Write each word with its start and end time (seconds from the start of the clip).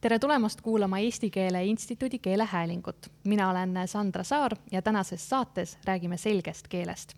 tere 0.00 0.18
tulemast 0.18 0.60
kuulama 0.60 0.98
Eesti 0.98 1.30
Keele 1.30 1.64
Instituudi 1.64 2.18
keelehäälingut. 2.18 3.10
mina 3.24 3.50
olen 3.50 3.74
Sandra 3.86 4.24
Saar 4.24 4.52
ja 4.72 4.82
tänases 4.82 5.28
saates 5.28 5.78
räägime 5.84 6.16
selgest 6.16 6.68
keelest. 6.68 7.14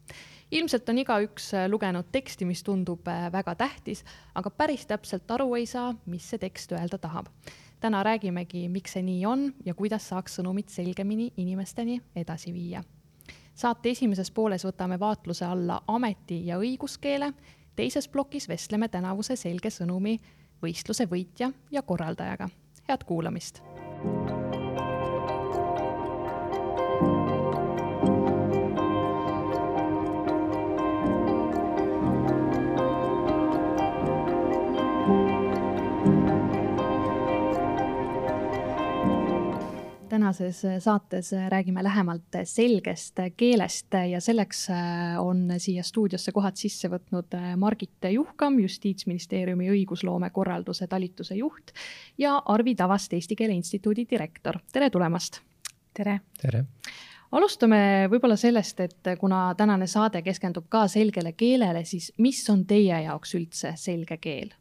ilmselt 0.50 0.88
on 0.88 0.98
igaüks 0.98 1.52
lugenud 1.68 2.04
teksti, 2.12 2.44
mis 2.44 2.62
tundub 2.62 3.06
väga 3.32 3.54
tähtis, 3.54 4.04
aga 4.34 4.50
päris 4.50 4.86
täpselt 4.86 5.30
aru 5.30 5.54
ei 5.54 5.66
saa, 5.66 5.94
mis 6.06 6.30
see 6.30 6.38
tekst 6.38 6.72
öelda 6.72 6.98
tahab. 6.98 7.26
täna 7.80 8.02
räägimegi, 8.02 8.68
miks 8.68 8.92
see 8.92 9.02
nii 9.02 9.26
on 9.26 9.54
ja 9.64 9.74
kuidas 9.74 10.08
saaks 10.08 10.40
sõnumit 10.40 10.68
selgemini 10.68 11.32
inimesteni 11.36 12.00
edasi 12.16 12.52
viia. 12.52 12.84
saate 13.54 13.90
esimeses 13.90 14.30
pooles 14.30 14.64
võtame 14.64 14.98
vaatluse 14.98 15.44
alla 15.44 15.82
ameti- 15.86 16.46
ja 16.46 16.58
õiguskeele, 16.58 17.32
teises 17.76 18.08
plokis 18.08 18.48
vestleme 18.48 18.88
tänavuse 18.88 19.36
selge 19.36 19.70
sõnumi 19.70 20.18
võistluse 20.62 21.06
võitja 21.06 21.52
ja 21.70 21.82
korraldajaga 21.82 22.48
head 22.88 23.04
kuulamist 23.06 23.62
tänases 40.12 40.62
saates 40.78 41.30
räägime 41.48 41.82
lähemalt 41.82 42.36
selgest 42.44 43.16
keelest 43.36 43.94
ja 44.10 44.20
selleks 44.20 44.66
on 45.18 45.46
siia 45.58 45.82
stuudiosse 45.82 46.34
kohad 46.36 46.58
sisse 46.60 46.90
võtnud 46.92 47.32
Margit 47.56 48.10
Juhkam, 48.12 48.58
Justiitsministeeriumi 48.60 49.70
õigusloome 49.72 50.28
korralduse 50.30 50.86
talituse 50.86 51.38
juht 51.40 51.72
ja 52.18 52.34
Arvi 52.44 52.74
Tavast, 52.74 53.12
Eesti 53.16 53.36
Keele 53.36 53.56
Instituudi 53.56 54.04
direktor. 54.10 54.60
tere 54.72 54.90
tulemast! 54.90 55.40
tere! 55.94 56.20
tere! 56.42 56.64
alustame 57.32 58.08
võib-olla 58.12 58.36
sellest, 58.36 58.80
et 58.84 59.14
kuna 59.20 59.54
tänane 59.56 59.88
saade 59.88 60.20
keskendub 60.22 60.68
ka 60.68 60.84
selgele 60.92 61.32
keelele, 61.32 61.86
siis 61.88 62.12
mis 62.18 62.44
on 62.52 62.66
teie 62.68 63.00
jaoks 63.06 63.32
üldse 63.40 63.72
selge 63.80 64.20
keel? 64.20 64.52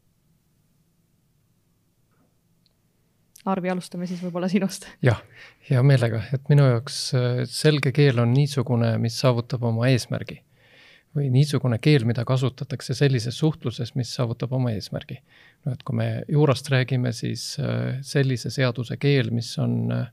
Arvi, 3.50 3.72
alustame 3.74 4.06
siis 4.06 4.22
võib-olla 4.22 4.46
sinust. 4.52 4.86
jah, 5.02 5.22
hea 5.70 5.82
meelega, 5.86 6.22
et 6.36 6.50
minu 6.52 6.68
jaoks 6.68 6.98
äh, 7.18 7.42
selge 7.50 7.94
keel 7.96 8.22
on 8.22 8.34
niisugune, 8.36 8.94
mis 9.02 9.18
saavutab 9.22 9.64
oma 9.66 9.90
eesmärgi. 9.90 10.42
või 11.16 11.26
niisugune 11.28 11.76
keel, 11.84 12.06
mida 12.08 12.24
kasutatakse 12.24 12.94
sellises 12.96 13.36
suhtluses, 13.42 13.96
mis 14.00 14.14
saavutab 14.16 14.54
oma 14.54 14.72
eesmärgi. 14.72 15.18
no 15.66 15.74
et 15.74 15.82
kui 15.84 15.98
me 15.98 16.08
juurast 16.30 16.70
räägime, 16.70 17.14
siis 17.18 17.58
äh, 17.60 17.98
sellise 18.02 18.54
seaduse 18.54 18.98
keel, 18.98 19.32
mis 19.32 19.58
on 19.58 19.92
äh, 19.92 20.08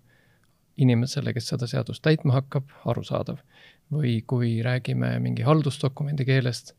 inimesele, 0.79 1.35
kes 1.35 1.53
seda 1.53 1.69
seadust 1.69 2.03
täitma 2.03 2.39
hakkab, 2.41 2.73
arusaadav. 2.87 3.45
või 3.93 4.23
kui 4.27 4.63
räägime 4.63 5.19
mingi 5.21 5.43
haldusdokumendi 5.43 6.25
keelest 6.29 6.78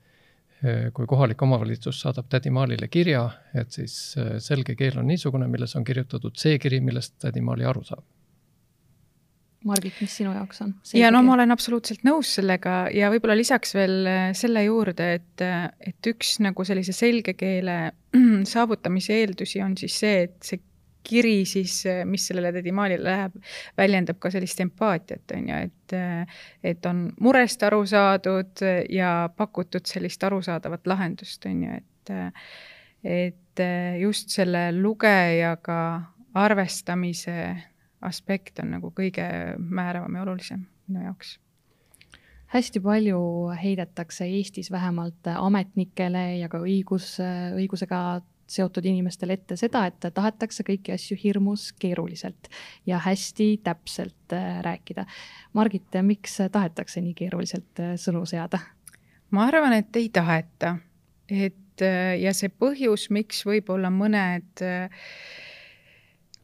kui 0.94 1.08
kohalik 1.08 1.42
omavalitsus 1.42 2.02
saadab 2.04 2.28
tädimaalile 2.30 2.90
kirja, 2.92 3.24
et 3.56 3.72
siis 3.72 3.94
äh, 4.20 4.38
selge 4.44 4.76
keel 4.76 4.98
on 5.00 5.08
niisugune, 5.08 5.48
milles 5.48 5.76
on 5.80 5.86
kirjutatud 5.88 6.36
see 6.40 6.58
kiri, 6.60 6.82
millest 6.84 7.16
tädimaali 7.24 7.68
aru 7.70 7.84
saab. 7.88 8.04
Margit, 9.68 9.96
mis 10.00 10.14
sinu 10.16 10.32
jaoks 10.32 10.62
on? 10.64 10.74
ja 10.96 11.10
no 11.12 11.20
ma 11.24 11.34
olen 11.36 11.52
absoluutselt 11.52 12.06
nõus 12.08 12.30
sellega 12.38 12.86
ja 12.96 13.10
võib-olla 13.12 13.36
lisaks 13.40 13.76
veel 13.76 13.96
äh, 14.08 14.30
selle 14.36 14.64
juurde, 14.64 15.10
et, 15.20 15.46
et 15.80 16.12
üks 16.12 16.38
nagu 16.44 16.64
sellise 16.68 16.96
selge 16.96 17.36
keele 17.40 17.80
saavutamise 18.54 19.20
eeldusi 19.20 19.64
on 19.64 19.76
siis 19.80 20.00
see, 20.04 20.28
et 20.28 20.38
see 20.44 20.64
kiri 21.04 21.46
siis, 21.46 21.84
mis 22.06 22.28
sellele 22.28 22.52
tädimaalile 22.54 23.04
läheb, 23.04 23.38
väljendab 23.78 24.20
ka 24.20 24.32
sellist 24.34 24.60
empaatiat, 24.62 25.36
on 25.36 25.50
ju, 25.50 25.62
et 25.70 25.96
et 26.64 26.86
on 26.86 27.08
murest 27.20 27.64
aru 27.66 27.82
saadud 27.90 28.62
ja 28.94 29.30
pakutud 29.38 29.88
sellist 29.90 30.24
arusaadavat 30.24 30.88
lahendust, 30.88 31.46
on 31.50 31.64
ju, 31.64 31.80
et 31.82 32.14
et 33.04 33.64
just 34.02 34.30
selle 34.36 34.70
lugejaga 34.76 35.80
arvestamise 36.34 37.36
aspekt 38.06 38.60
on 38.64 38.74
nagu 38.78 38.92
kõige 38.96 39.26
määravam 39.58 40.16
ja 40.16 40.24
olulisem 40.24 40.66
minu 40.88 41.06
jaoks. 41.08 41.38
Hästi 42.50 42.82
palju 42.82 43.22
heidetakse 43.62 44.26
Eestis 44.26 44.72
vähemalt 44.72 45.28
ametnikele 45.36 46.40
ja 46.40 46.50
ka 46.50 46.62
õigus, 46.64 47.18
õigusega 47.56 48.00
seotud 48.50 48.86
inimestele 48.90 49.38
ette 49.38 49.58
seda, 49.60 49.86
et 49.90 50.10
tahetakse 50.16 50.66
kõiki 50.68 50.94
asju 50.96 51.18
hirmus 51.22 51.70
keeruliselt 51.80 52.50
ja 52.90 53.00
hästi 53.04 53.52
täpselt 53.66 54.36
äh, 54.36 54.60
rääkida. 54.66 55.06
Margit, 55.58 56.00
miks 56.06 56.40
tahetakse 56.52 57.04
nii 57.06 57.16
keeruliselt 57.18 57.84
äh, 57.84 57.96
sõnu 58.02 58.26
seada? 58.30 58.62
ma 59.30 59.46
arvan, 59.46 59.76
et 59.78 59.96
ei 60.00 60.08
taheta, 60.10 60.78
et 61.30 61.84
äh, 61.86 62.16
ja 62.18 62.34
see 62.34 62.50
põhjus, 62.50 63.10
miks 63.14 63.44
võib-olla 63.46 63.92
mõned 63.94 64.64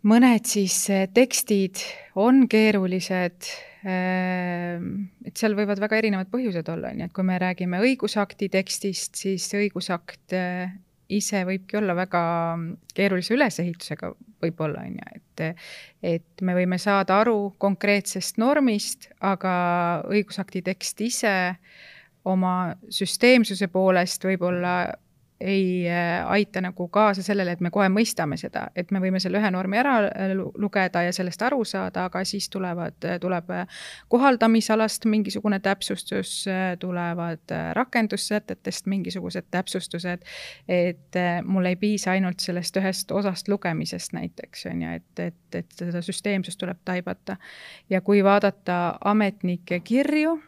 mõned 0.06 0.46
siis 0.46 0.76
tekstid 1.18 1.82
on 2.22 2.44
keerulised, 2.46 3.48
et 3.86 5.42
seal 5.42 5.56
võivad 5.58 5.82
väga 5.82 5.98
erinevad 5.98 6.30
põhjused 6.30 6.70
olla, 6.70 6.92
on 6.94 7.02
ju, 7.02 7.08
et 7.10 7.16
kui 7.18 7.26
me 7.26 7.40
räägime 7.42 7.82
õigusakti 7.82 8.52
tekstist, 8.54 9.18
siis 9.18 9.50
õigusakt 9.58 10.38
ise 11.10 11.44
võibki 11.46 11.78
olla 11.78 11.96
väga 11.98 12.22
keerulise 12.96 13.36
ülesehitusega 13.36 14.12
võib-olla, 14.42 14.86
on 14.86 15.00
ju, 15.00 15.08
et 15.16 15.44
et 16.06 16.42
me 16.42 16.56
võime 16.56 16.78
saada 16.82 17.20
aru 17.22 17.56
konkreetsest 17.62 18.38
normist, 18.42 19.10
aga 19.20 19.56
õigusakti 20.08 20.62
tekst 20.66 21.02
ise 21.02 21.34
oma 22.26 22.76
süsteemsuse 22.90 23.68
poolest 23.74 24.24
võib 24.26 24.46
olla 24.48 24.76
ei 25.42 25.90
äh, 25.90 26.32
aita 26.32 26.62
nagu 26.62 26.88
kaasa 26.88 27.24
sellele, 27.24 27.52
et 27.52 27.62
me 27.62 27.70
kohe 27.72 27.90
mõistame 27.92 28.38
seda, 28.40 28.70
et 28.76 28.92
me 28.96 29.02
võime 29.04 29.20
selle 29.20 29.42
ühe 29.42 29.52
normi 29.52 29.80
ära 29.82 29.96
äh, 30.08 30.32
lugeda 30.36 31.04
ja 31.04 31.12
sellest 31.16 31.44
aru 31.44 31.66
saada, 31.68 32.06
aga 32.08 32.24
siis 32.28 32.48
tulevad, 32.50 32.96
äh, 33.04 33.20
tuleb 33.20 33.52
kohaldamisalast 34.10 35.06
mingisugune 35.12 35.60
täpsustus, 35.60 36.46
tulevad 36.80 37.52
rakendussätetest 37.74 38.88
mingisugused 38.92 39.48
täpsustused, 39.52 40.24
et 40.68 41.20
mul 41.44 41.68
ei 41.70 41.76
piisa 41.80 42.14
ainult 42.16 42.40
sellest 42.44 42.78
ühest 42.80 43.12
osast 43.12 43.52
lugemisest 43.52 44.16
näiteks, 44.16 44.66
on 44.72 44.82
ju, 44.82 44.96
et, 45.00 45.20
et, 45.20 45.60
et 45.60 45.78
seda 45.80 46.02
süsteemsust 46.06 46.60
tuleb 46.62 46.80
taibata. 46.86 47.38
ja 47.90 48.02
kui 48.02 48.24
vaadata 48.24 48.98
ametnike 49.04 49.80
kirju, 49.80 50.40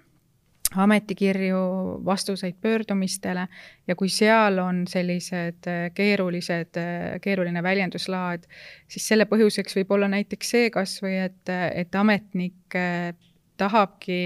ametikirju, 0.75 1.57
vastuseid 2.05 2.55
pöördumistele 2.61 3.47
ja 3.87 3.95
kui 3.95 4.09
seal 4.11 4.59
on 4.59 4.83
sellised 4.87 5.67
äh, 5.67 5.85
keerulised, 5.95 6.77
äh, 6.77 7.19
keeruline 7.23 7.63
väljenduslaad, 7.63 8.43
siis 8.87 9.07
selle 9.07 9.27
põhjuseks 9.29 9.77
võib 9.79 9.93
olla 9.95 10.09
näiteks 10.11 10.51
see 10.55 10.71
kas 10.73 10.97
või 11.03 11.15
et, 11.27 11.53
et 11.73 11.95
ametnik 11.95 12.75
äh, 12.75 13.13
tahabki 13.57 14.25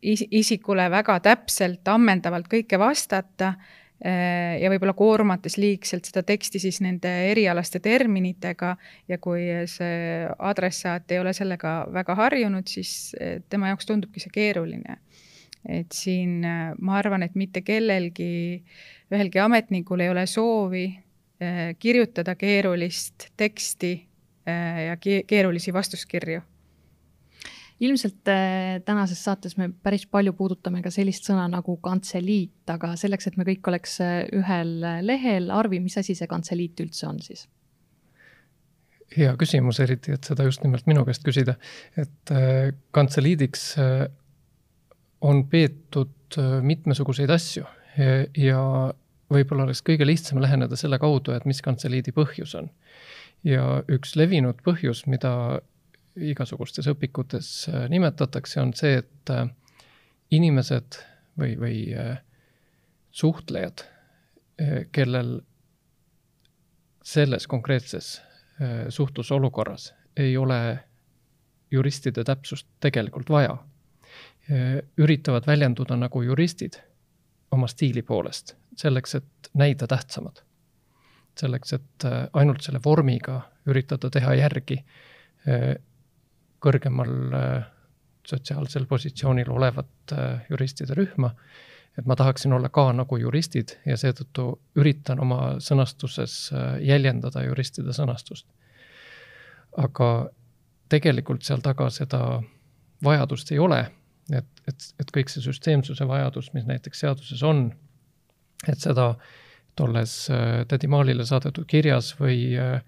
isikule 0.00 0.88
väga 0.90 1.20
täpselt, 1.22 1.86
ammendavalt 1.86 2.48
kõike 2.50 2.78
vastata 2.82 3.52
ja 4.00 4.70
võib-olla 4.72 4.94
koormates 4.96 5.58
liigselt 5.60 6.06
seda 6.08 6.22
teksti 6.24 6.60
siis 6.62 6.78
nende 6.80 7.10
erialaste 7.28 7.82
terminitega 7.84 8.70
ja 9.08 9.18
kui 9.20 9.42
see 9.68 10.22
adressaat 10.38 11.12
ei 11.12 11.20
ole 11.20 11.34
sellega 11.36 11.74
väga 11.92 12.16
harjunud, 12.16 12.64
siis 12.64 13.12
tema 13.52 13.68
jaoks 13.68 13.90
tundubki 13.90 14.22
see 14.22 14.32
keeruline. 14.32 14.96
Et 15.68 15.92
siin 15.92 16.40
ma 16.40 16.96
arvan, 16.96 17.26
et 17.26 17.36
mitte 17.36 17.60
kellelgi, 17.60 18.62
ühelgi 19.12 19.42
ametnikul 19.44 20.00
ei 20.00 20.08
ole 20.08 20.24
soovi 20.24 20.86
äh, 20.88 21.74
kirjutada 21.78 22.32
keerulist 22.40 23.28
teksti 23.36 23.92
äh, 24.48 24.80
ja 24.86 24.96
keerulisi 25.28 25.76
vastuskirju 25.76 26.40
ilmselt 27.80 28.28
äh, 28.28 28.80
tänases 28.84 29.22
saates 29.24 29.56
me 29.56 29.70
päris 29.82 30.06
palju 30.06 30.34
puudutame 30.36 30.82
ka 30.84 30.92
sellist 30.94 31.28
sõna 31.28 31.46
nagu 31.50 31.76
kantseliit, 31.84 32.62
aga 32.72 32.92
selleks, 33.00 33.30
et 33.30 33.38
me 33.40 33.46
kõik 33.48 33.72
oleks 33.72 33.98
ühel 34.36 34.76
lehel, 35.06 35.50
Arvi, 35.54 35.80
mis 35.80 35.96
asi 36.00 36.14
see 36.18 36.28
kantseliit 36.30 36.84
üldse 36.84 37.08
on 37.08 37.22
siis? 37.24 37.48
hea 39.10 39.32
küsimus, 39.34 39.80
eriti, 39.82 40.12
et 40.14 40.22
seda 40.22 40.44
just 40.46 40.62
nimelt 40.62 40.86
minu 40.86 41.02
käest 41.02 41.24
küsida. 41.26 41.56
et 41.98 42.30
kantseliidiks 42.94 43.72
on 45.20 45.44
peetud 45.48 46.38
äh, 46.38 46.58
mitmesuguseid 46.62 47.30
asju 47.30 47.66
ja 48.38 48.60
võib-olla 49.30 49.66
oleks 49.66 49.82
kõige 49.84 50.06
lihtsam 50.06 50.40
läheneda 50.40 50.78
selle 50.78 50.98
kaudu, 51.02 51.34
et 51.34 51.44
mis 51.44 51.60
kantseliidi 51.62 52.14
põhjus 52.16 52.54
on. 52.58 52.70
ja 53.44 53.82
üks 53.88 54.14
levinud 54.20 54.60
põhjus, 54.64 55.06
mida 55.08 55.60
igasugustes 56.20 56.88
õpikutes 56.90 57.50
äh, 57.70 57.86
nimetatakse, 57.92 58.60
on 58.62 58.74
see, 58.76 59.00
et 59.02 59.32
äh, 59.32 59.46
inimesed 60.30 61.00
või, 61.40 61.56
või 61.58 61.76
suhtlejad, 63.10 63.82
kellel 64.92 65.40
selles 67.02 67.46
konkreetses 67.50 68.20
suhtlusolukorras 68.94 69.88
ei 70.20 70.36
ole 70.36 70.58
juristide 71.72 72.22
täpsust 72.24 72.68
tegelikult 72.80 73.32
vaja. 73.32 73.56
üritavad 74.98 75.46
väljenduda 75.46 75.96
nagu 75.96 76.22
juristid 76.22 76.78
oma 77.50 77.66
stiili 77.66 78.02
poolest, 78.02 78.54
selleks, 78.76 79.14
et 79.14 79.50
näida 79.54 79.86
tähtsamad. 79.86 80.44
selleks, 81.40 81.72
et 81.72 82.04
ainult 82.32 82.62
selle 82.62 82.80
vormiga 82.84 83.40
üritada 83.66 84.10
teha 84.10 84.34
järgi 84.34 84.84
kõrgemal 86.60 87.10
sotsiaalsel 88.26 88.84
positsioonil 88.86 89.48
olevat 89.50 90.12
juristide 90.50 90.94
rühma 90.94 91.30
et 91.98 92.06
ma 92.06 92.16
tahaksin 92.16 92.52
olla 92.52 92.68
ka 92.68 92.90
nagu 92.96 93.18
juristid 93.20 93.74
ja 93.86 93.96
seetõttu 93.98 94.46
üritan 94.78 95.20
oma 95.20 95.40
sõnastuses 95.62 96.36
äh, 96.54 96.78
jäljendada 96.86 97.44
juristide 97.44 97.94
sõnastust. 97.96 98.46
aga 99.76 100.30
tegelikult 100.90 101.44
seal 101.46 101.60
taga 101.62 101.90
seda 101.94 102.40
vajadust 103.04 103.52
ei 103.52 103.58
ole, 103.62 103.84
et, 104.32 104.48
et, 104.68 104.86
et 104.98 105.12
kõik 105.14 105.30
see 105.30 105.42
süsteemsuse 105.44 106.06
vajadus, 106.08 106.50
mis 106.54 106.66
näiteks 106.66 107.04
seaduses 107.04 107.42
on, 107.42 107.70
et 108.68 108.78
seda 108.78 109.14
tolles 109.78 110.14
äh, 110.30 110.64
tädi 110.68 110.90
Maalile 110.90 111.26
saadetud 111.26 111.66
kirjas 111.66 112.14
või 112.20 112.56
äh, 112.58 112.82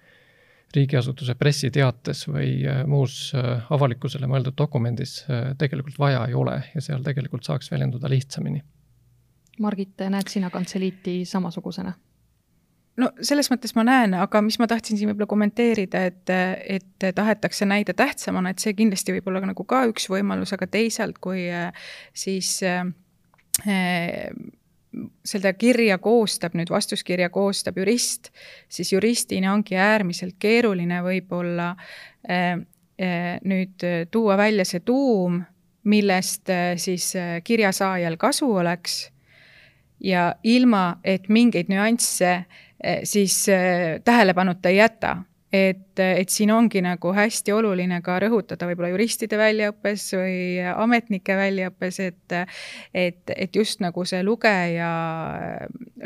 riigiasutuse 0.77 1.35
pressiteates 1.39 2.27
või 2.29 2.63
muus 2.89 3.33
avalikkusele 3.37 4.29
mõeldud 4.31 4.57
dokumendis 4.59 5.19
tegelikult 5.59 5.99
vaja 6.01 6.25
ei 6.29 6.35
ole 6.39 6.63
ja 6.75 6.85
seal 6.85 7.05
tegelikult 7.05 7.45
saaks 7.45 7.71
väljenduda 7.73 8.11
lihtsamini 8.13 8.63
Margit, 9.61 10.01
näed 10.09 10.29
sina 10.29 10.51
kantseliiti 10.51 11.23
samasugusena? 11.29 11.93
no 13.01 13.09
selles 13.25 13.49
mõttes 13.49 13.73
ma 13.77 13.85
näen, 13.89 14.15
aga 14.21 14.43
mis 14.45 14.59
ma 14.61 14.67
tahtsin 14.69 14.99
siin 14.99 15.09
võib-olla 15.09 15.29
kommenteerida, 15.31 16.03
et, 16.11 16.33
et 16.77 17.07
tahetakse 17.17 17.65
näida 17.69 17.95
tähtsamana, 17.97 18.53
et 18.53 18.61
see 18.61 18.75
kindlasti 18.77 19.15
võib 19.17 19.31
olla 19.31 19.41
nagu 19.49 19.65
ka 19.69 19.87
üks 19.89 20.11
võimalus, 20.13 20.53
aga 20.53 20.69
teisalt, 20.69 21.17
kui 21.25 21.47
siis 22.25 22.59
äh, 22.69 22.85
seda 25.25 25.53
kirja 25.57 25.99
koostab, 25.99 26.57
nüüd 26.59 26.71
vastuskirja 26.71 27.31
koostab 27.33 27.79
jurist, 27.81 28.29
siis 28.69 28.93
juristina 28.93 29.55
ongi 29.55 29.79
äärmiselt 29.81 30.37
keeruline 30.39 31.01
võib-olla 31.05 31.73
äh, 32.29 32.61
äh, 33.01 33.39
nüüd 33.45 33.87
tuua 34.11 34.37
välja 34.37 34.67
see 34.69 34.85
tuum, 34.85 35.41
millest 35.85 36.51
äh, 36.51 36.77
siis 36.77 37.17
äh, 37.17 37.41
kirjasaajal 37.45 38.17
kasu 38.17 38.53
oleks. 38.55 39.09
Ja 40.03 40.35
ilma, 40.43 40.99
et 41.05 41.29
mingeid 41.31 41.69
nüansse 41.71 42.31
eh, 42.83 43.05
siis 43.07 43.37
eh, 43.49 44.01
tähelepanuta 44.05 44.69
ei 44.69 44.77
jäta. 44.81 45.17
Et, 45.53 45.92
et 46.01 46.33
siin 46.33 46.51
ongi 46.55 46.83
nagu 46.85 47.13
hästi 47.15 47.53
oluline 47.53 48.01
ka 48.05 48.19
rõhutada 48.23 48.69
võib-olla 48.69 48.93
juristide 48.93 49.39
väljaõppes 49.41 50.07
või 50.17 50.37
ametnike 50.73 51.37
väljaõppes, 51.37 52.01
et 52.01 52.37
et, 52.95 53.33
et 53.37 53.57
just 53.57 53.81
nagu 53.83 54.05
see 54.09 54.23
lugeja, 54.25 54.91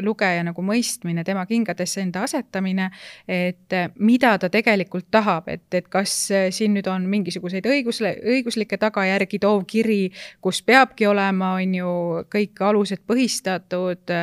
lugeja 0.03 0.43
nagu 0.47 0.63
mõistmine, 0.65 1.25
tema 1.25 1.47
kingadesse 1.47 2.01
enda 2.03 2.25
asetamine, 2.27 2.89
et 3.29 3.77
mida 3.99 4.35
ta 4.39 4.51
tegelikult 4.53 5.09
tahab, 5.15 5.49
et, 5.53 5.67
et 5.75 5.89
kas 5.93 6.15
siin 6.51 6.75
nüüd 6.77 6.89
on 6.91 7.07
mingisuguseid 7.11 7.67
õigus, 7.71 8.03
õiguslikke 8.03 8.79
tagajärgi 8.81 9.41
toov 9.43 9.65
kiri, 9.69 10.11
kus 10.43 10.63
peabki 10.67 11.07
olema, 11.11 11.55
on 11.61 11.77
ju, 11.79 11.95
kõik 12.33 12.63
alused 12.67 13.05
põhistatud, 13.07 14.15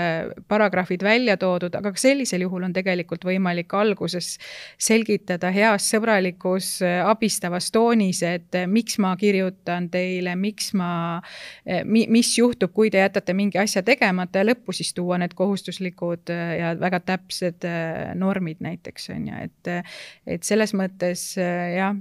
paragrahvid 0.47 1.05
välja 1.05 1.37
toodud, 1.41 1.75
aga 1.79 1.93
ka 1.93 2.01
sellisel 2.01 2.45
juhul 2.45 2.67
on 2.67 2.75
tegelikult 2.75 3.25
võimalik 3.27 3.73
alguses 3.77 4.35
selgitada 4.81 5.52
heas 5.53 5.87
sõbralikus 5.93 6.75
abistavas 7.05 7.69
toonis, 7.73 8.23
et 8.27 8.57
miks 8.67 8.99
ma 9.03 9.13
kirjutan 9.19 9.89
teile, 9.93 10.35
miks 10.39 10.71
ma, 10.77 11.21
mi-, 11.85 12.07
mis 12.11 12.33
juhtub, 12.37 12.73
kui 12.75 12.91
te 12.93 13.01
jätate 13.03 13.35
mingi 13.37 13.59
asja 13.61 13.83
tegemata 13.85 14.41
ja 14.41 14.49
lõppu 14.49 14.75
siis 14.75 14.93
tuua 14.97 15.19
need 15.21 15.35
kohustuslikud 15.37 16.33
ja 16.33 16.73
väga 16.79 17.01
täpsed 17.13 17.67
normid 18.19 18.63
näiteks, 18.63 19.09
on 19.15 19.29
ju, 19.29 19.43
et 19.47 19.73
et 20.27 20.43
selles 20.43 20.73
mõttes 20.77 21.33
jah, 21.37 21.95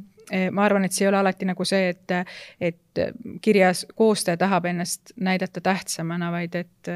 ma 0.53 0.65
arvan, 0.65 0.85
et 0.87 0.95
see 0.95 1.07
ei 1.07 1.11
ole 1.11 1.21
alati 1.21 1.49
nagu 1.49 1.65
see, 1.69 1.93
et, 1.93 2.15
et 2.61 3.03
kirjas 3.45 3.85
koostaja 3.99 4.39
tahab 4.41 4.69
ennast 4.71 5.15
näidata 5.17 5.61
tähtsamana, 5.65 6.31
vaid 6.35 6.57
et 6.59 6.93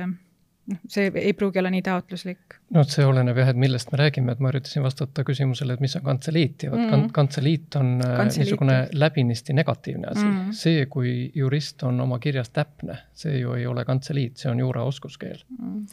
noh, 0.71 0.81
see 0.91 1.11
ei 1.21 1.33
pruugi 1.37 1.61
olla 1.61 1.71
nii 1.73 1.83
taotluslik. 1.85 2.57
no 2.75 2.83
see 2.89 3.07
oleneb 3.07 3.39
jah, 3.41 3.51
et 3.53 3.61
millest 3.61 3.93
me 3.93 4.01
räägime, 4.01 4.35
et 4.35 4.43
ma 4.43 4.51
üritasin 4.53 4.85
vastata 4.85 5.25
küsimusele, 5.27 5.77
et 5.77 5.85
mis 5.85 5.95
on 5.99 6.05
kantseliit 6.07 6.67
ja 6.67 6.73
vot 6.73 6.83
mm. 6.83 7.07
kantseliit 7.17 7.79
on 7.81 7.93
äh, 8.01 8.17
kantseliit. 8.23 8.45
niisugune 8.45 8.79
läbinisti 9.05 9.57
negatiivne 9.57 10.11
asi 10.13 10.25
mm.. 10.25 10.57
see, 10.57 10.85
kui 10.93 11.15
jurist 11.35 11.87
on 11.89 12.01
oma 12.05 12.19
kirjas 12.23 12.51
täpne, 12.55 12.99
see 13.17 13.39
ju 13.41 13.55
ei 13.59 13.67
ole 13.71 13.87
kantseliit, 13.89 14.37
see 14.43 14.51
on 14.53 14.65
juura 14.65 14.85
oskuskeel 14.89 15.39
mm.. 15.59 15.87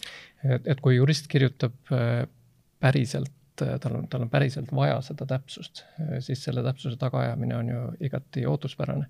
et, 0.58 0.74
et 0.76 0.84
kui 0.84 0.98
jurist 0.98 1.30
kirjutab 1.32 1.94
äh, 1.94 2.26
päriselt 2.84 3.66
äh, 3.66 3.78
tal 3.84 4.02
on, 4.02 4.10
tal 4.10 4.26
on 4.26 4.34
päriselt 4.34 4.74
vaja 4.76 5.00
seda 5.06 5.30
täpsust, 5.30 5.86
siis 6.26 6.44
selle 6.44 6.66
täpsuse 6.66 7.00
tagaajamine 7.02 7.58
on 7.58 7.74
ju 7.76 7.88
igati 8.10 8.48
ootuspärane 8.50 9.10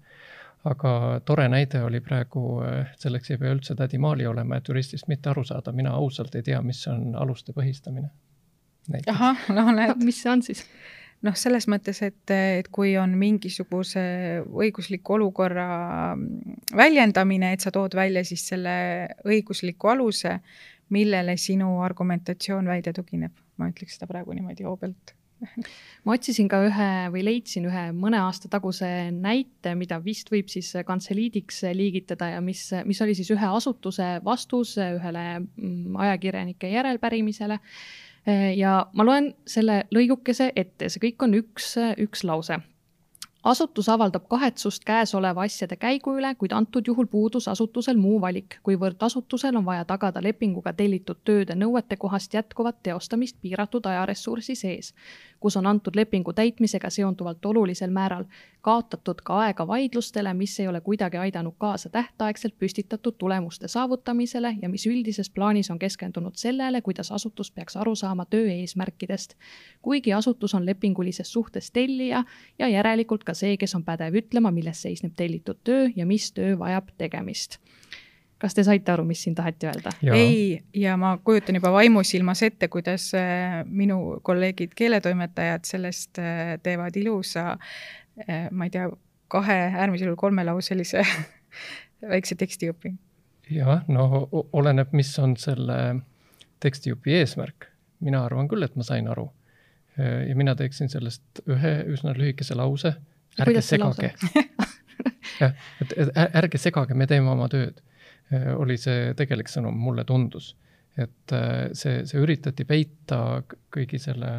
aga 0.63 1.19
tore 1.25 1.48
näide 1.51 1.81
oli 1.83 2.00
praegu, 2.04 2.62
äh, 2.63 2.92
selleks 3.00 3.31
ei 3.33 3.39
pea 3.42 3.54
üldse 3.54 3.75
tädi 3.75 4.00
Maali 4.01 4.27
olema, 4.27 4.57
et 4.57 4.68
juristist 4.68 5.10
mitte 5.12 5.31
aru 5.33 5.44
saada, 5.48 5.74
mina 5.75 5.95
ausalt 6.00 6.36
ei 6.36 6.44
tea, 6.44 6.62
mis 6.62 6.86
on 6.92 7.15
aluste 7.19 7.56
põhistamine. 7.56 8.10
ahah, 9.07 9.48
no 9.56 9.71
näed. 9.71 10.04
mis 10.04 10.21
see 10.24 10.31
on 10.31 10.44
siis? 10.44 10.65
noh, 11.24 11.36
selles 11.39 11.68
mõttes, 11.71 12.01
et, 12.04 12.31
et 12.60 12.68
kui 12.71 12.98
on 13.00 13.15
mingisuguse 13.19 14.04
õigusliku 14.44 15.18
olukorra 15.18 15.68
väljendamine, 16.75 17.54
et 17.54 17.63
sa 17.63 17.71
tood 17.71 17.95
välja 17.95 18.25
siis 18.27 18.44
selle 18.51 18.75
õigusliku 19.24 19.94
aluse, 19.94 20.38
millele 20.94 21.38
sinu 21.39 21.77
argumentatsioon 21.83 22.68
väide 22.68 22.94
tugineb. 22.94 23.31
ma 23.57 23.69
ütleks 23.69 23.95
seda 23.95 24.07
praegu 24.10 24.33
niimoodi 24.33 24.65
hoobelt 24.65 25.13
ma 26.03 26.15
otsisin 26.15 26.49
ka 26.51 26.59
ühe 26.67 26.89
või 27.13 27.23
leidsin 27.25 27.67
ühe 27.69 27.83
mõne 27.95 28.19
aasta 28.23 28.49
taguse 28.51 28.87
näite, 29.15 29.75
mida 29.79 29.99
vist 30.03 30.31
võib 30.33 30.51
siis 30.51 30.71
kantseliidiks 30.87 31.63
liigitada 31.75 32.33
ja 32.35 32.41
mis, 32.41 32.65
mis 32.85 33.01
oli 33.05 33.15
siis 33.17 33.31
ühe 33.35 33.51
asutuse 33.57 34.17
vastus 34.25 34.75
ühele 34.81 35.25
mm, 35.39 35.95
ajakirjanike 36.07 36.73
järelpärimisele. 36.73 37.59
ja 38.57 38.75
ma 38.93 39.03
loen 39.03 39.33
selle 39.47 39.83
lõigukese 39.91 40.51
ette, 40.55 40.89
see 40.89 41.09
kõik 41.09 41.25
on 41.27 41.39
üks, 41.41 41.73
üks 41.99 42.23
lause 42.23 42.61
asutus 43.43 43.89
avaldab 43.89 44.27
kahetsust 44.29 44.83
käesoleva 44.88 45.43
asjade 45.43 45.75
käigu 45.75 46.15
üle, 46.17 46.35
kuid 46.35 46.51
antud 46.51 46.88
juhul 46.88 47.07
puudus 47.12 47.47
asutusel 47.47 47.97
muu 47.97 48.21
valik, 48.21 48.59
kuivõrd 48.63 49.03
asutusel 49.03 49.55
on 49.55 49.65
vaja 49.65 49.85
tagada 49.85 50.23
lepinguga 50.23 50.73
tellitud 50.73 51.19
tööde 51.25 51.55
nõuetekohast 51.55 52.33
jätkuvat 52.33 52.83
teostamist 52.83 53.38
piiratud 53.41 53.85
ajaressursi 53.85 54.55
sees 54.55 54.93
kus 55.43 55.57
on 55.57 55.67
antud 55.67 55.95
lepingu 55.95 56.33
täitmisega 56.33 56.89
seonduvalt 56.89 57.45
olulisel 57.45 57.91
määral 57.91 58.23
kaotatud 58.63 59.20
ka 59.24 59.39
aega 59.43 59.67
vaidlustele, 59.67 60.34
mis 60.34 60.55
ei 60.60 60.67
ole 60.67 60.82
kuidagi 60.82 61.17
aidanud 61.20 61.55
kaasa 61.60 61.89
tähtaegselt 61.89 62.55
püstitatud 62.60 63.17
tulemuste 63.20 63.67
saavutamisele 63.67 64.55
ja 64.62 64.70
mis 64.70 64.88
üldises 64.88 65.29
plaanis 65.29 65.72
on 65.72 65.79
keskendunud 65.79 66.39
sellele, 66.39 66.82
kuidas 66.82 67.12
asutus 67.12 67.51
peaks 67.51 67.75
aru 67.77 67.96
saama 67.96 68.25
töö 68.25 68.48
eesmärkidest. 68.51 69.36
kuigi 69.82 70.13
asutus 70.13 70.55
on 70.55 70.65
lepingulises 70.65 71.34
suhtes 71.34 71.72
tellija 71.72 72.24
ja 72.60 72.67
järelikult 72.67 73.24
ka 73.24 73.34
see, 73.34 73.58
kes 73.58 73.75
on 73.75 73.84
pädev 73.84 74.15
ütlema, 74.24 74.51
milles 74.51 74.82
seisneb 74.82 75.13
tellitud 75.15 75.60
töö 75.63 75.89
ja 75.96 76.05
mis 76.05 76.32
töö 76.32 76.60
vajab 76.60 76.96
tegemist 76.98 77.60
kas 78.43 78.55
te 78.58 78.63
saite 78.67 78.91
aru, 78.91 79.05
mis 79.08 79.22
siin 79.24 79.36
taheti 79.36 79.70
öelda? 79.70 79.91
ei, 80.12 80.60
ja 80.75 80.98
ma 81.00 81.17
kujutan 81.24 81.55
juba 81.55 81.72
vaimusilmas 81.72 82.43
ette, 82.43 82.67
kuidas 82.67 83.12
äh, 83.15 83.62
minu 83.65 84.20
kolleegid 84.24 84.75
keeletoimetajad 84.75 85.63
sellest 85.67 86.20
äh, 86.20 86.58
teevad 86.63 87.00
ilusa, 87.00 87.46
äh, 87.51 88.02
ma 88.51 88.67
ei 88.67 88.74
tea, 88.74 88.89
kahe, 89.34 89.60
äärmisel 89.74 90.12
juhul 90.12 90.20
kolmelauselise 90.20 91.01
väikse 92.13 92.36
tekstijupi. 92.36 92.93
jah, 93.51 93.84
no 93.88 94.27
oleneb, 94.53 94.91
mis 94.93 95.13
on 95.20 95.38
selle 95.38 95.79
tekstijupi 96.60 97.15
eesmärk. 97.22 97.70
mina 98.00 98.25
arvan 98.25 98.48
küll, 98.51 98.63
et 98.63 98.75
ma 98.75 98.84
sain 98.84 99.08
aru. 99.08 99.29
ja 99.98 100.36
mina 100.36 100.55
teeksin 100.55 100.89
sellest 100.89 101.41
ühe 101.48 101.74
üsna 101.93 102.13
lühikese 102.17 102.55
lause. 102.55 102.93
ärge 103.39 103.62
segage. 103.62 104.13
jah, 105.41 105.58
et 105.82 105.98
ärge 106.34 106.58
segage, 106.58 106.93
me 106.93 107.08
teeme 107.08 107.29
oma 107.34 107.50
tööd 107.50 107.82
Äh, 108.34 108.53
oli 108.60 108.77
see 108.79 109.13
tegelik 109.17 109.51
sõnum, 109.51 109.75
mulle 109.77 110.05
tundus. 110.08 110.53
Et 110.97 111.33
äh, 111.33 111.71
see, 111.73 112.03
see 112.05 112.21
üritati 112.21 112.65
peita 112.69 113.41
kõigi 113.73 113.97
selle 114.01 114.29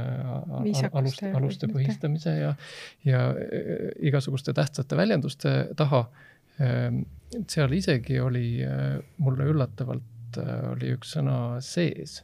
aluste, 0.95 1.33
aluste 1.35 1.69
põhistamise 1.73 2.37
ja, 2.39 2.53
ja 3.07 3.25
äh, 3.33 3.89
igasuguste 4.07 4.55
tähtsate 4.55 4.99
väljenduste 4.99 5.55
taha. 5.79 6.05
Ähm, 6.63 7.03
seal 7.51 7.73
isegi 7.75 8.21
oli 8.23 8.63
mulle 9.19 9.49
üllatavalt, 9.51 10.37
oli 10.71 10.93
üks 10.95 11.17
sõna 11.17 11.59
sees. 11.63 12.21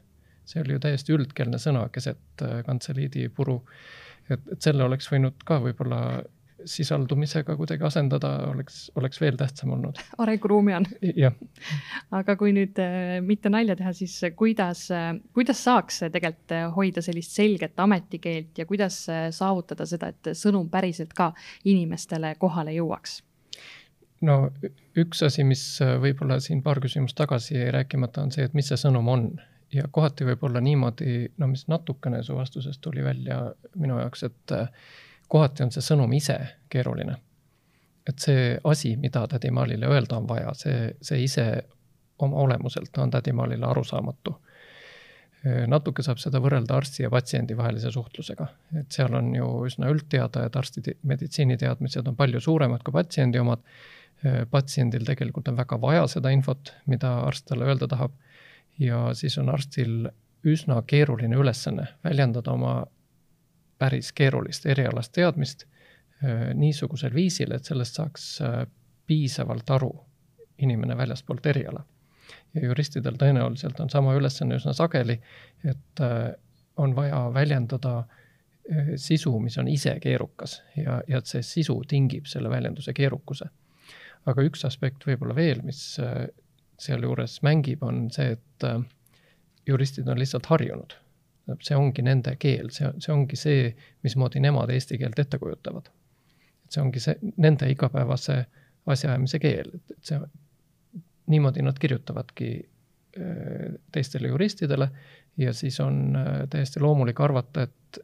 see 0.47 0.63
oli 0.63 0.77
ju 0.77 0.83
täiesti 0.83 1.15
üldkeelne 1.15 1.59
sõna 1.59 1.89
keset 1.91 2.45
kantseliidi 2.67 3.29
puru 3.35 3.59
et, 4.35 4.53
et 4.55 4.63
selle 4.63 4.85
oleks 4.87 5.11
võinud 5.11 5.43
ka 5.47 5.59
võib-olla 5.65 6.01
sisaldumisega 6.69 7.57
kuidagi 7.57 7.85
asendada, 7.87 8.33
oleks, 8.51 8.91
oleks 8.99 9.21
veel 9.21 9.37
tähtsam 9.41 9.75
olnud. 9.77 9.99
arenguruumi 10.19 10.75
on. 10.75 10.87
jah. 11.17 11.37
aga 12.11 12.37
kui 12.41 12.53
nüüd 12.57 12.79
äh, 12.83 13.19
mitte 13.25 13.53
nalja 13.53 13.77
teha, 13.79 13.93
siis 13.97 14.19
kuidas, 14.37 14.87
äh, 14.95 15.13
kuidas 15.37 15.65
saaks 15.65 16.05
tegelikult 16.09 16.57
äh, 16.57 16.67
hoida 16.75 17.03
sellist 17.05 17.37
selget 17.37 17.81
ametikeelt 17.81 18.59
ja 18.59 18.67
kuidas 18.67 19.03
saavutada 19.37 19.87
seda, 19.89 20.13
et 20.13 20.33
sõnum 20.39 20.71
päriselt 20.71 21.15
ka 21.17 21.33
inimestele 21.65 22.35
kohale 22.39 22.75
jõuaks? 22.77 23.21
no 24.27 24.41
üks 25.01 25.23
asi, 25.25 25.45
mis 25.49 25.63
võib-olla 26.03 26.41
siin 26.45 26.63
paar 26.63 26.81
küsimust 26.83 27.17
tagasi 27.17 27.57
jäi 27.57 27.71
rääkimata, 27.73 28.27
on 28.27 28.35
see, 28.35 28.45
et 28.45 28.57
mis 28.57 28.69
see 28.69 28.81
sõnum 28.81 29.09
on 29.09 29.31
ja 29.73 29.87
kohati 29.91 30.27
võib 30.27 30.43
olla 30.49 30.61
niimoodi, 30.65 31.31
no 31.39 31.49
mis 31.51 31.67
natukene 31.71 32.23
su 32.27 32.37
vastusest 32.37 32.83
tuli 32.85 33.05
välja 33.05 33.43
minu 33.79 34.01
jaoks, 34.01 34.27
et 34.29 34.57
kohati 35.31 35.63
on 35.65 35.73
see 35.75 35.85
sõnum 35.85 36.13
ise 36.17 36.39
keeruline. 36.73 37.17
et 38.09 38.19
see 38.19 38.59
asi, 38.65 38.97
mida 38.97 39.27
tädimaalile 39.29 39.87
öelda 39.87 40.17
on 40.17 40.27
vaja, 40.29 40.51
see, 40.59 40.95
see 41.05 41.21
ise 41.23 41.45
oma 42.19 42.37
olemuselt 42.37 42.99
on 42.99 43.11
tädimaalile 43.11 43.67
arusaamatu. 43.67 44.35
natuke 45.73 46.03
saab 46.05 46.19
seda 46.21 46.41
võrrelda 46.43 46.75
arsti 46.77 47.07
ja 47.07 47.11
patsiendi 47.11 47.55
vahelise 47.57 47.89
suhtlusega, 47.95 48.47
et 48.77 48.93
seal 48.93 49.15
on 49.17 49.31
ju 49.35 49.47
üsna 49.69 49.89
üldteada, 49.89 50.43
et 50.45 50.57
arsti 50.57 50.83
meditsiiniteadmised 51.09 52.09
on 52.11 52.17
palju 52.17 52.43
suuremad 52.45 52.85
kui 52.85 52.93
patsiendi 52.93 53.41
omad. 53.41 53.63
patsiendil 54.51 55.07
tegelikult 55.09 55.49
on 55.49 55.57
väga 55.57 55.79
vaja 55.81 56.03
seda 56.13 56.29
infot, 56.29 56.75
mida 56.87 57.15
arst 57.25 57.47
talle 57.49 57.65
öelda 57.65 57.89
tahab. 57.89 58.13
ja 58.79 59.15
siis 59.15 59.39
on 59.39 59.49
arstil 59.49 60.11
üsna 60.45 60.83
keeruline 60.87 61.37
ülesanne 61.37 61.87
väljendada 62.05 62.53
oma 62.53 62.75
päris 63.81 64.13
keerulist 64.13 64.67
erialast 64.69 65.13
teadmist 65.17 65.65
äh, 65.65 66.51
niisugusel 66.55 67.15
viisil, 67.17 67.55
et 67.57 67.69
sellest 67.69 67.97
saaks 68.01 68.27
äh, 68.45 68.61
piisavalt 69.09 69.71
aru 69.77 69.91
inimene 70.61 70.97
väljastpoolt 70.97 71.47
eriala. 71.47 71.85
ja 72.55 72.65
juristidel 72.65 73.17
tõenäoliselt 73.19 73.79
on 73.81 73.91
sama 73.91 74.15
ülesanne 74.19 74.59
üsna 74.59 74.75
sageli, 74.77 75.17
et 75.65 76.03
äh, 76.05 76.33
on 76.77 76.97
vaja 76.97 77.29
väljendada 77.35 78.05
sisu, 78.97 79.33
mis 79.43 79.57
on 79.59 79.69
ise 79.69 79.97
keerukas 80.01 80.61
ja, 80.77 81.01
ja 81.09 81.19
et 81.19 81.27
see 81.27 81.43
sisu 81.43 81.75
tingib 81.89 82.29
selle 82.31 82.51
väljenduse 82.51 82.93
keerukuse. 82.95 83.49
aga 84.31 84.45
üks 84.47 84.63
aspekt 84.69 85.07
võib-olla 85.07 85.35
veel, 85.35 85.63
mis 85.67 85.81
sealjuures 86.79 87.41
mängib, 87.43 87.83
on 87.83 88.11
see, 88.15 88.37
et 88.37 88.67
juristid 89.67 90.09
on 90.09 90.21
lihtsalt 90.21 90.47
harjunud 90.47 90.95
see 91.65 91.77
ongi 91.77 92.03
nende 92.07 92.37
keel, 92.41 92.71
see, 92.75 92.91
see 92.99 93.13
ongi 93.15 93.39
see, 93.39 93.71
mismoodi 94.07 94.43
nemad 94.43 94.71
eesti 94.75 94.99
keelt 94.99 95.19
ette 95.19 95.39
kujutavad. 95.39 95.91
et 96.65 96.77
see 96.77 96.83
ongi 96.83 97.03
see, 97.03 97.33
nende 97.37 97.71
igapäevase 97.71 98.45
asjaajamise 98.87 99.39
keel, 99.39 99.73
et, 99.75 99.97
see, 100.07 100.21
niimoodi 101.31 101.63
nad 101.63 101.79
kirjutavadki 101.79 102.51
teistele 103.93 104.29
juristidele 104.29 104.91
ja 105.37 105.53
siis 105.53 105.81
on 105.81 106.19
täiesti 106.51 106.81
loomulik 106.81 107.21
arvata, 107.21 107.63
et 107.63 107.99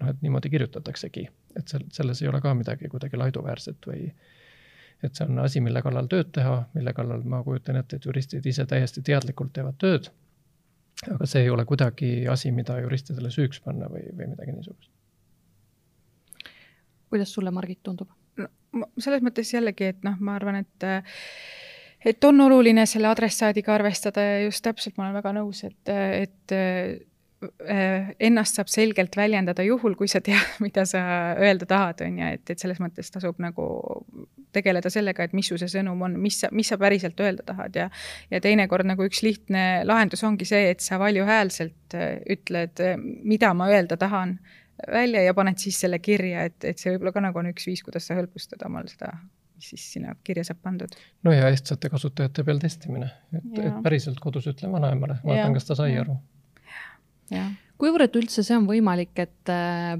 noh, 0.00 0.10
et 0.10 0.22
niimoodi 0.22 0.50
kirjutataksegi, 0.50 1.26
et 1.58 1.68
sel-, 1.68 1.86
selles 1.92 2.22
ei 2.22 2.28
ole 2.28 2.40
ka 2.40 2.54
midagi 2.54 2.90
kuidagi 2.92 3.18
laiduväärset 3.20 3.88
või 3.90 4.06
et 5.04 5.14
see 5.14 5.26
on 5.28 5.42
asi, 5.42 5.60
mille 5.60 5.82
kallal 5.84 6.08
tööd 6.10 6.30
teha, 6.32 6.60
mille 6.74 6.92
kallal 6.96 7.24
ma 7.28 7.42
kujutan 7.44 7.76
ette, 7.80 7.98
et 7.98 8.06
juristid 8.08 8.46
ise 8.46 8.66
täiesti 8.66 9.02
teadlikult 9.04 9.52
teevad 9.56 9.76
tööd 9.82 10.10
aga 11.04 11.28
see 11.28 11.44
ei 11.44 11.50
ole 11.52 11.64
kuidagi 11.68 12.10
asi, 12.32 12.52
mida 12.52 12.78
juristidele 12.80 13.30
süüks 13.32 13.60
panna 13.64 13.90
või, 13.92 14.06
või 14.16 14.30
midagi 14.32 14.54
niisugust. 14.56 14.90
kuidas 17.10 17.32
sulle, 17.32 17.50
Margit, 17.50 17.82
tundub? 17.82 18.10
no 18.36 18.88
selles 18.98 19.22
mõttes 19.24 19.52
jällegi, 19.52 19.92
et 19.92 20.02
noh, 20.06 20.16
ma 20.20 20.36
arvan, 20.36 20.62
et 20.64 20.88
et 22.06 22.24
on 22.24 22.40
oluline 22.40 22.86
selle 22.86 23.08
adressaadiga 23.10 23.74
arvestada 23.74 24.22
ja 24.22 24.40
just 24.44 24.64
täpselt 24.64 24.96
ma 24.96 25.06
olen 25.06 25.16
väga 25.18 25.32
nõus, 25.36 25.64
et, 25.68 25.92
et 25.92 26.56
ennast 28.18 28.56
saab 28.56 28.70
selgelt 28.72 29.16
väljendada 29.16 29.64
juhul, 29.66 29.94
kui 29.98 30.08
sa 30.08 30.22
tead, 30.24 30.56
mida 30.64 30.86
sa 30.88 31.02
öelda 31.36 31.68
tahad, 31.68 32.00
on 32.06 32.20
ju, 32.20 32.28
et, 32.38 32.52
et 32.52 32.62
selles 32.62 32.80
mõttes 32.80 33.12
tasub 33.12 33.40
nagu 33.42 33.66
tegeleda 34.56 34.90
sellega, 34.92 35.26
et 35.26 35.34
mis 35.36 35.48
su 35.50 35.58
see 35.60 35.68
sõnum 35.68 36.00
on, 36.06 36.16
mis 36.20 36.40
sa, 36.42 36.50
mis 36.56 36.70
sa 36.72 36.78
päriselt 36.80 37.20
öelda 37.20 37.44
tahad 37.46 37.76
ja 37.76 37.88
ja 38.32 38.40
teinekord 38.40 38.88
nagu 38.88 39.04
üks 39.04 39.20
lihtne 39.26 39.84
lahendus 39.84 40.24
ongi 40.24 40.48
see, 40.48 40.70
et 40.72 40.84
sa 40.84 41.00
valjuhäälselt 41.02 41.96
äh, 41.96 42.14
ütled, 42.36 42.80
mida 43.04 43.52
ma 43.54 43.68
öelda 43.72 43.98
tahan 44.00 44.38
välja 44.92 45.22
ja 45.24 45.34
paned 45.36 45.60
siis 45.60 45.80
selle 45.80 45.98
kirja, 46.04 46.46
et, 46.48 46.56
et 46.64 46.80
see 46.80 46.94
võib-olla 46.94 47.12
ka 47.16 47.24
nagu 47.28 47.40
on 47.40 47.50
üks 47.52 47.68
viis, 47.68 47.82
kuidas 47.84 48.08
sa 48.08 48.16
hõlbustada 48.16 48.68
omal 48.70 48.88
seda 48.92 49.12
mis 49.56 49.70
siis 49.72 49.84
sinna 49.94 50.12
kirja 50.24 50.44
saab 50.44 50.58
pandud. 50.64 50.96
no 51.24 51.32
ja 51.32 51.48
ehtsate 51.52 51.88
kasutajate 51.92 52.44
peal 52.44 52.60
testimine, 52.60 53.10
et, 53.36 53.52
et 53.60 53.78
päriselt 53.84 54.20
kodus 54.20 54.48
ütlen 54.52 54.72
vanaemale, 54.72 55.20
vaatan, 55.24 55.56
kas 55.56 55.68
ta 55.68 55.76
sai 55.78 55.94
ja. 55.94 56.04
aru 56.04 56.16
kuivõrd 57.80 58.16
üldse 58.18 58.44
see 58.46 58.56
on 58.56 58.68
võimalik, 58.68 59.14
et 59.20 59.52
äh, 59.52 59.96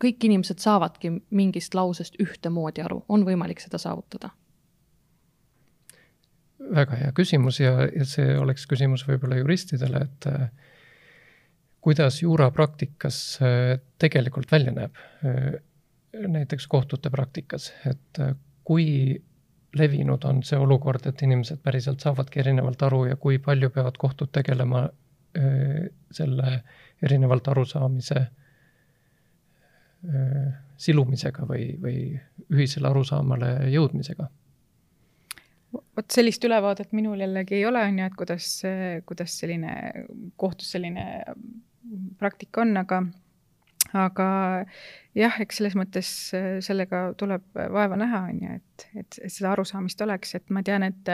kõik 0.00 0.26
inimesed 0.28 0.62
saavadki 0.62 1.12
mingist 1.36 1.76
lausest 1.76 2.18
ühtemoodi 2.22 2.84
aru, 2.84 3.02
on 3.08 3.26
võimalik 3.28 3.62
seda 3.62 3.80
saavutada? 3.82 4.34
väga 6.70 6.98
hea 7.00 7.12
küsimus 7.16 7.56
ja, 7.58 7.72
ja 7.88 8.04
see 8.06 8.34
oleks 8.38 8.66
küsimus 8.68 9.02
võib-olla 9.08 9.38
juristidele, 9.40 10.04
et 10.04 10.26
äh, 10.28 10.50
kuidas 11.82 12.20
juurapraktikas 12.22 13.22
äh, 13.42 13.80
tegelikult 13.98 14.52
välja 14.52 14.74
näeb, 14.76 15.00
näiteks 16.12 16.66
kohtute 16.68 17.10
praktikas, 17.10 17.70
et 17.88 18.20
kui 18.66 19.16
levinud 19.78 20.24
on 20.26 20.42
see 20.46 20.58
olukord, 20.58 21.06
et 21.06 21.22
inimesed 21.22 21.62
päriselt 21.62 22.02
saavadki 22.02 22.42
erinevalt 22.42 22.82
aru 22.82 23.04
ja 23.08 23.16
kui 23.16 23.38
palju 23.38 23.70
peavad 23.70 23.98
kohtud 23.98 24.32
tegelema 24.34 24.88
selle 26.10 26.52
erinevalt 27.02 27.48
arusaamise 27.52 28.26
silumisega 30.80 31.44
või, 31.48 31.64
või 31.80 31.96
ühisele 32.50 32.88
arusaamale 32.88 33.50
jõudmisega. 33.70 34.26
Vot 35.70 36.10
sellist 36.10 36.44
ülevaadet 36.48 36.94
minul 36.96 37.20
jällegi 37.20 37.60
ei 37.60 37.66
ole, 37.68 37.82
on 37.86 37.98
ju, 38.00 38.06
et 38.08 38.16
kuidas, 38.18 38.46
kuidas 39.06 39.36
selline 39.42 39.74
kohtus 40.40 40.72
selline 40.74 41.04
praktika 42.18 42.64
on, 42.64 42.74
aga 42.80 43.04
aga 43.96 44.26
jah, 45.18 45.38
eks 45.42 45.60
selles 45.60 45.76
mõttes 45.78 46.10
sellega 46.64 47.10
tuleb 47.18 47.46
vaeva 47.54 47.98
näha, 47.98 48.24
on 48.30 48.42
ju, 48.44 48.58
et, 48.60 48.88
et, 48.94 49.20
et 49.26 49.32
seda 49.32 49.52
arusaamist 49.54 50.02
oleks, 50.06 50.34
et 50.38 50.50
ma 50.54 50.62
tean, 50.66 50.86
et 50.86 51.12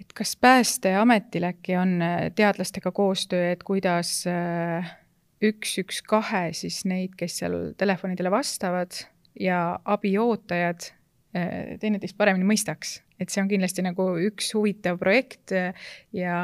et 0.00 0.14
kas 0.16 0.36
Päästeametil 0.40 1.46
äkki 1.50 1.76
on 1.76 2.00
äh, 2.02 2.30
teadlastega 2.34 2.92
koostöö, 2.92 3.52
et 3.52 3.62
kuidas 3.66 4.24
äh, 4.28 4.94
üks, 5.42 5.76
üks, 5.82 6.00
kahe 6.06 6.50
siis 6.56 6.82
neid, 6.88 7.16
kes 7.20 7.40
seal 7.42 7.58
telefonidele 7.80 8.32
vastavad 8.32 8.96
ja 9.40 9.78
abiootajad 9.84 10.90
äh, 11.36 11.76
teineteist 11.82 12.16
paremini 12.18 12.48
mõistaks, 12.48 13.00
et 13.20 13.32
see 13.32 13.42
on 13.42 13.50
kindlasti 13.50 13.84
nagu 13.84 14.06
üks 14.30 14.54
huvitav 14.56 14.98
projekt 15.00 15.52
ja, 15.52 16.38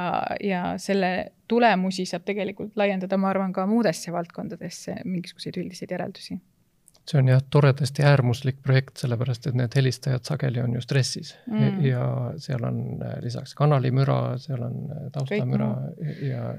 ja 0.45 0.65
selle 0.83 1.13
tulemusi 1.49 2.05
saab 2.09 2.27
tegelikult 2.29 2.77
laiendada, 2.77 3.17
ma 3.17 3.33
arvan, 3.33 3.55
ka 3.57 3.65
muudesse 3.71 4.13
valdkondadesse 4.13 5.01
mingisuguseid 5.05 5.57
üldiseid 5.63 5.97
järeldusi 5.97 6.37
see 7.11 7.19
on 7.21 7.29
jah, 7.31 7.43
toredasti 7.51 8.03
äärmuslik 8.03 8.63
projekt, 8.63 8.97
sellepärast 9.03 9.47
et 9.47 9.59
need 9.59 9.75
helistajad 9.79 10.27
sageli 10.27 10.61
on 10.63 10.75
ju 10.75 10.83
stressis. 10.83 11.35
Mm. 11.51 11.85
ja 11.87 12.07
seal 12.43 12.65
on 12.67 12.81
äh, 13.03 13.19
lisaks 13.23 13.55
kanalimüra, 13.55 14.39
seal 14.43 14.63
on 14.67 14.79
äh, 14.91 15.05
taustamüra 15.15 15.71
ja 16.27 16.55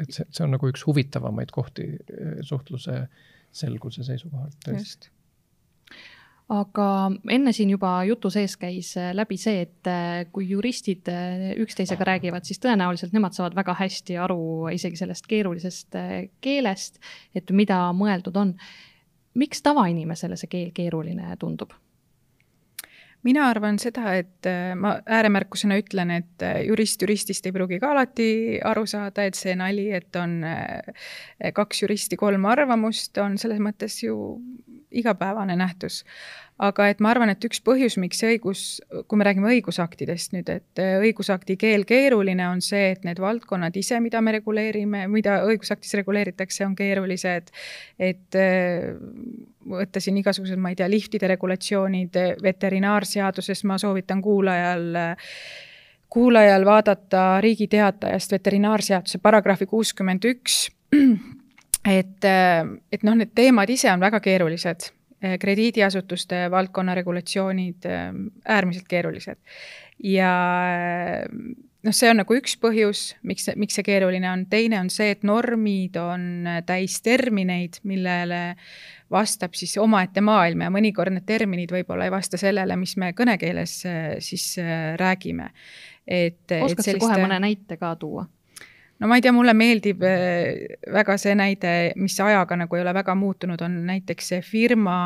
et 0.00 0.12
see, 0.12 0.24
see 0.30 0.46
on 0.46 0.54
nagu 0.56 0.70
üks 0.70 0.86
huvitavamaid 0.88 1.52
kohti 1.52 1.90
äh, 1.92 2.38
suhtluse 2.40 3.04
selguse 3.52 4.04
seisukohalt 4.06 4.56
tõesti. 4.64 5.12
Aga 6.52 6.86
enne 7.32 7.52
siin 7.56 7.70
juba 7.72 7.90
jutu 8.04 8.28
sees 8.32 8.58
käis 8.60 8.90
läbi 9.16 9.38
see, 9.40 9.62
et 9.64 9.88
kui 10.34 10.48
juristid 10.50 11.06
üksteisega 11.62 12.04
räägivad, 12.04 12.44
siis 12.44 12.60
tõenäoliselt 12.60 13.14
nemad 13.16 13.36
saavad 13.36 13.54
väga 13.56 13.76
hästi 13.78 14.18
aru 14.20 14.68
isegi 14.72 15.00
sellest 15.00 15.28
keerulisest 15.30 15.96
keelest, 16.44 16.98
et 17.38 17.52
mida 17.56 17.78
mõeldud 17.96 18.36
on 18.40 18.52
miks 19.34 19.62
tavainimesele 19.62 20.36
see 20.36 20.50
keel 20.50 20.70
keeruline 20.76 21.36
tundub? 21.38 21.72
mina 23.22 23.46
arvan 23.50 23.78
seda, 23.78 24.14
et 24.18 24.46
äh, 24.50 24.72
ma 24.78 24.96
ääremärkusena 25.06 25.76
ütlen, 25.78 26.10
et 26.16 26.42
äh, 26.42 26.62
jurist 26.66 27.02
juristist 27.02 27.46
ei 27.46 27.54
pruugi 27.54 27.78
ka 27.82 27.92
alati 27.94 28.58
aru 28.66 28.82
saada, 28.90 29.26
et 29.28 29.38
see 29.38 29.54
nali, 29.58 29.88
et 29.94 30.16
on 30.18 30.40
äh, 30.46 31.52
kaks 31.54 31.84
juristi, 31.84 32.18
kolm 32.18 32.48
arvamust, 32.50 33.18
on 33.22 33.38
selles 33.38 33.62
mõttes 33.62 34.00
ju 34.02 34.16
igapäevane 34.92 35.56
nähtus. 35.56 36.02
Aga 36.62 36.88
et 36.92 37.00
ma 37.02 37.10
arvan, 37.12 37.32
et 37.32 37.44
üks 37.46 37.60
põhjus, 37.64 37.96
miks 38.00 38.22
õigus, 38.26 38.62
kui 39.08 39.18
me 39.18 39.26
räägime 39.26 39.50
õigusaktidest 39.56 40.36
nüüd, 40.36 40.50
et 40.52 40.82
äh, 40.82 40.94
õigusakti 41.02 41.56
keel 41.60 41.86
keeruline, 41.88 42.44
on 42.48 42.62
see, 42.64 42.92
et 42.94 43.06
need 43.08 43.20
valdkonnad 43.22 43.76
ise, 43.78 43.98
mida 44.04 44.20
me 44.22 44.36
reguleerime, 44.38 45.06
mida 45.12 45.40
õigusaktis 45.48 45.96
reguleeritakse, 46.00 46.64
on 46.66 46.76
keerulised. 46.78 47.50
et 47.98 48.38
äh, 48.38 48.92
võtta 49.72 50.00
siin 50.02 50.22
igasugused, 50.22 50.58
ma 50.58 50.72
ei 50.72 50.78
tea, 50.78 50.88
liftide 50.90 51.30
regulatsioonid 51.34 52.18
veterinaarseaduses, 52.42 53.64
ma 53.68 53.78
soovitan 53.78 54.22
kuulajal 54.22 54.96
kuulajal 56.12 56.64
vaadata 56.68 57.40
Riigi 57.40 57.70
Teatajast 57.72 58.34
veterinaarseaduse 58.34 59.18
paragrahvi 59.22 59.66
kuuskümmend 59.66 60.26
üks 60.28 60.66
et, 61.84 62.24
äh, 62.24 62.66
et 62.92 63.02
noh, 63.06 63.16
need 63.18 63.32
teemad 63.34 63.70
ise 63.72 63.90
on 63.92 64.02
väga 64.02 64.20
keerulised, 64.22 64.88
äh, 64.90 65.01
krediidiasutuste 65.40 66.46
valdkonna 66.50 66.94
regulatsioonid 66.98 67.86
äh, 67.86 68.08
äärmiselt 68.48 68.88
keerulised. 68.88 69.38
ja 70.02 70.32
noh, 71.82 71.94
see 71.94 72.10
on 72.10 72.20
nagu 72.22 72.34
üks 72.38 72.56
põhjus, 72.62 73.04
miks, 73.26 73.48
miks 73.58 73.78
see 73.78 73.86
keeruline 73.86 74.28
on, 74.30 74.46
teine 74.50 74.80
on 74.80 74.90
see, 74.90 75.12
et 75.14 75.22
normid 75.26 75.96
on 76.00 76.48
täis 76.66 76.98
termineid, 77.04 77.80
millele 77.88 78.42
vastab 79.12 79.54
siis 79.58 79.76
omaette 79.78 80.22
maailm 80.24 80.64
ja 80.64 80.70
mõnikord 80.72 81.14
need 81.14 81.26
terminid 81.28 81.72
võib-olla 81.74 82.08
ei 82.08 82.14
vasta 82.14 82.40
sellele, 82.40 82.76
mis 82.80 82.96
me 82.98 83.12
kõnekeeles 83.16 83.78
siis 84.24 84.46
räägime. 84.98 85.50
et. 86.06 86.58
oskad 86.62 86.86
sa 86.86 86.98
kohe 86.98 87.18
mõne 87.22 87.42
näite 87.46 87.76
ka 87.78 87.94
tuua? 87.96 88.26
No 89.02 89.08
ma 89.10 89.18
ei 89.18 89.22
tea, 89.24 89.32
mulle 89.34 89.52
meeldib 89.58 90.04
äh, 90.06 90.76
väga 90.94 91.16
see 91.18 91.34
näide, 91.38 91.72
mis 91.98 92.14
ajaga 92.22 92.56
nagu 92.60 92.78
ei 92.78 92.84
ole 92.84 92.94
väga 92.94 93.16
muutunud, 93.18 93.62
on 93.66 93.80
näiteks 93.88 94.28
see 94.30 94.44
firma, 94.46 94.96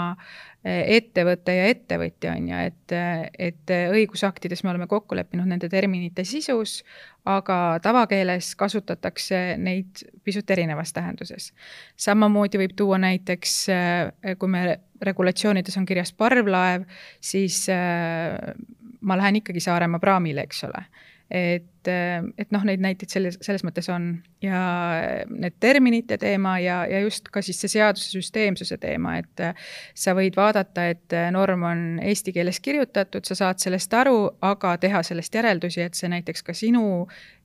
äh, 0.60 0.82
ettevõte 0.98 1.54
ja 1.56 1.70
ettevõtja 1.72 2.34
on 2.36 2.50
ju, 2.50 2.58
et, 2.68 2.96
et 3.48 3.74
õigusaktides 3.96 4.62
me 4.64 4.74
oleme 4.74 4.88
kokku 4.90 5.16
leppinud 5.16 5.48
nende 5.48 5.70
terminite 5.72 6.26
sisus, 6.28 6.82
aga 7.26 7.78
tavakeeles 7.82 8.52
kasutatakse 8.60 9.56
neid 9.56 10.04
pisut 10.24 10.50
erinevas 10.52 10.92
tähenduses. 10.92 11.52
samamoodi 11.96 12.60
võib 12.66 12.76
tuua 12.76 13.00
näiteks, 13.00 13.58
äh, 13.72 14.36
kui 14.36 14.52
me 14.52 14.68
regulatsioonides 15.00 15.80
on 15.80 15.88
kirjas 15.88 16.12
parvlaev, 16.12 16.84
siis 17.20 17.66
ma 17.68 19.16
lähen 19.20 19.36
ikkagi 19.42 19.60
Saaremaa 19.60 20.00
praamile, 20.00 20.46
eks 20.48 20.64
ole 20.64 20.86
et, 21.30 21.88
et 22.38 22.52
noh, 22.54 22.64
neid 22.66 22.82
näiteid 22.82 23.10
selles, 23.10 23.38
selles 23.42 23.64
mõttes 23.66 23.88
on. 23.90 24.08
Ja 24.44 24.60
need 25.32 25.56
terminite 25.62 26.18
teema 26.22 26.56
ja, 26.62 26.82
ja 26.86 27.00
just 27.02 27.30
ka 27.34 27.40
siis 27.42 27.58
see 27.62 27.72
seaduse 27.72 28.12
süsteemsuse 28.12 28.76
teema, 28.78 29.16
et 29.18 29.42
sa 29.96 30.14
võid 30.14 30.36
vaadata, 30.38 30.84
et 30.92 31.16
norm 31.34 31.64
on 31.66 31.82
eesti 32.04 32.34
keeles 32.36 32.60
kirjutatud, 32.62 33.26
sa 33.26 33.38
saad 33.38 33.62
sellest 33.62 33.96
aru, 33.96 34.20
aga 34.46 34.76
teha 34.82 35.02
sellest 35.06 35.34
järeldusi, 35.34 35.82
et 35.82 35.98
see 35.98 36.12
näiteks 36.12 36.46
ka 36.46 36.54
sinu 36.54 36.84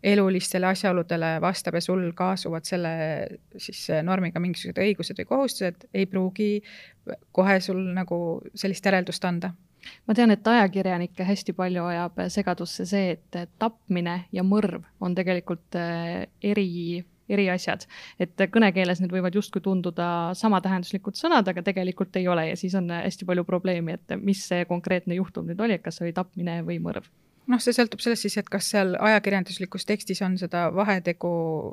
elulistele 0.04 0.70
asjaoludele 0.74 1.34
vastab 1.42 1.80
ja 1.80 1.84
sul 1.86 2.06
kaasuvad 2.18 2.68
selle 2.70 2.94
siis 3.58 3.88
normiga 4.06 4.44
mingisugused 4.44 4.84
õigused 4.84 5.24
või 5.24 5.32
kohustused, 5.34 5.90
ei 5.94 6.06
pruugi 6.10 6.54
kohe 7.34 7.60
sul 7.64 7.82
nagu 7.96 8.22
sellist 8.54 8.86
järeldust 8.86 9.26
anda 9.26 9.56
ma 10.08 10.16
tean, 10.18 10.34
et 10.34 10.48
ajakirjanikke 10.48 11.26
hästi 11.28 11.56
palju 11.58 11.86
ajab 11.92 12.26
segadusse 12.34 12.86
see, 12.90 13.16
et 13.18 13.40
tapmine 13.62 14.26
ja 14.36 14.44
mõrv 14.48 14.84
on 15.02 15.16
tegelikult 15.18 15.78
äh, 15.80 16.28
eri, 16.44 17.02
eri 17.32 17.48
asjad. 17.54 17.88
et 18.20 18.46
kõnekeeles 18.54 19.02
need 19.02 19.14
võivad 19.14 19.36
justkui 19.36 19.64
tunduda 19.64 20.34
samatähenduslikud 20.38 21.18
sõnad, 21.18 21.48
aga 21.48 21.64
tegelikult 21.66 22.16
ei 22.20 22.28
ole 22.28 22.50
ja 22.52 22.60
siis 22.60 22.76
on 22.78 22.90
hästi 22.94 23.28
palju 23.30 23.48
probleemi, 23.48 23.98
et 23.98 24.18
mis 24.22 24.44
see 24.48 24.66
konkreetne 24.70 25.18
juhtum 25.18 25.50
nüüd 25.50 25.62
oli, 25.62 25.80
et 25.80 25.86
kas 25.86 26.02
oli 26.04 26.14
tapmine 26.14 26.62
või 26.68 26.82
mõrv 26.84 27.10
noh, 27.52 27.60
see 27.62 27.76
sõltub 27.76 28.04
sellest 28.04 28.28
siis, 28.28 28.38
et 28.42 28.50
kas 28.52 28.70
seal 28.74 28.96
ajakirjanduslikus 29.00 29.88
tekstis 29.90 30.22
on 30.26 30.38
seda 30.40 30.68
vahetegu 30.76 31.32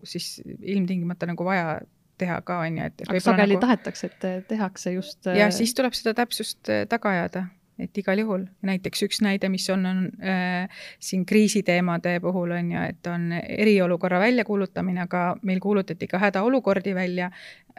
siis 0.09 0.39
ilmtingimata 0.47 1.29
nagu 1.31 1.47
vaja 1.47 1.79
teha 2.19 2.41
ka, 2.47 2.63
on 2.65 2.81
ju, 2.81 2.89
et. 2.91 3.05
aga 3.07 3.21
sageli 3.23 3.55
nagu... 3.55 3.63
tahetakse, 3.67 4.11
et 4.11 4.49
tehakse 4.51 4.93
just. 4.97 5.29
ja 5.39 5.53
siis 5.55 5.75
tuleb 5.79 5.95
seda 5.95 6.17
täpsust 6.19 6.71
taga 6.91 7.15
ajada 7.15 7.45
et 7.79 7.99
igal 8.01 8.19
juhul, 8.19 8.45
näiteks 8.67 9.05
üks 9.07 9.21
näide, 9.23 9.49
mis 9.53 9.69
on, 9.71 9.87
on 9.87 10.05
äh, 10.23 10.67
siin 11.03 11.25
kriisiteemade 11.29 12.19
puhul 12.25 12.53
on 12.57 12.73
ju, 12.75 12.85
et 12.91 13.11
on 13.11 13.31
eriolukorra 13.39 14.21
väljakuulutamine, 14.23 15.05
aga 15.07 15.23
meil 15.47 15.61
kuulutati 15.63 16.09
ka 16.11 16.21
hädaolukordi 16.23 16.95
välja, 16.95 17.31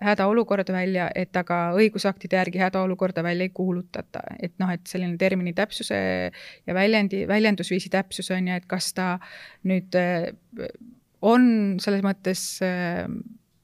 hädaolukord 0.01 0.71
välja, 0.71 1.09
et 1.15 1.35
aga 1.37 1.59
õigusaktide 1.77 2.39
järgi 2.39 2.61
hädaolukorda 2.63 3.23
välja 3.23 3.49
ei 3.49 3.53
kuulutata, 3.55 4.23
et 4.39 4.55
noh, 4.61 4.71
et 4.71 4.87
selline 4.87 5.17
termini 5.19 5.53
täpsuse 5.57 5.99
ja 6.67 6.75
väljendi, 6.75 7.25
väljendusviisi 7.27 7.91
täpsus 7.91 8.31
on 8.35 8.47
ju, 8.47 8.61
et 8.61 8.69
kas 8.69 8.93
ta 8.95 9.17
nüüd 9.67 9.99
äh, 9.99 10.31
on 11.21 11.51
selles 11.83 12.05
mõttes 12.05 12.45
äh, 12.63 13.03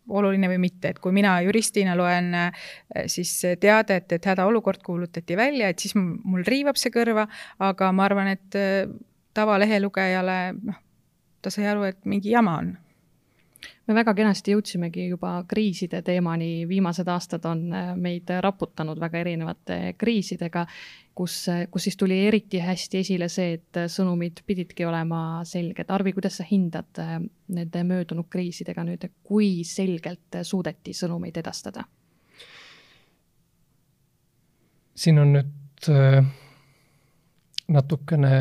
oluline 0.09 0.49
või 0.51 0.61
mitte, 0.67 0.93
et 0.93 1.01
kui 1.01 1.13
mina 1.15 1.37
juristina 1.45 1.95
loen 1.97 2.31
äh, 2.37 2.63
siis 3.11 3.33
teadet, 3.59 4.11
et 4.11 4.31
hädaolukord 4.31 4.83
kuulutati 4.85 5.37
välja, 5.37 5.69
et 5.69 5.81
siis 5.81 5.95
mul 5.97 6.45
riivab 6.47 6.79
see 6.79 6.93
kõrva, 6.93 7.27
aga 7.59 7.91
ma 7.95 8.07
arvan, 8.09 8.31
et 8.35 8.59
äh, 8.59 8.89
tavalehe 9.35 9.81
lugejale, 9.83 10.39
noh, 10.63 10.81
ta 11.41 11.53
sai 11.53 11.69
aru, 11.69 11.85
et 11.89 12.01
mingi 12.09 12.33
jama 12.33 12.59
on 12.61 12.75
me 13.87 13.95
väga 13.97 14.13
kenasti 14.17 14.53
jõudsimegi 14.55 15.07
juba 15.11 15.37
kriiside 15.47 16.01
teemani, 16.05 16.67
viimased 16.69 17.07
aastad 17.11 17.45
on 17.49 17.65
äh, 17.73 17.91
meid 17.95 18.31
raputanud 18.41 18.99
väga 19.01 19.21
erinevate 19.21 19.79
kriisidega, 19.97 20.65
kus, 21.15 21.37
kus 21.71 21.87
siis 21.87 21.97
tuli 21.97 22.17
eriti 22.27 22.59
hästi 22.63 23.01
esile 23.03 23.29
see, 23.31 23.59
et 23.59 23.81
sõnumid 23.91 24.41
pididki 24.45 24.85
olema 24.85 25.43
selged. 25.47 25.89
Arvi, 25.89 26.15
kuidas 26.17 26.39
sa 26.41 26.47
hindad 26.49 27.01
äh, 27.01 27.19
nende 27.55 27.83
möödunud 27.87 28.29
kriisidega 28.31 28.85
nüüd, 28.87 29.05
kui 29.23 29.59
selgelt 29.67 30.41
suudeti 30.43 30.95
sõnumeid 30.95 31.43
edastada? 31.43 31.85
siin 34.95 35.17
on 35.19 35.33
nüüd 35.35 35.87
äh, 35.91 36.21
natukene 37.67 38.35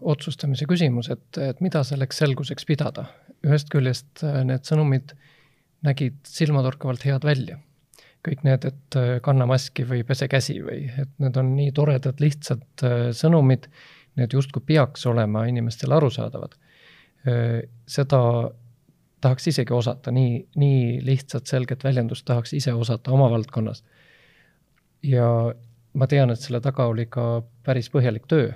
otsustamise 0.00 0.64
küsimus, 0.68 1.10
et, 1.12 1.40
et 1.42 1.60
mida 1.64 1.82
selleks 1.84 2.22
selguseks 2.22 2.64
pidada 2.68 3.04
ühest 3.46 3.70
küljest 3.72 4.24
äh, 4.26 4.42
need 4.46 4.66
sõnumid 4.66 5.14
nägid 5.86 6.18
silmatorkavalt 6.26 7.04
head 7.06 7.26
välja. 7.26 7.58
kõik 8.26 8.42
need, 8.44 8.64
et 8.66 8.96
äh, 8.98 9.20
kanna 9.22 9.46
maski 9.46 9.84
või 9.86 10.02
pese 10.04 10.26
käsi 10.28 10.58
või, 10.60 10.88
et 10.98 11.10
need 11.22 11.36
on 11.38 11.52
nii 11.56 11.70
toredad, 11.72 12.18
lihtsad 12.20 12.64
äh, 12.82 13.10
sõnumid, 13.14 13.68
need 14.18 14.34
justkui 14.34 14.62
peaks 14.66 15.06
olema 15.06 15.44
inimestele 15.46 15.94
arusaadavad. 15.94 16.56
seda 17.86 18.18
tahaks 19.20 19.46
isegi 19.50 19.72
osata, 19.74 20.10
nii, 20.14 20.48
nii 20.56 21.00
lihtsat, 21.04 21.46
selget 21.46 21.84
väljendust 21.84 22.24
tahaks 22.24 22.52
ise 22.56 22.72
osata 22.72 23.12
oma 23.12 23.30
valdkonnas. 23.30 23.84
ja 25.02 25.54
ma 25.94 26.06
tean, 26.06 26.30
et 26.30 26.40
selle 26.40 26.60
taga 26.60 26.86
oli 26.86 27.06
ka 27.06 27.42
päris 27.66 27.90
põhjalik 27.90 28.26
töö 28.26 28.50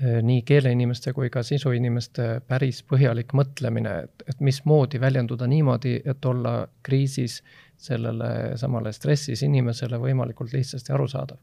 nii 0.00 0.42
keeleinimeste 0.42 1.12
kui 1.14 1.28
ka 1.30 1.42
sisuinimeste 1.46 2.40
päris 2.48 2.80
põhjalik 2.90 3.34
mõtlemine, 3.36 3.92
et, 4.06 4.24
et 4.28 4.40
mismoodi 4.42 5.00
väljenduda 5.00 5.46
niimoodi, 5.46 6.00
et 6.04 6.24
olla 6.26 6.54
kriisis 6.82 7.42
sellele 7.76 8.56
samale 8.58 8.92
stressis 8.92 9.42
inimesele 9.46 9.98
võimalikult 10.00 10.54
lihtsasti 10.54 10.92
arusaadav. 10.92 11.38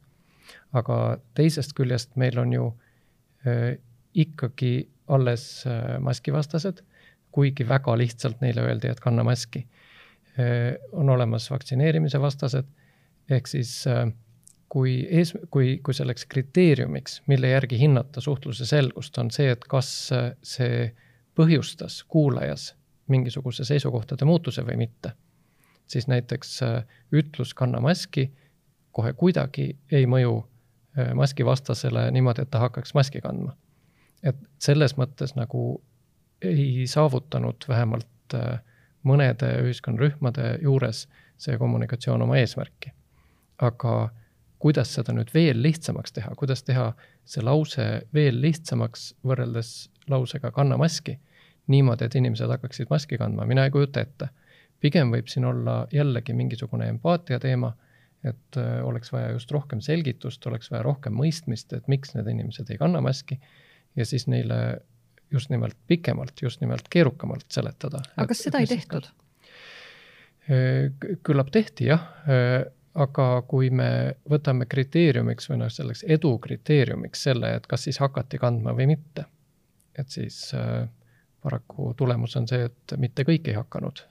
aga 0.74 0.96
teisest 1.36 1.74
küljest 1.76 2.16
meil 2.16 2.40
on 2.40 2.54
ju 2.54 2.66
äh, 3.48 3.78
ikkagi 4.14 4.90
alles 5.08 5.66
äh, 5.68 6.00
maskivastased, 6.00 6.82
kuigi 7.32 7.68
väga 7.68 7.96
lihtsalt 7.98 8.42
neile 8.42 8.62
öeldi, 8.62 8.88
et 8.88 9.00
kanna 9.00 9.24
maski 9.24 9.68
äh,. 10.40 10.76
on 10.92 11.10
olemas 11.10 11.52
vaktsineerimise 11.52 12.22
vastased, 12.22 12.68
ehk 13.30 13.48
siis 13.48 13.88
äh, 13.88 14.12
kui 14.72 14.92
ees, 15.12 15.34
kui, 15.52 15.80
kui 15.84 15.94
selleks 15.94 16.26
kriteeriumiks, 16.32 17.22
mille 17.28 17.50
järgi 17.52 17.80
hinnata 17.80 18.22
suhtluse 18.24 18.66
selgust, 18.66 19.18
on 19.20 19.32
see, 19.32 19.50
et 19.52 19.66
kas 19.68 19.90
see 20.48 20.86
põhjustas 21.36 22.04
kuulajas 22.08 22.70
mingisuguse 23.12 23.66
seisukohtade 23.68 24.26
muutuse 24.26 24.64
või 24.64 24.78
mitte, 24.86 25.12
siis 25.88 26.08
näiteks 26.08 26.62
äh, 26.64 26.86
ütlus 27.12 27.54
kanna 27.54 27.82
maski 27.84 28.30
kohe 28.92 29.14
kuidagi 29.14 29.74
ei 29.92 30.08
mõju 30.08 30.38
äh, 30.40 31.12
maskivastasele 31.20 32.08
niimoodi, 32.12 32.46
et 32.46 32.52
ta 32.52 32.64
hakkaks 32.64 32.94
maski 32.94 33.22
kandma. 33.22 33.58
et 34.24 34.38
selles 34.62 34.94
mõttes 34.98 35.36
nagu 35.36 35.82
ei 36.42 36.88
saavutanud 36.88 37.66
vähemalt 37.68 38.36
äh, 38.36 38.60
mõnede 39.04 39.52
ühiskonnarühmade 39.66 40.58
juures 40.62 41.08
see 41.38 41.58
kommunikatsioon 41.58 42.22
oma 42.22 42.38
eesmärki. 42.38 42.94
aga 43.62 44.10
kuidas 44.62 44.94
seda 44.94 45.14
nüüd 45.16 45.32
veel 45.34 45.62
lihtsamaks 45.64 46.14
teha, 46.14 46.34
kuidas 46.38 46.64
teha 46.64 46.92
see 47.26 47.44
lause 47.46 47.88
veel 48.14 48.38
lihtsamaks 48.44 49.12
võrreldes 49.26 49.90
lausega 50.12 50.52
kanna 50.54 50.78
maski, 50.82 51.18
niimoodi, 51.72 52.06
et 52.08 52.18
inimesed 52.20 52.50
hakkaksid 52.52 52.92
maski 52.92 53.18
kandma, 53.22 53.48
mina 53.50 53.66
ei 53.66 53.74
kujuta 53.74 54.04
ette. 54.06 54.30
pigem 54.82 55.12
võib 55.14 55.28
siin 55.30 55.46
olla 55.46 55.86
jällegi 55.94 56.34
mingisugune 56.34 56.88
empaatia 56.90 57.40
teema, 57.40 57.74
et 58.26 58.58
äh, 58.58 58.80
oleks 58.86 59.12
vaja 59.14 59.32
just 59.32 59.52
rohkem 59.52 59.82
selgitust, 59.82 60.46
oleks 60.48 60.72
vaja 60.72 60.84
rohkem 60.86 61.14
mõistmist, 61.14 61.74
et 61.74 61.88
miks 61.88 62.16
need 62.16 62.28
inimesed 62.30 62.70
ei 62.70 62.78
kanna 62.78 63.02
maski 63.02 63.40
ja 63.96 64.06
siis 64.06 64.28
neile 64.28 64.82
just 65.32 65.50
nimelt 65.50 65.78
pikemalt, 65.88 66.34
just 66.42 66.62
nimelt 66.62 66.90
keerukamalt 66.90 67.46
seletada. 67.50 68.02
aga 68.16 68.28
kas 68.30 68.44
seda 68.46 68.62
ei 68.62 68.70
tehtud? 68.70 69.10
Äh, 70.50 70.92
küllap 71.24 71.52
tehti 71.54 71.90
jah, 71.90 72.08
äh, 72.26 72.66
aga 72.96 73.28
kui 73.48 73.70
me 73.70 74.16
võtame 74.30 74.66
kriteeriumiks 74.70 75.50
või 75.50 75.62
noh, 75.62 75.70
selleks 75.72 76.04
edu 76.08 76.34
kriteeriumiks 76.44 77.28
selle, 77.30 77.54
et 77.56 77.68
kas 77.68 77.88
siis 77.88 78.02
hakati 78.04 78.40
kandma 78.42 78.74
või 78.76 78.90
mitte, 78.92 79.26
et 80.00 80.10
siis 80.12 80.50
äh, 80.58 80.90
paraku 81.44 81.94
tulemus 81.98 82.36
on 82.38 82.48
see, 82.48 82.66
et 82.68 82.96
mitte 83.02 83.26
kõik 83.28 83.48
ei 83.50 83.56
hakanud. 83.58 84.04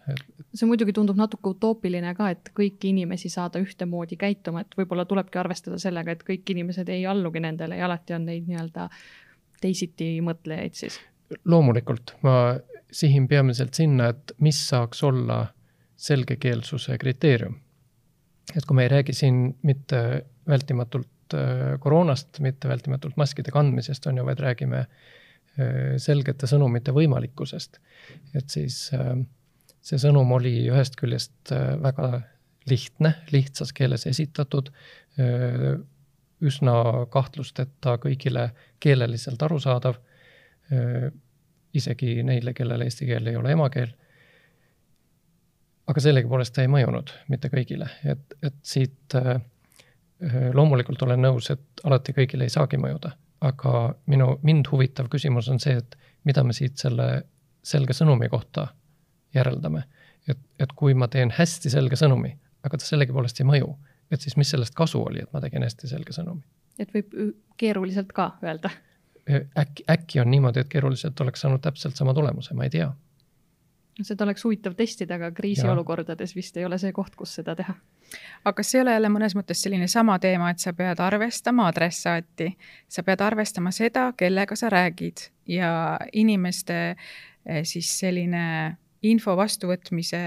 see 0.54 0.66
muidugi 0.66 0.92
tundub 0.96 1.18
natuke 1.18 1.52
utoopiline 1.52 2.14
ka, 2.18 2.30
et 2.34 2.50
kõiki 2.56 2.90
inimesi 2.90 3.30
saada 3.30 3.62
ühtemoodi 3.62 4.18
käituma, 4.20 4.64
et 4.64 4.74
võib-olla 4.78 5.04
tulebki 5.04 5.38
arvestada 5.38 5.78
sellega, 5.78 6.16
et 6.16 6.24
kõik 6.26 6.50
inimesed 6.50 6.88
ei 6.88 7.06
allugi 7.06 7.42
nendele 7.44 7.78
ja 7.78 7.86
alati 7.86 8.16
on 8.16 8.26
neid 8.26 8.48
nii-öelda 8.48 8.88
teisiti 9.60 10.16
mõtlejaid 10.24 10.74
siis. 10.74 10.98
loomulikult, 11.44 12.16
ma 12.26 12.56
sihin 12.90 13.28
peamiselt 13.28 13.74
sinna, 13.74 14.10
et 14.10 14.32
mis 14.40 14.58
saaks 14.68 15.02
olla 15.06 15.44
selgekeelsuse 16.00 16.98
kriteerium. 16.98 17.60
Et 18.56 18.66
kui 18.66 18.76
me 18.76 18.86
ei 18.86 18.92
räägi 18.92 19.14
siin 19.16 19.42
mitte 19.62 20.24
vältimatult 20.48 21.34
äh, 21.34 21.78
koroonast, 21.80 22.40
mitte 22.40 22.68
vältimatult 22.68 23.16
maskide 23.16 23.52
kandmisest, 23.54 24.06
on 24.06 24.20
ju, 24.20 24.26
vaid 24.26 24.42
räägime 24.42 24.80
äh, 24.84 25.94
selgete 26.02 26.48
sõnumite 26.50 26.94
võimalikkusest. 26.96 27.80
et 28.34 28.50
siis 28.50 28.82
äh, 28.96 29.14
see 29.80 30.00
sõnum 30.02 30.32
oli 30.36 30.54
ühest 30.68 30.98
küljest 31.00 31.52
väga 31.82 32.20
lihtne, 32.68 33.14
lihtsas 33.32 33.72
keeles 33.72 34.04
esitatud, 34.06 34.68
üsna 36.44 36.74
kahtlusteta 37.10 37.94
kõigile 38.02 38.50
keeleliselt 38.84 39.40
arusaadav, 39.42 39.96
isegi 41.72 42.20
neile, 42.28 42.52
kellel 42.52 42.84
eesti 42.84 43.08
keel 43.08 43.32
ei 43.32 43.40
ole 43.40 43.54
emakeel. 43.56 43.94
Aga 45.90 46.02
sellegipoolest 46.04 46.54
ta 46.54 46.62
ei 46.62 46.70
mõjunud 46.70 47.10
mitte 47.32 47.50
kõigile, 47.50 47.88
et, 48.06 48.36
et 48.46 48.56
siit 48.62 49.16
loomulikult 50.54 51.02
olen 51.02 51.22
nõus, 51.24 51.48
et 51.50 51.82
alati 51.84 52.14
kõigile 52.14 52.46
ei 52.46 52.52
saagi 52.52 52.78
mõjuda 52.78 53.10
aga 53.40 53.94
minu, 54.10 54.34
mind 54.42 54.68
huvitav 54.72 55.08
küsimus 55.12 55.48
on 55.52 55.60
see, 55.62 55.78
et 55.80 55.96
mida 56.28 56.44
me 56.44 56.54
siit 56.56 56.80
selle 56.80 57.08
selge 57.64 57.96
sõnumi 57.96 58.28
kohta 58.32 58.68
järeldame. 59.34 59.84
et, 60.28 60.38
et 60.58 60.72
kui 60.76 60.94
ma 60.94 61.08
teen 61.08 61.32
hästi 61.34 61.70
selge 61.72 61.96
sõnumi, 61.96 62.30
aga 62.62 62.78
ta 62.78 62.84
sellegipoolest 62.84 63.40
ei 63.40 63.48
mõju, 63.48 63.70
et 64.12 64.20
siis 64.20 64.36
mis 64.36 64.50
sellest 64.52 64.74
kasu 64.76 65.00
oli, 65.02 65.24
et 65.24 65.32
ma 65.32 65.40
tegin 65.40 65.64
hästi 65.64 65.88
selge 65.88 66.12
sõnumi? 66.16 66.44
et 66.78 66.92
võib 66.94 67.16
keeruliselt 67.60 68.12
ka 68.12 68.32
öelda? 68.44 68.70
äkki, 69.30 69.84
äkki 69.90 70.20
on 70.20 70.30
niimoodi, 70.30 70.60
et 70.60 70.68
keeruliselt 70.68 71.20
oleks 71.20 71.44
saanud 71.44 71.62
täpselt 71.64 71.96
sama 71.96 72.14
tulemuse, 72.14 72.54
ma 72.54 72.68
ei 72.68 72.72
tea 72.76 72.90
seda 74.06 74.24
oleks 74.26 74.44
huvitav 74.44 74.74
testida, 74.78 75.16
aga 75.18 75.30
kriisiolukordades 75.36 76.34
vist 76.36 76.56
ei 76.56 76.64
ole 76.66 76.78
see 76.80 76.92
koht, 76.96 77.14
kus 77.18 77.34
seda 77.40 77.54
teha. 77.58 77.74
aga 78.44 78.52
kas 78.56 78.74
ei 78.74 78.82
ole 78.82 78.94
jälle 78.96 79.10
mõnes 79.12 79.36
mõttes 79.38 79.62
selline 79.62 79.88
sama 79.88 80.18
teema, 80.18 80.50
et 80.50 80.62
sa 80.62 80.72
pead 80.76 81.00
arvestama 81.00 81.68
adressaati, 81.70 82.50
sa 82.88 83.04
pead 83.06 83.22
arvestama 83.24 83.72
seda, 83.74 84.10
kellega 84.16 84.56
sa 84.56 84.70
räägid. 84.72 85.28
Ja 85.50 85.98
inimeste 86.12 86.80
eh, 86.90 87.64
siis 87.64 87.90
selline 87.98 88.76
info 89.02 89.36
vastuvõtmise 89.36 90.20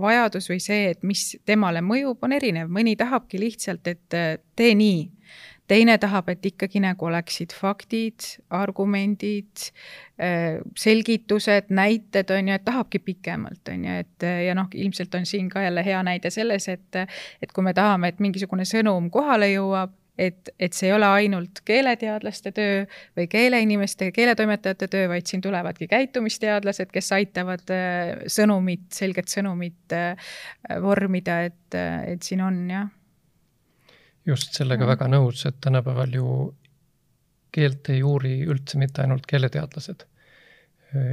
vajadus 0.00 0.48
või 0.50 0.60
see, 0.62 0.90
et 0.94 1.02
mis 1.02 1.36
temale 1.46 1.82
mõjub, 1.84 2.18
on 2.24 2.32
erinev, 2.32 2.70
mõni 2.72 2.96
tahabki 2.96 3.40
lihtsalt, 3.40 3.86
et 3.86 4.16
eh, 4.16 4.36
tee 4.56 4.74
nii 4.74 5.08
teine 5.70 5.96
tahab, 6.02 6.28
et 6.32 6.46
ikkagi 6.50 6.82
nagu 6.82 7.06
oleksid 7.06 7.54
faktid, 7.56 8.26
argumendid, 8.56 9.68
äh, 10.20 10.58
selgitused, 10.78 11.70
näited, 11.74 12.32
on 12.34 12.50
ju, 12.50 12.58
et 12.58 12.66
tahabki 12.66 13.02
pikemalt, 13.06 13.62
on 13.72 13.86
ju, 13.86 14.00
et 14.04 14.28
ja 14.46 14.56
noh, 14.58 14.68
ilmselt 14.74 15.14
on 15.18 15.28
siin 15.28 15.48
ka 15.52 15.62
jälle 15.66 15.84
hea 15.86 16.02
näide 16.06 16.34
selles, 16.34 16.68
et 16.68 17.00
et 17.40 17.52
kui 17.54 17.64
me 17.64 17.74
tahame, 17.76 18.10
et 18.10 18.20
mingisugune 18.20 18.66
sõnum 18.68 19.08
kohale 19.14 19.52
jõuab, 19.52 19.94
et, 20.20 20.50
et 20.60 20.76
see 20.76 20.90
ei 20.90 20.94
ole 20.94 21.08
ainult 21.08 21.62
keeleteadlaste 21.64 22.52
töö 22.56 22.84
või 23.16 23.26
keeleinimeste, 23.30 24.10
keeletoimetajate 24.16 24.88
töö, 24.92 25.08
vaid 25.12 25.30
siin 25.30 25.42
tulevadki 25.44 25.88
käitumisteadlased, 25.90 26.92
kes 26.92 27.12
aitavad 27.16 27.74
äh, 27.74 28.14
sõnumit, 28.30 28.88
selget 28.96 29.32
sõnumit 29.32 29.96
äh, 29.96 30.32
vormida, 30.82 31.42
et, 31.48 31.78
et 32.12 32.26
siin 32.26 32.44
on 32.44 32.64
jah 32.70 32.88
just 34.26 34.54
sellega 34.56 34.84
mm. 34.84 34.90
väga 34.94 35.08
nõus, 35.10 35.44
et 35.48 35.58
tänapäeval 35.64 36.14
ju 36.14 36.30
keelt 37.54 37.88
ei 37.90 38.02
uuri 38.06 38.40
üldse 38.46 38.78
mitte 38.78 39.02
ainult 39.02 39.26
keeleteadlased. 39.26 40.06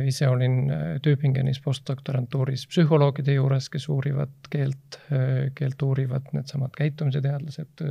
ise 0.09 0.25
olin 0.27 0.71
äh, 0.73 0.85
Tübingenis 1.05 1.59
postdoktorantuuris 1.61 2.63
psühholoogide 2.67 3.35
juures, 3.35 3.69
kes 3.69 3.85
uurivad 3.93 4.49
keelt, 4.49 4.97
äh, 5.13 5.51
keelt 5.55 5.81
uurivad 5.81 6.31
needsamad 6.33 6.73
käitumise 6.77 7.21
teadlased, 7.21 7.83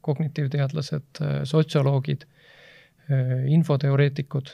kognitiivteadlased, 0.00 1.20
sotsioloogid, 1.44 2.24
infoteoreetikud, 3.52 4.48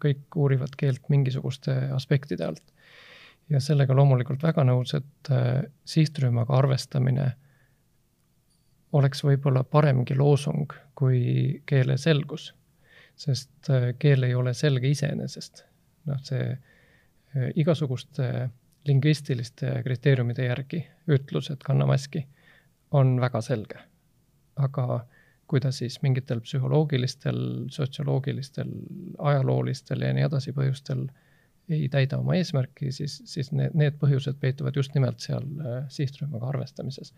kõik 0.00 0.36
uurivad 0.40 0.72
keelt 0.80 1.10
mingisuguste 1.12 1.74
aspektide 1.92 2.46
alt. 2.46 2.62
ja 3.50 3.60
sellega 3.60 3.94
loomulikult 3.94 4.42
väga 4.42 4.64
nõus, 4.66 4.94
et 4.96 5.30
äh, 5.30 5.66
sihtrühmaga 5.84 6.56
arvestamine 6.56 7.34
oleks 8.92 9.24
võib-olla 9.24 9.64
paremgi 9.64 10.14
loosung 10.16 10.72
kui 10.94 11.62
keele 11.66 11.96
selgus. 11.98 12.54
sest 13.16 13.70
äh, 13.70 13.94
keel 13.98 14.22
ei 14.22 14.34
ole 14.34 14.54
selge 14.54 14.88
iseenesest. 14.88 15.64
noh, 16.06 16.20
see 16.22 16.52
äh, 16.52 17.50
igasuguste 17.54 18.50
lingvistiliste 18.86 19.82
kriteeriumide 19.82 20.46
järgi 20.46 20.86
ütlus, 21.08 21.50
et 21.50 21.62
kanna 21.64 21.86
maski, 21.86 22.26
on 22.90 23.20
väga 23.20 23.40
selge. 23.40 23.78
aga 24.56 25.06
kui 25.46 25.60
ta 25.60 25.70
siis 25.72 26.00
mingitel 26.02 26.40
psühholoogilistel, 26.40 27.38
sotsioloogilistel, 27.70 28.70
ajaloolistel 29.18 30.02
ja 30.02 30.12
nii 30.14 30.24
edasi 30.26 30.52
põhjustel 30.56 31.06
ei 31.68 31.88
täida 31.90 32.18
oma 32.18 32.36
eesmärki, 32.38 32.92
siis, 32.92 33.18
siis 33.26 33.50
need, 33.52 33.74
need 33.74 33.96
põhjused 34.00 34.38
peituvad 34.40 34.76
just 34.76 34.94
nimelt 34.94 35.20
seal 35.24 35.46
äh, 35.60 35.84
sihtrühmaga 35.90 36.52
arvestamises 36.52 37.12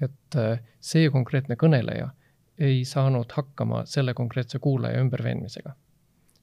et 0.00 0.36
äh, 0.38 0.58
see 0.80 1.10
konkreetne 1.10 1.56
kõneleja 1.58 2.10
ei 2.58 2.82
saanud 2.86 3.30
hakkama 3.34 3.84
selle 3.86 4.14
konkreetse 4.18 4.58
kuulaja 4.58 5.00
ümberveenmisega. 5.02 5.74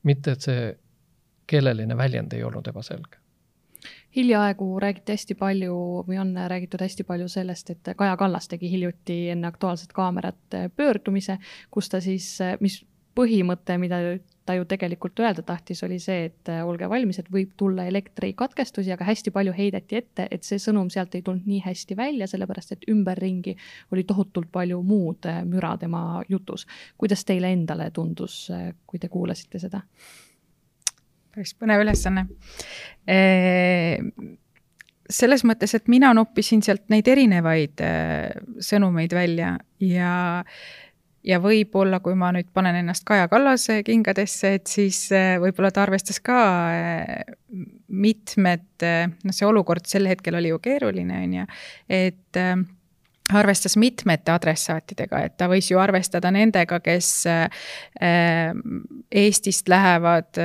mitte, 0.03 0.31
et 0.31 0.41
see 0.41 0.65
keeleline 1.47 1.97
väljend 1.97 2.33
ei 2.33 2.43
olnud 2.43 2.67
ebaselge 2.67 3.21
hiljaaegu 4.15 4.79
räägiti 4.79 5.11
hästi 5.11 5.35
palju 5.35 5.75
või 6.07 6.17
on 6.21 6.31
räägitud 6.47 6.81
hästi 6.81 7.03
palju 7.03 7.27
sellest, 7.29 7.69
et 7.69 7.89
Kaja 7.97 8.15
Kallas 8.17 8.47
tegi 8.47 8.71
hiljuti 8.71 9.17
enne 9.29 9.47
Aktuaalset 9.47 9.93
Kaamerat 9.93 10.55
pöördumise, 10.75 11.37
kus 11.71 11.89
ta 11.91 11.99
siis, 12.01 12.29
mis 12.63 12.79
põhimõte, 13.15 13.77
mida 13.77 13.99
ta 14.45 14.53
ju 14.53 14.65
tegelikult 14.69 15.19
öelda 15.19 15.41
tahtis, 15.45 15.81
oli 15.83 15.97
see, 16.01 16.27
et 16.29 16.51
äh, 16.53 16.61
olge 16.67 16.87
valmis, 16.89 17.17
et 17.19 17.29
võib 17.33 17.55
tulla 17.57 17.87
elektrikatkestusi, 17.89 18.91
aga 18.93 19.07
hästi 19.07 19.33
palju 19.33 19.55
heideti 19.57 19.97
ette, 19.99 20.27
et 20.31 20.45
see 20.45 20.61
sõnum 20.61 20.91
sealt 20.93 21.15
ei 21.17 21.25
tulnud 21.25 21.47
nii 21.49 21.63
hästi 21.65 21.97
välja, 21.97 22.27
sellepärast 22.29 22.75
et 22.75 22.85
ümberringi 22.91 23.55
oli 23.95 24.05
tohutult 24.05 24.51
palju 24.53 24.81
muud 24.85 25.25
äh, 25.31 25.41
müra 25.49 25.75
tema 25.81 26.21
jutus. 26.29 26.67
kuidas 26.97 27.25
teile 27.25 27.51
endale 27.53 27.89
tundus, 27.91 28.45
äh, 28.53 28.71
kui 28.85 29.01
te 29.01 29.09
kuulasite 29.09 29.61
seda? 29.61 29.81
päris 31.35 31.51
põnev 31.59 31.81
ülesanne 31.83 32.21
selles 35.11 35.43
mõttes, 35.43 35.73
et 35.75 35.89
mina 35.91 36.13
noppisin 36.15 36.61
sealt 36.63 36.85
neid 36.89 37.09
erinevaid 37.11 37.81
sõnumeid 38.63 39.11
välja 39.13 39.49
ja 39.83 40.13
ja 41.25 41.39
võib-olla, 41.41 41.99
kui 42.03 42.15
ma 42.17 42.29
nüüd 42.35 42.49
panen 42.53 42.77
ennast 42.81 43.05
Kaja 43.07 43.27
Kallase 43.31 43.81
kingadesse, 43.85 44.55
et 44.59 44.71
siis 44.71 44.99
äh, 45.15 45.35
võib-olla 45.41 45.71
ta 45.73 45.83
arvestas 45.85 46.21
ka 46.23 46.39
äh, 46.69 47.35
mitmed, 47.89 48.67
äh, 48.85 49.05
noh, 49.09 49.35
see 49.35 49.47
olukord 49.47 49.87
sel 49.89 50.09
hetkel 50.09 50.37
oli 50.39 50.53
ju 50.53 50.61
keeruline, 50.63 51.21
on 51.25 51.37
ju, 51.39 51.45
et 51.97 52.41
arvestas 53.33 53.73
mitmete 53.81 54.29
adressaatidega, 54.29 55.23
et 55.25 55.33
ta 55.39 55.47
võis 55.49 55.65
ju 55.71 55.79
arvestada 55.81 56.29
nendega, 56.29 56.77
kes 56.85 57.07
Eestist 59.09 59.71
lähevad, 59.71 60.37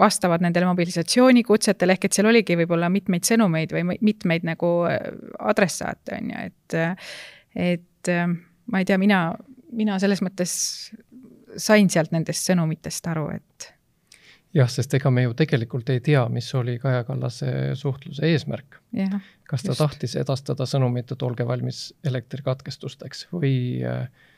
vastavad 0.00 0.42
nendele 0.42 0.66
mobilisatsioonikutsetele, 0.72 1.94
ehk 1.94 2.08
et 2.08 2.18
seal 2.18 2.32
oligi 2.32 2.56
võib-olla 2.58 2.90
mitmeid 2.90 3.30
sõnumeid 3.30 3.76
või 3.76 3.94
mitmeid 3.94 4.48
nagu 4.48 4.72
adressaate, 4.88 6.18
on 6.18 6.34
ju, 6.34 6.48
et, 6.50 6.78
et 7.54 8.12
ma 8.74 8.82
ei 8.82 8.90
tea, 8.90 8.98
mina 8.98 9.22
mina 9.72 9.98
selles 10.00 10.22
mõttes 10.24 10.52
sain 11.58 11.90
sealt 11.90 12.14
nendest 12.14 12.48
sõnumitest 12.48 13.08
aru, 13.10 13.28
et. 13.34 13.68
jah, 14.56 14.68
sest 14.72 14.94
ega 14.96 15.10
me 15.12 15.26
ju 15.26 15.34
tegelikult 15.36 15.90
ei 15.92 16.00
tea, 16.04 16.24
mis 16.32 16.48
oli 16.56 16.78
Kaja 16.80 17.04
Kallase 17.08 17.52
suhtluse 17.78 18.26
eesmärk. 18.28 18.80
kas 19.48 19.64
ta 19.64 19.72
just. 19.72 19.80
tahtis 19.80 20.16
edastada 20.20 20.66
sõnumit, 20.68 21.12
et 21.12 21.22
olge 21.22 21.46
valmis 21.48 21.88
elektrikatkestusteks 22.04 23.26
või 23.32 23.54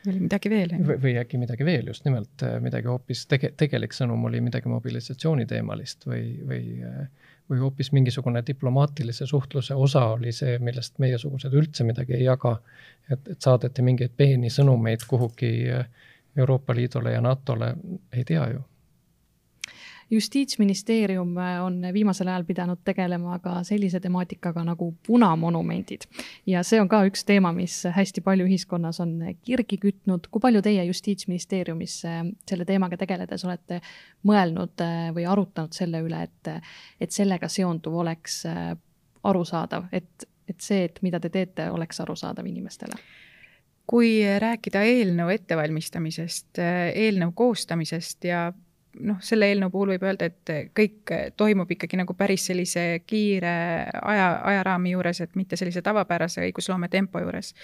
või 0.06 0.20
midagi 0.26 0.50
veel. 0.50 0.74
või, 0.78 0.98
või 1.02 1.16
äkki 1.20 1.40
midagi 1.40 1.66
veel, 1.66 1.90
just 1.92 2.06
nimelt 2.08 2.46
midagi 2.62 2.90
hoopis 2.90 3.26
tege-, 3.30 3.52
tegelik 3.56 3.96
sõnum 3.96 4.24
oli 4.30 4.40
midagi 4.44 4.70
mobilisatsiooniteemalist 4.72 6.06
või, 6.10 6.24
või 6.46 6.62
või 7.50 7.58
hoopis 7.58 7.92
mingisugune 7.92 8.42
diplomaatilise 8.46 9.26
suhtluse 9.26 9.74
osa 9.74 10.04
oli 10.14 10.32
see, 10.32 10.58
millest 10.58 10.98
meiesugused 11.02 11.54
üldse 11.54 11.84
midagi 11.84 12.14
ei 12.14 12.24
jaga, 12.24 12.56
et, 13.10 13.28
et 13.28 13.40
saadeti 13.40 13.82
mingeid 13.82 14.14
peeni 14.16 14.50
sõnumeid 14.50 15.06
kuhugi 15.08 15.52
Euroopa 16.36 16.74
Liidule 16.74 17.12
ja 17.12 17.20
NATO-le, 17.20 17.74
ei 18.12 18.24
tea 18.24 18.46
ju 18.52 18.62
justiitsministeerium 20.10 21.38
äh, 21.38 21.64
on 21.64 21.82
viimasel 21.92 22.28
ajal 22.28 22.44
pidanud 22.44 22.78
tegelema 22.84 23.38
ka 23.38 23.62
sellise 23.64 24.00
temaatikaga 24.00 24.64
nagu 24.64 24.94
punamonumendid. 25.06 26.06
ja 26.46 26.62
see 26.66 26.80
on 26.80 26.88
ka 26.88 27.02
üks 27.06 27.24
teema, 27.26 27.52
mis 27.52 27.82
hästi 27.96 28.20
palju 28.26 28.46
ühiskonnas 28.48 29.00
on 29.00 29.18
kirgi 29.42 29.78
kütnud. 29.78 30.26
kui 30.30 30.40
palju 30.40 30.62
teie 30.62 30.84
Justiitsministeeriumis 30.84 32.04
äh, 32.04 32.24
selle 32.48 32.64
teemaga 32.64 32.96
tegeledes 32.96 33.44
olete 33.44 33.80
mõelnud 34.26 34.82
äh, 34.84 35.10
või 35.14 35.26
arutanud 35.26 35.76
selle 35.76 36.02
üle, 36.06 36.22
et, 36.26 36.66
et 37.00 37.10
sellega 37.10 37.48
seonduv 37.48 37.94
oleks 38.02 38.42
arusaadav, 39.22 39.86
et, 39.92 40.26
et 40.48 40.60
see, 40.60 40.84
et 40.84 40.98
mida 41.02 41.20
te 41.20 41.28
teete, 41.30 41.70
oleks 41.70 42.00
arusaadav 42.00 42.46
inimestele? 42.46 42.98
kui 43.90 44.20
rääkida 44.38 44.84
eelnõu 44.86 45.32
ettevalmistamisest, 45.34 46.60
eelnõu 46.94 47.32
koostamisest 47.34 48.24
ja 48.28 48.44
noh, 48.98 49.18
selle 49.22 49.48
eelnõu 49.50 49.70
puhul 49.72 49.92
võib 49.94 50.04
öelda, 50.08 50.28
et 50.30 50.70
kõik 50.76 51.12
toimub 51.38 51.70
ikkagi 51.70 51.98
nagu 52.00 52.14
päris 52.18 52.46
sellise 52.50 53.02
kiire 53.06 53.52
aja, 54.02 54.26
ajaraami 54.50 54.94
juures, 54.94 55.20
et 55.24 55.36
mitte 55.38 55.58
sellise 55.60 55.82
tavapärase 55.86 56.42
õigusloome 56.48 56.90
tempo 56.90 57.22
juures. 57.22 57.54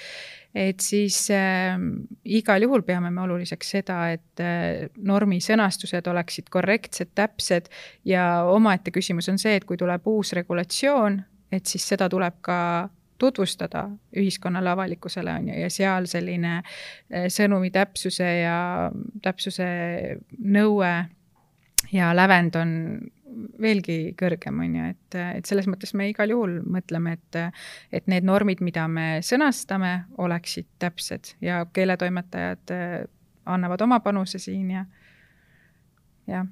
et 0.54 0.80
siis 0.80 1.18
äh, 1.34 1.76
igal 2.24 2.62
juhul 2.62 2.82
peame 2.82 3.10
me 3.10 3.22
oluliseks 3.26 3.70
seda, 3.76 3.98
et 4.14 4.42
äh, 4.42 4.86
normi 4.96 5.40
sõnastused 5.40 6.06
oleksid 6.06 6.50
korrektsed, 6.50 7.12
täpsed 7.14 7.68
ja 8.04 8.44
omaette 8.44 8.90
küsimus 8.90 9.28
on 9.28 9.38
see, 9.38 9.56
et 9.56 9.64
kui 9.64 9.76
tuleb 9.76 10.06
uus 10.06 10.32
regulatsioon, 10.32 11.20
et 11.52 11.66
siis 11.66 11.88
seda 11.88 12.08
tuleb 12.12 12.40
ka 12.40 12.60
tutvustada 13.18 13.88
ühiskonnale, 14.16 14.70
avalikkusele, 14.70 15.32
on 15.32 15.48
ju, 15.48 15.58
ja 15.60 15.68
seal 15.72 16.08
selline 16.10 16.58
äh, 16.60 17.28
sõnumi 17.32 17.72
täpsuse 17.74 18.28
ja 18.42 18.56
täpsuse 19.24 19.68
nõue 20.38 20.92
ja 21.92 22.10
lävend 22.16 22.56
on 22.58 22.72
veelgi 23.60 24.14
kõrgem, 24.18 24.60
on 24.64 24.76
ju, 24.78 24.90
et, 24.94 25.16
et 25.38 25.48
selles 25.48 25.66
mõttes 25.68 25.92
me 25.98 26.08
igal 26.10 26.30
juhul 26.32 26.60
mõtleme, 26.72 27.16
et, 27.18 27.38
et 27.94 28.06
need 28.10 28.26
normid, 28.26 28.62
mida 28.64 28.86
me 28.88 29.06
sõnastame, 29.26 30.06
oleksid 30.22 30.68
täpsed 30.82 31.34
ja 31.44 31.64
keeletoimetajad 31.72 32.74
äh, 32.74 32.94
annavad 33.46 33.82
oma 33.86 34.00
panuse 34.04 34.40
siin 34.42 34.70
ja, 34.72 34.86
jah 36.30 36.46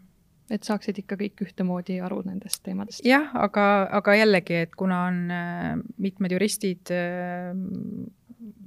et 0.52 0.66
saaksid 0.66 0.98
ikka 1.00 1.16
kõik 1.16 1.40
ühtemoodi 1.46 1.96
aru 2.04 2.18
nendest 2.26 2.60
teemadest. 2.66 3.00
jah, 3.06 3.30
aga, 3.40 3.88
aga 4.00 4.16
jällegi, 4.18 4.58
et 4.66 4.74
kuna 4.76 5.06
on 5.08 5.22
äh, 5.32 5.70
mitmed 6.04 6.34
juristid, 6.36 6.92
äh, 6.92 7.54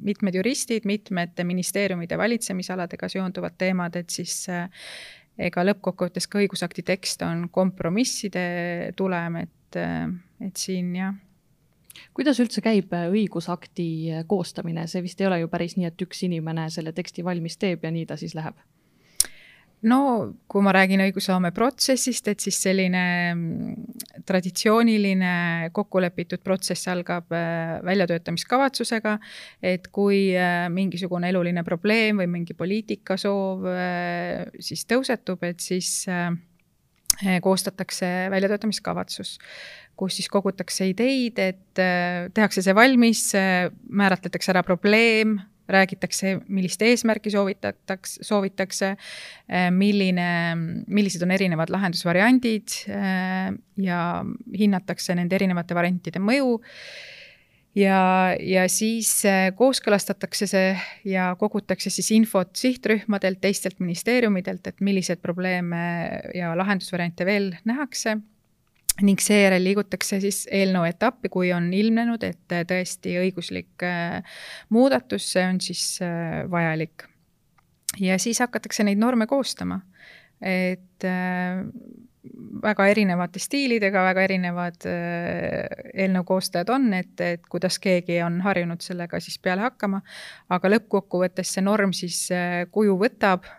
mitmed 0.08 0.40
juristid, 0.40 0.88
mitmete 0.90 1.46
ministeeriumide 1.46 2.18
valitsemisaladega 2.18 3.10
seonduvad 3.14 3.60
teemad, 3.62 3.96
et 4.00 4.10
siis 4.10 4.48
ega 5.38 5.64
lõppkokkuvõttes 5.66 6.28
ka 6.30 6.42
õigusakti 6.42 6.84
tekst 6.86 7.22
on 7.26 7.48
kompromisside 7.54 8.94
tulem, 8.98 9.42
et, 9.44 9.80
et 10.42 10.58
siin 10.58 10.96
jah. 10.96 11.14
kuidas 12.18 12.40
üldse 12.44 12.62
käib 12.66 12.94
õigusakti 12.98 13.90
koostamine, 14.28 14.88
see 14.88 15.06
vist 15.06 15.22
ei 15.22 15.30
ole 15.30 15.42
ju 15.44 15.52
päris 15.52 15.78
nii, 15.78 15.90
et 15.92 16.08
üks 16.08 16.24
inimene 16.28 16.70
selle 16.74 16.94
teksti 16.94 17.26
valmis 17.26 17.58
teeb 17.58 17.86
ja 17.86 17.94
nii 17.94 18.06
ta 18.10 18.18
siis 18.18 18.36
läheb? 18.38 18.58
No 19.86 20.00
kui 20.50 20.64
ma 20.66 20.74
räägin 20.74 21.04
õigusloome 21.06 21.52
protsessist, 21.56 22.28
et 22.32 22.42
siis 22.42 22.58
selline 22.64 23.04
mm, 23.34 23.98
traditsiooniline 24.28 25.70
kokkulepitud 25.76 26.42
protsess 26.46 26.90
algab 26.90 27.34
äh, 27.36 27.78
väljatöötamiskavatsusega, 27.86 29.18
et 29.62 29.90
kui 29.94 30.32
äh, 30.34 30.66
mingisugune 30.74 31.30
eluline 31.30 31.64
probleem 31.68 32.24
või 32.24 32.30
mingi 32.40 32.58
poliitikasoov 32.58 33.68
äh, 33.70 34.46
siis 34.60 34.88
tõusetub, 34.90 35.46
et 35.46 35.62
siis 35.64 36.08
koostatakse 37.42 38.06
väljatöötamiskavatsus, 38.30 39.38
kus 39.98 40.20
siis 40.20 40.28
kogutakse 40.30 40.86
ideid, 40.92 41.40
et 41.42 41.80
tehakse 42.36 42.62
see 42.62 42.76
valmis, 42.78 43.24
määratletakse 43.90 44.52
ära 44.54 44.62
probleem, 44.68 45.40
räägitakse, 45.68 46.38
millist 46.48 46.82
eesmärki 46.82 47.32
soovitatakse, 47.34 48.24
soovitakse, 48.24 48.94
äh, 48.96 49.70
milline, 49.72 50.28
millised 50.88 51.24
on 51.26 51.34
erinevad 51.36 51.72
lahendusvariandid 51.74 52.78
äh, 52.92 53.52
ja 53.84 54.02
hinnatakse 54.58 55.16
nende 55.18 55.38
erinevate 55.40 55.78
variantide 55.78 56.22
mõju. 56.24 56.60
ja, 57.78 58.00
ja 58.40 58.64
siis 58.72 59.12
äh, 59.26 59.52
kooskõlastatakse 59.56 60.48
see 60.50 60.72
ja 61.06 61.34
kogutakse 61.40 61.92
siis 61.94 62.10
infot 62.16 62.56
sihtrühmadelt, 62.56 63.42
teistelt 63.42 63.80
ministeeriumidelt, 63.80 64.68
et 64.68 64.82
milliseid 64.82 65.22
probleeme 65.22 65.84
ja 66.36 66.56
lahendusvariante 66.58 67.26
veel 67.26 67.54
nähakse 67.66 68.18
ning 69.06 69.22
seejärel 69.22 69.64
liigutakse 69.64 70.20
siis 70.24 70.46
eelnõu 70.54 70.88
etappi, 70.88 71.30
kui 71.34 71.52
on 71.54 71.70
ilmnenud, 71.74 72.24
et 72.26 72.56
äh, 72.56 72.64
tõesti 72.68 73.18
õiguslik 73.22 73.86
äh, 73.86 74.40
muudatus, 74.74 75.28
see 75.34 75.46
on 75.46 75.62
siis 75.62 75.84
äh, 76.06 76.44
vajalik. 76.52 77.06
ja 78.00 78.18
siis 78.20 78.40
hakatakse 78.40 78.84
neid 78.84 79.00
norme 79.02 79.28
koostama. 79.28 79.82
et 80.42 81.04
väga 82.62 82.86
erinevate 82.92 83.40
stiilidega, 83.40 84.04
väga 84.06 84.22
erinevad 84.28 84.86
eelnõu 84.86 86.24
koostajad 86.28 86.70
on, 86.70 86.92
et, 86.94 87.16
et 87.22 87.48
kuidas 87.50 87.80
keegi 87.82 88.20
on 88.22 88.38
harjunud 88.46 88.84
sellega 88.86 89.20
siis 89.20 89.40
peale 89.42 89.66
hakkama, 89.66 90.04
aga 90.50 90.70
lõppkokkuvõttes 90.70 91.56
see 91.56 91.66
norm 91.66 91.96
siis 91.98 92.28
kuju 92.72 93.00
võtab 93.02 93.50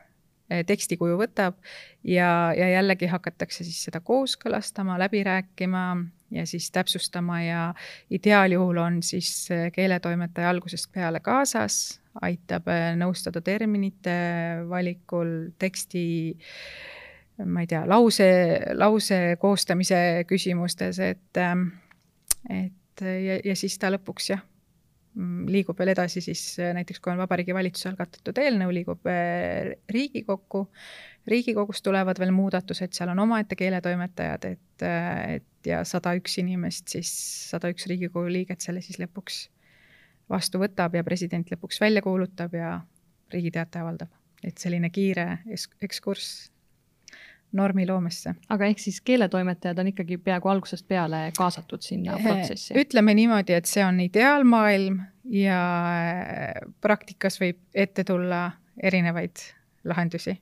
tekstikuju 0.49 1.19
võtab 1.21 1.59
ja, 2.05 2.53
ja 2.57 2.69
jällegi 2.73 3.09
hakatakse 3.11 3.65
siis 3.65 3.83
seda 3.89 4.01
kooskõlastama, 4.05 4.99
läbi 5.01 5.23
rääkima 5.27 5.85
ja 6.31 6.47
siis 6.47 6.71
täpsustama 6.71 7.43
ja 7.43 7.63
ideaaljuhul 8.11 8.77
on 8.77 9.03
siis 9.03 9.51
eh, 9.51 9.69
keeletoimetaja 9.73 10.51
algusest 10.51 10.93
peale 10.93 11.21
kaasas, 11.21 12.01
aitab 12.23 12.69
eh, 12.73 12.93
nõustada 12.99 13.43
terminite 13.45 14.15
valikul, 14.69 15.53
teksti 15.59 16.05
ma 17.47 17.63
ei 17.63 17.71
tea, 17.71 17.85
lause, 17.87 18.29
lause 18.75 19.21
koostamise 19.41 20.25
küsimustes, 20.27 20.99
et, 20.99 21.39
et 22.51 23.05
ja, 23.05 23.39
ja 23.45 23.55
siis 23.57 23.79
ta 23.79 23.93
lõpuks 23.95 24.33
jah 24.33 24.48
liigub 25.49 25.79
veel 25.79 25.93
edasi 25.95 26.23
siis 26.25 26.43
äh, 26.63 26.73
näiteks, 26.77 27.01
kui 27.03 27.13
on 27.13 27.21
Vabariigi 27.21 27.55
Valitsuse 27.57 27.91
algatatud 27.91 28.39
eelnõu, 28.43 28.73
liigub 28.75 29.09
äh, 29.11 29.75
Riigikokku, 29.91 30.65
Riigikogust 31.29 31.85
tulevad 31.85 32.21
veel 32.21 32.33
muudatused, 32.35 32.95
seal 32.97 33.13
on 33.13 33.23
omaette 33.27 33.59
keeletoimetajad, 33.59 34.49
et, 34.53 34.87
äh, 34.87 35.39
et 35.39 35.71
ja 35.73 35.83
sada 35.89 36.15
üks 36.19 36.39
inimest 36.43 36.95
siis, 36.95 37.13
sada 37.51 37.71
üks 37.73 37.89
Riigikogu 37.91 38.31
liiget 38.33 38.65
selle 38.65 38.83
siis 38.85 39.01
lõpuks 39.03 39.47
vastu 40.31 40.61
võtab 40.61 40.95
ja 40.97 41.05
president 41.05 41.51
lõpuks 41.53 41.81
välja 41.83 42.05
kuulutab 42.05 42.55
ja 42.57 42.79
Riigi 43.33 43.53
Teataja 43.55 43.85
avaldab. 43.85 44.15
et 44.45 44.59
selline 44.59 44.91
kiire 44.95 45.41
ekskurss 45.83 46.53
normiloomesse. 47.53 48.35
aga 48.49 48.67
ehk 48.69 48.81
siis 48.83 49.01
keeletoimetajad 49.01 49.79
on 49.79 49.93
ikkagi 49.93 50.19
peaaegu 50.25 50.51
algusest 50.53 50.89
peale 50.89 51.29
kaasatud 51.37 51.85
sinna 51.85 52.17
eh, 52.19 52.25
protsessi? 52.25 52.75
ütleme 52.79 53.15
niimoodi, 53.17 53.57
et 53.57 53.71
see 53.71 53.85
on 53.85 54.01
ideaalmaailm 54.05 55.01
ja 55.33 55.63
praktikas 56.85 57.41
võib 57.41 57.61
ette 57.75 58.05
tulla 58.05 58.51
erinevaid 58.83 59.45
lahendusi. 59.89 60.37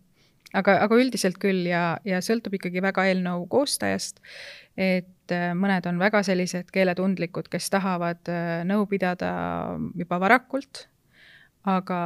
aga, 0.55 0.79
aga 0.87 0.99
üldiselt 0.99 1.39
küll 1.43 1.67
ja, 1.71 1.99
ja 2.05 2.21
sõltub 2.25 2.59
ikkagi 2.59 2.83
väga 2.83 3.07
eelnõu 3.11 3.47
koostajast, 3.53 4.21
et 4.77 5.35
eh, 5.35 5.49
mõned 5.55 5.87
on 5.87 6.03
väga 6.03 6.25
sellised 6.27 6.75
keeletundlikud, 6.75 7.51
kes 7.53 7.71
tahavad 7.71 8.33
eh, 8.33 8.61
nõu 8.67 8.89
pidada 8.91 9.31
juba 9.95 10.21
varakult 10.23 10.89
aga 11.67 11.99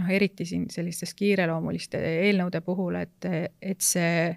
noh, 0.00 0.10
eriti 0.10 0.46
siin 0.48 0.66
sellistes 0.72 1.14
kiireloomuliste 1.18 2.00
eelnõude 2.26 2.60
puhul, 2.66 2.98
et, 2.98 3.28
et 3.62 3.82
see 3.82 4.32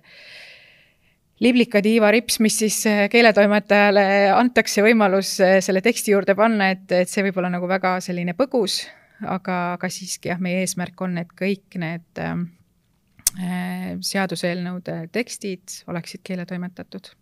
liblika 1.42 1.82
tiivarips, 1.82 2.40
mis 2.44 2.58
siis 2.62 2.78
keeletoimetajale 3.12 4.06
antakse 4.36 4.84
võimalus 4.86 5.38
selle 5.40 5.82
teksti 5.82 6.14
juurde 6.14 6.36
panna, 6.38 6.72
et, 6.76 6.86
et 6.92 7.10
see 7.10 7.24
võib 7.26 7.40
olla 7.40 7.52
nagu 7.54 7.70
väga 7.70 7.96
selline 8.04 8.36
põgus, 8.38 8.84
aga, 9.24 9.60
aga 9.78 9.92
siiski 9.92 10.34
jah, 10.34 10.42
meie 10.44 10.66
eesmärk 10.66 11.02
on, 11.06 11.18
et 11.24 11.32
kõik 11.40 11.80
need 11.80 12.24
seaduseelnõude 14.04 15.00
tekstid 15.14 15.82
oleksid 15.88 16.24
keeletoimetatud 16.26 17.14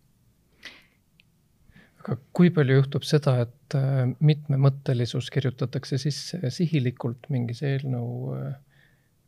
aga 2.07 2.17
kui 2.35 2.51
palju 2.55 2.79
juhtub 2.79 3.05
seda, 3.07 3.35
et 3.43 3.75
äh, 3.77 4.05
mitmemõttelisus 4.19 5.29
kirjutatakse 5.33 5.99
sisse 6.01 6.39
sihilikult 6.53 7.29
mingis 7.33 7.63
eelnõu 7.67 8.37
äh, 8.37 8.55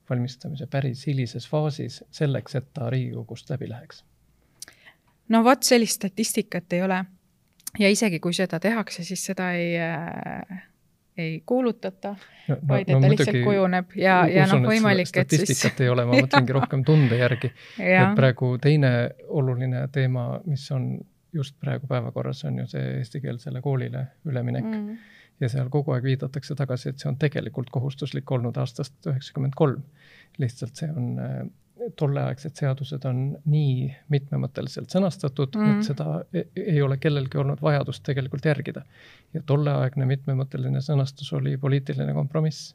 valmistamise 0.09 0.67
päris 0.71 1.05
hilises 1.07 1.47
faasis 1.49 2.01
selleks, 2.15 2.55
et 2.55 2.71
ta 2.73 2.89
Riigikogust 2.89 3.51
läbi 3.53 3.69
läheks? 3.69 4.03
no 5.29 5.43
vot, 5.45 5.63
sellist 5.63 5.99
statistikat 5.99 6.73
ei 6.73 6.81
ole. 6.87 7.03
ja 7.79 7.91
isegi 7.91 8.19
kui 8.19 8.33
seda 8.33 8.59
tehakse, 8.59 9.03
siis 9.03 9.25
seda 9.31 9.51
ei 9.57 9.75
äh, 9.83 10.65
ei 11.19 11.43
kuulutata 11.45 12.15
no,, 12.47 12.57
vaid 12.67 12.87
et 12.87 13.01
ta 13.01 13.11
lihtsalt 13.11 13.41
kujuneb 13.43 13.95
ja, 13.99 14.21
ja 14.31 14.45
noh, 14.47 14.63
võimalik, 14.63 15.11
et 15.11 15.33
siis. 15.33 15.43
statistikat 15.43 15.83
ei 15.83 15.91
ole, 15.91 16.05
ma 16.07 16.15
mõtlengi 16.15 16.55
rohkem 16.59 16.83
tunde 16.87 17.19
järgi 17.19 17.51
et 17.51 18.15
praegu 18.15 18.53
teine 18.61 18.93
oluline 19.27 19.83
teema, 19.91 20.29
mis 20.47 20.63
on 20.75 20.93
just 21.33 21.55
praegu 21.59 21.87
päevakorras 21.87 22.43
on 22.45 22.59
ju 22.61 22.67
see 22.67 22.83
eestikeelsele 22.99 23.61
koolile 23.61 24.05
üleminek 24.25 24.65
mm. 24.65 24.97
ja 25.39 25.49
seal 25.49 25.69
kogu 25.69 25.93
aeg 25.95 26.03
viidatakse 26.03 26.55
tagasi, 26.57 26.89
et 26.89 27.01
see 27.01 27.09
on 27.11 27.17
tegelikult 27.21 27.69
kohustuslik 27.73 28.31
olnud 28.31 28.57
aastast 28.57 29.09
üheksakümmend 29.11 29.57
kolm. 29.57 29.83
lihtsalt 30.37 30.75
see 30.75 30.89
on, 30.89 31.11
äh, 31.19 31.39
tolleaegsed 31.95 32.59
seadused 32.59 33.05
on 33.07 33.21
nii 33.45 33.87
mitmemõtteliselt 34.11 34.91
sõnastatud 34.91 35.55
mm., 35.55 35.77
et 35.77 35.87
seda 35.87 36.19
e-, 36.33 36.47
ei 36.59 36.81
ole 36.81 36.97
kellelgi 36.97 37.39
olnud 37.39 37.61
vajadust 37.61 38.03
tegelikult 38.03 38.45
järgida. 38.45 38.83
ja 39.33 39.41
tolleaegne 39.45 40.05
mitmemõtteline 40.09 40.81
sõnastus 40.83 41.33
oli 41.37 41.57
poliitiline 41.57 42.13
kompromiss 42.13 42.73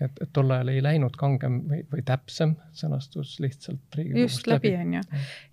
et, 0.00 0.22
et 0.22 0.30
tol 0.34 0.50
ajal 0.54 0.72
ei 0.72 0.82
läinud 0.84 1.16
kangem 1.18 1.60
või, 1.68 1.82
või 1.90 2.02
täpsem 2.06 2.54
sõnastus 2.76 3.36
lihtsalt 3.42 3.98
just 4.18 4.48
läbi, 4.50 4.74
on 4.78 4.96
ju. 4.98 5.04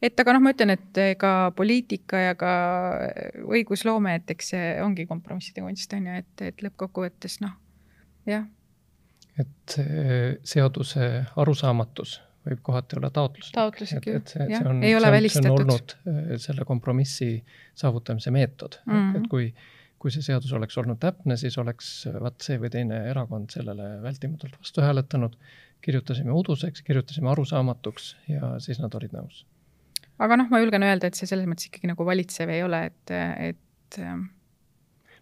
et 0.02 0.24
aga 0.24 0.36
noh, 0.38 0.46
ma 0.46 0.56
ütlen, 0.56 0.74
et 0.78 1.02
ega 1.04 1.34
poliitika 1.58 2.24
ja 2.24 2.40
ka 2.40 2.54
õigusloome, 3.46 4.16
et 4.22 4.34
eks 4.36 4.54
see 4.56 4.74
ongi 4.84 5.06
kompromisside 5.10 5.66
kunst, 5.66 5.94
on 5.98 6.10
ju, 6.10 6.24
et, 6.24 6.48
et 6.52 6.66
lõppkokkuvõttes 6.66 7.40
noh, 7.46 7.56
jah. 8.30 8.50
et 9.42 9.80
seaduse 10.56 11.14
arusaamatus 11.42 12.20
võib 12.48 12.62
kohati 12.66 12.98
olla 12.98 13.12
taotluslik. 13.14 13.54
taotluslik, 13.54 14.08
jah. 14.10 14.64
on 14.66 14.82
olnud 15.52 15.96
äh, 16.10 16.34
selle 16.42 16.66
kompromissi 16.66 17.36
saavutamise 17.78 18.34
meetod 18.34 18.80
mm, 18.86 18.94
-hmm. 18.94 19.10
et, 19.10 19.22
et 19.22 19.30
kui 19.30 19.54
kui 20.02 20.12
see 20.14 20.26
seadus 20.26 20.52
oleks 20.58 20.78
olnud 20.82 21.00
täpne, 21.02 21.38
siis 21.38 21.58
oleks 21.62 21.92
vaat 22.22 22.42
see 22.42 22.58
või 22.62 22.72
teine 22.74 23.04
erakond 23.12 23.54
sellele 23.54 23.94
vältimatult 24.04 24.58
vastu 24.60 24.82
hääletanud. 24.82 25.38
kirjutasime 25.82 26.34
uduseks, 26.38 26.84
kirjutasime 26.86 27.30
arusaamatuks 27.32 28.16
ja 28.30 28.52
siis 28.62 28.78
nad 28.82 28.94
olid 28.98 29.14
nõus. 29.18 29.46
aga 30.20 30.38
noh, 30.38 30.50
ma 30.50 30.60
julgen 30.62 30.86
öelda, 30.86 31.10
et 31.10 31.18
see 31.18 31.30
selles 31.30 31.50
mõttes 31.50 31.70
ikkagi 31.70 31.90
nagu 31.90 32.06
valitsev 32.06 32.50
ei 32.54 32.64
ole, 32.64 32.84
et, 32.92 33.14
et 33.50 34.00
ähm, 34.02 34.28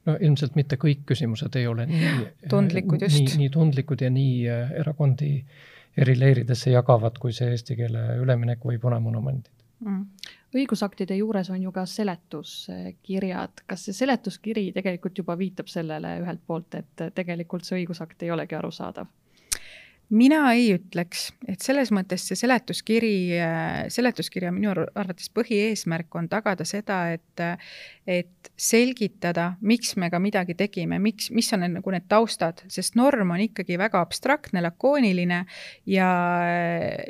no 0.07 0.17
ilmselt 0.19 0.55
mitte 0.59 0.79
kõik 0.79 1.05
küsimused 1.11 1.55
ei 1.59 1.67
ole 1.67 1.85
nii 1.89 2.15
tundlikud 2.51 3.03
just. 3.07 3.19
nii, 3.19 3.43
nii 3.43 3.53
tundlikud 3.55 4.03
ja 4.03 4.11
nii 4.11 4.33
äh, 4.47 4.73
erakondi 4.83 5.33
eri 5.99 6.19
leeridesse 6.19 6.71
jagavad, 6.71 7.17
kui 7.19 7.35
see 7.35 7.51
eesti 7.51 7.75
keele 7.75 8.19
üleminek 8.23 8.63
või 8.63 8.79
punamonumendid 8.79 9.55
mm 9.83 10.35
õigusaktide 10.55 11.17
juures 11.19 11.49
on 11.53 11.61
ju 11.61 11.71
ka 11.71 11.85
seletuskirjad, 11.85 13.63
kas 13.67 13.85
see 13.85 13.97
seletuskiri 13.97 14.69
tegelikult 14.75 15.17
juba 15.21 15.37
viitab 15.37 15.69
sellele 15.69 16.15
ühelt 16.23 16.41
poolt, 16.45 16.75
et 16.75 17.09
tegelikult 17.15 17.67
see 17.67 17.83
õigusakt 17.83 18.25
ei 18.25 18.31
olegi 18.33 18.57
arusaadav? 18.57 19.07
Mina 20.09 20.41
ei 20.57 20.71
ütleks, 20.73 21.29
et 21.49 21.61
selles 21.61 21.91
mõttes 21.93 22.23
see 22.25 22.37
seletuskiri, 22.39 23.13
seletuskirja 23.93 24.51
minu 24.53 24.71
arvates 24.73 25.29
põhieesmärk 25.33 26.15
on 26.17 26.29
tagada 26.31 26.65
seda, 26.67 27.01
et, 27.13 27.43
et 28.09 28.49
selgitada, 28.59 29.51
miks 29.61 29.93
me 30.01 30.09
ka 30.09 30.19
midagi 30.21 30.55
tegime, 30.57 30.97
miks, 31.03 31.29
mis 31.35 31.49
on 31.53 31.63
need, 31.63 31.75
nagu 31.77 31.93
need 31.93 32.07
taustad, 32.09 32.63
sest 32.71 32.97
norm 32.99 33.35
on 33.35 33.43
ikkagi 33.45 33.77
väga 33.79 34.01
abstraktne, 34.01 34.63
lakooniline 34.65 35.43
ja 35.89 36.09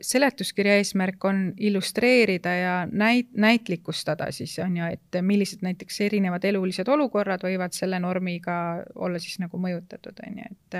seletuskirja 0.05 0.75
eesmärk 0.81 1.29
on 1.29 1.41
illustreerida 1.57 2.55
ja 2.59 2.75
näit-, 2.91 3.31
näitlikustada 3.39 4.27
siis 4.35 4.57
on 4.63 4.75
ju, 4.81 4.91
et 4.91 5.21
millised 5.23 5.63
näiteks 5.65 6.01
erinevad 6.09 6.43
elulised 6.51 6.87
olukorrad 6.91 7.47
võivad 7.47 7.75
selle 7.77 8.01
normiga 8.03 8.59
olla 8.95 9.23
siis 9.23 9.39
nagu 9.39 9.59
mõjutatud, 9.61 10.19
on 10.27 10.43
ju, 10.43 10.51
et 10.51 10.79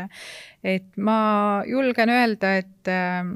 et 0.63 0.97
ma 0.99 1.63
julgen 1.67 2.09
julgen 2.10 2.22
öelda, 2.22 2.56
et, 2.58 2.88
ähm, 2.88 3.36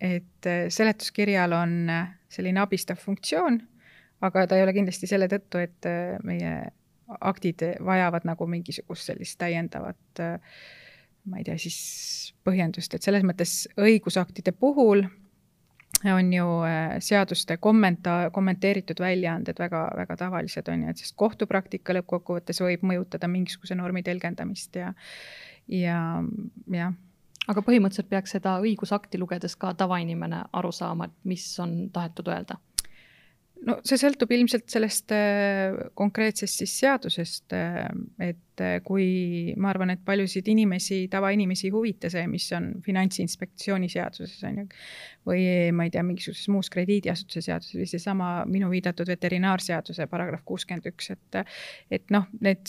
et 0.00 0.48
seletuskirjal 0.68 1.52
on 1.52 1.90
selline 2.28 2.60
abistav 2.60 2.96
funktsioon, 2.96 3.60
aga 4.24 4.46
ta 4.46 4.56
ei 4.56 4.62
ole 4.62 4.72
kindlasti 4.72 5.06
selle 5.10 5.28
tõttu, 5.30 5.60
et 5.62 5.86
äh, 5.86 6.16
meie 6.24 6.54
aktid 7.20 7.62
vajavad 7.84 8.24
nagu 8.24 8.46
mingisugust 8.48 9.10
sellist 9.10 9.38
täiendavat 9.38 10.20
äh, 10.20 10.38
ma 11.24 11.40
ei 11.40 11.44
tea, 11.44 11.58
siis 11.60 12.34
põhjendust, 12.44 12.94
et 12.94 13.04
selles 13.04 13.24
mõttes 13.24 13.64
õigusaktide 13.80 14.52
puhul 14.52 15.04
on 16.04 16.32
ju 16.32 16.48
äh, 16.66 16.96
seaduste 17.04 17.56
kommenta-, 17.62 18.30
kommenteeritud 18.34 19.00
väljaanded 19.00 19.60
väga, 19.60 19.86
väga 19.96 20.18
tavalised, 20.20 20.68
on 20.68 20.84
ju, 20.84 20.92
et 20.92 21.00
sest 21.00 21.16
kohtupraktika 21.20 21.96
lõppkokkuvõttes 21.96 22.60
võib 22.64 22.84
mõjutada 22.84 23.30
mingisuguse 23.30 23.76
normi 23.78 24.04
tõlgendamist 24.04 24.76
ja, 24.80 24.92
ja 25.68 25.98
jah 26.72 26.94
aga 27.48 27.64
põhimõtteliselt 27.64 28.10
peaks 28.10 28.36
seda 28.36 28.58
õigusakti 28.64 29.20
lugedes 29.20 29.56
ka 29.60 29.74
tavainimene 29.78 30.44
aru 30.52 30.72
saama, 30.72 31.10
et 31.10 31.18
mis 31.28 31.48
on 31.62 31.76
tahetud 31.92 32.30
öelda? 32.32 32.60
no 33.64 33.76
see 33.86 33.98
sõltub 34.00 34.32
ilmselt 34.34 34.66
sellest 34.72 35.12
äh, 35.14 35.76
konkreetsest 35.96 36.60
siis 36.60 36.74
seadusest, 36.82 37.54
äh, 37.56 37.86
et 38.26 38.62
äh, 38.62 38.76
kui 38.84 39.54
ma 39.60 39.70
arvan, 39.72 39.94
et 39.94 40.02
paljusid 40.04 40.48
inimesi, 40.52 41.04
tavainimesi 41.12 41.68
ei 41.68 41.74
huvita 41.74 42.10
see, 42.12 42.26
mis 42.30 42.50
on 42.56 42.70
Finantsinspektsiooni 42.84 43.88
seaduses, 43.92 44.36
on 44.48 44.62
ju, 44.62 44.66
või 45.30 45.46
ma 45.76 45.88
ei 45.88 45.94
tea, 45.94 46.04
mingisuguses 46.06 46.50
muus 46.52 46.70
krediidiasutuse 46.74 47.44
seaduses 47.48 47.78
või 47.80 47.88
seesama 47.90 48.32
minu 48.50 48.68
viidatud 48.72 49.08
veterinaarseaduse 49.14 50.08
paragrahv 50.10 50.44
kuuskümmend 50.48 50.90
üks, 50.92 51.14
et 51.14 51.40
et 51.94 52.12
noh, 52.14 52.28
need 52.44 52.68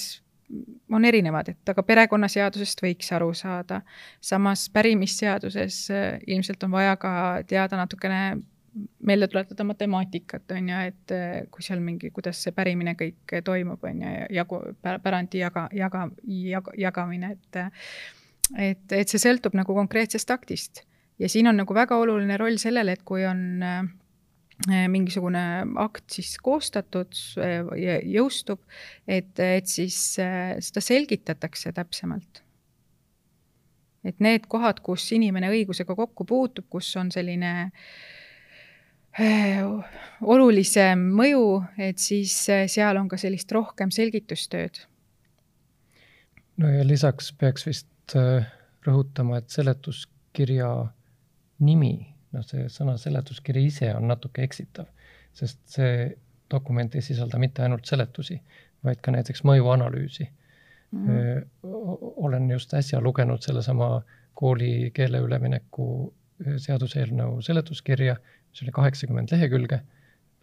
on 0.91 1.05
erinevad, 1.05 1.49
et 1.49 1.69
aga 1.69 1.83
perekonnaseadusest 1.83 2.83
võiks 2.83 3.11
aru 3.15 3.31
saada. 3.33 3.81
samas 4.21 4.69
pärimisseaduses 4.69 5.79
äh, 5.91 6.19
ilmselt 6.27 6.63
on 6.63 6.71
vaja 6.71 6.95
ka 7.01 7.43
teada 7.47 7.77
natukene 7.77 8.37
meelde 9.03 9.27
tuletada 9.27 9.63
matemaatikat, 9.63 10.51
on 10.51 10.69
ju, 10.69 10.79
et 10.91 11.11
äh, 11.15 11.47
kui 11.51 11.63
seal 11.63 11.79
mingi, 11.79 12.11
kuidas 12.11 12.41
see 12.43 12.53
pärimine 12.55 12.95
kõik 12.99 13.37
toimub, 13.43 13.83
on 13.83 14.01
ju, 14.03 14.13
jagu, 14.35 14.61
pärandi 14.83 15.41
jaga, 15.41 15.67
jaga, 15.73 16.09
jaga, 16.27 16.77
jagamine, 16.77 17.31
et 17.37 17.61
et, 18.61 18.91
et 18.93 19.09
see 19.09 19.21
sõltub 19.21 19.55
nagu 19.57 19.73
konkreetsest 19.73 20.31
aktist. 20.31 20.83
ja 21.19 21.29
siin 21.29 21.47
on 21.47 21.57
nagu 21.57 21.73
väga 21.73 21.97
oluline 21.97 22.37
roll 22.37 22.59
sellele, 22.61 22.91
et 22.91 23.03
kui 23.03 23.25
on 23.25 23.63
äh, 23.63 23.85
mingisugune 24.63 25.41
akt 25.83 26.15
siis 26.15 26.37
koostatud 26.41 27.17
eh, 27.43 27.59
ja 27.81 27.97
jõustub, 28.15 28.61
et, 29.07 29.33
et 29.39 29.67
siis 29.67 29.97
eh, 30.23 30.55
seda 30.63 30.83
selgitatakse 30.83 31.73
täpsemalt. 31.75 32.41
et 34.05 34.19
need 34.21 34.45
kohad, 34.47 34.79
kus 34.85 35.07
inimene 35.17 35.49
õigusega 35.49 35.95
kokku 35.97 36.25
puutub, 36.29 36.67
kus 36.69 36.91
on 36.95 37.11
selline 37.11 37.71
olulisem 40.35 41.05
mõju, 41.15 41.45
et 41.79 41.97
siis 42.03 42.33
seal 42.67 42.97
on 42.99 43.07
ka 43.09 43.17
sellist 43.17 43.51
rohkem 43.51 43.91
selgitustööd. 43.91 44.81
no 46.57 46.71
ja 46.71 46.83
lisaks 46.87 47.31
peaks 47.33 47.67
vist 47.67 48.15
rõhutama, 48.85 49.39
et 49.39 49.49
seletuskirja 49.49 50.71
nimi 51.59 52.14
noh, 52.35 52.45
see 52.45 52.67
sõna 52.71 52.97
seletuskiri 53.01 53.65
ise 53.69 53.91
on 53.95 54.07
natuke 54.11 54.43
eksitav, 54.45 54.87
sest 55.35 55.61
see 55.77 55.95
dokument 56.51 56.95
ei 56.95 57.03
sisalda 57.05 57.39
mitte 57.41 57.63
ainult 57.65 57.87
seletusi, 57.89 58.37
vaid 58.85 59.01
ka 59.03 59.13
näiteks 59.15 59.43
mõjuanalüüsi 59.47 60.27
mm. 60.27 61.07
-hmm. 61.07 61.47
olen 62.27 62.51
just 62.51 62.73
äsja 62.73 63.01
lugenud 63.01 63.41
sellesama 63.41 64.01
kooli 64.33 64.91
keele 64.93 65.19
ülemineku 65.23 66.13
seaduseelnõu 66.57 67.41
seletuskirja, 67.41 68.15
mis 68.49 68.63
oli 68.63 68.71
kaheksakümmend 68.71 69.31
lehekülge, 69.31 69.79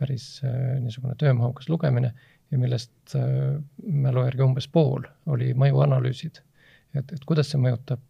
päris 0.00 0.40
niisugune 0.80 1.14
töömahukas 1.18 1.68
lugemine 1.68 2.14
ja 2.50 2.58
millest 2.58 3.14
mälu 3.82 4.24
järgi 4.24 4.42
umbes 4.42 4.68
pool 4.68 5.04
oli 5.26 5.52
mõjuanalüüsid. 5.54 6.40
et, 6.94 7.12
et 7.12 7.24
kuidas 7.26 7.50
see 7.50 7.60
mõjutab 7.60 8.00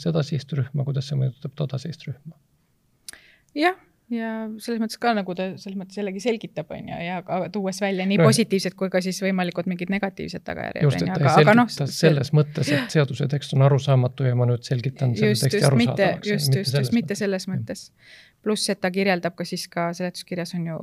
seda 0.00 0.22
sihtrühma, 0.22 0.84
kuidas 0.84 1.08
see 1.08 1.18
mõjutab 1.20 1.54
toda 1.56 1.78
sihtrühma 1.78 2.36
jah, 3.54 3.76
ja 4.12 4.30
selles 4.62 4.80
mõttes 4.82 4.98
ka 5.00 5.12
nagu 5.16 5.34
ta 5.36 5.48
selles 5.60 5.78
mõttes 5.78 5.98
jällegi 5.98 6.22
selgitab, 6.22 6.70
on 6.74 6.90
ju, 6.90 6.98
ja 7.06 7.20
ka 7.26 7.38
tuues 7.52 7.80
välja 7.82 8.06
nii 8.08 8.18
No. 8.20 8.26
positiivsed 8.28 8.76
kui 8.78 8.90
ka 8.92 9.00
siis 9.04 9.18
võimalikud 9.24 9.68
mingid 9.70 9.92
negatiivsed 9.92 10.44
tagajärjed, 10.46 10.84
just, 10.86 11.00
on 11.00 11.08
et 11.08 11.14
ta 11.14 11.20
aga, 11.20 11.32
ei 11.32 11.46
aga 11.46 11.54
noh. 11.58 11.70
selgita 11.72 11.98
selles 11.98 12.32
mõttes, 12.36 12.72
et 12.76 12.96
seaduse 12.96 13.28
tekst 13.32 13.56
on 13.56 13.64
arusaamatu 13.68 14.28
ja 14.28 14.36
ma 14.38 14.48
nüüd 14.50 14.66
selgitan 14.66 15.16
selle 15.16 15.32
just, 15.32 15.46
teksti 15.46 15.64
arusaadavaks. 15.70 16.28
just, 16.34 16.58
just, 16.60 16.78
just 16.78 16.96
mitte 16.96 17.16
selles 17.18 17.48
mõttes. 17.50 17.88
pluss, 18.42 18.68
et 18.74 18.80
ta 18.82 18.90
kirjeldab 18.90 19.36
ka 19.38 19.46
siis 19.46 19.68
ka 19.70 19.92
seletuskirjas 19.94 20.56
on 20.58 20.66
ju 20.66 20.78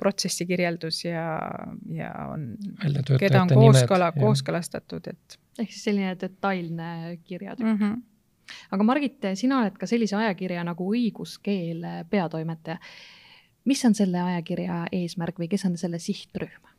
protsessi 0.00 0.46
kirjeldus 0.48 1.02
ja, 1.04 1.26
ja 1.92 2.12
on, 2.32 2.54
keda 3.20 3.42
on 3.44 3.52
kooskõla, 3.52 4.12
kooskõlastatud, 4.16 5.12
et 5.12 5.40
ehk 5.60 5.72
siis 5.72 5.90
selline 5.90 6.16
detailne 6.20 7.18
kirjatükk 7.24 7.68
mm. 7.68 7.78
-hmm. 7.80 8.04
Aga 8.70 8.86
Margit, 8.86 9.28
sina 9.34 9.60
oled 9.62 9.76
ka 9.78 9.88
sellise 9.90 10.16
ajakirja 10.18 10.64
nagu 10.66 10.88
Õiguskeel 10.92 11.84
peatoimetaja. 12.10 12.78
mis 13.64 13.84
on 13.84 13.94
selle 13.94 14.20
ajakirja 14.22 14.86
eesmärk 14.92 15.38
või 15.38 15.48
kes 15.50 15.64
on 15.66 15.76
selle 15.76 15.98
sihtrühm? 15.98 16.72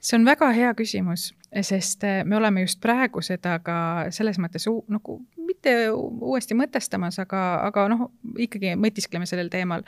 see 0.00 0.16
on 0.18 0.26
väga 0.26 0.50
hea 0.54 0.72
küsimus, 0.76 1.30
sest 1.66 2.04
me 2.24 2.36
oleme 2.36 2.62
just 2.66 2.80
praegu 2.84 3.22
seda 3.24 3.58
ka 3.64 3.76
selles 4.14 4.38
mõttes 4.38 4.66
nagu 4.92 5.18
mitte 5.46 5.76
uuesti 5.90 6.56
mõtestamas, 6.58 7.18
aga, 7.22 7.42
aga 7.66 7.86
noh, 7.92 8.08
ikkagi 8.38 8.74
mõtiskleme 8.80 9.26
sellel 9.28 9.50
teemal. 9.52 9.86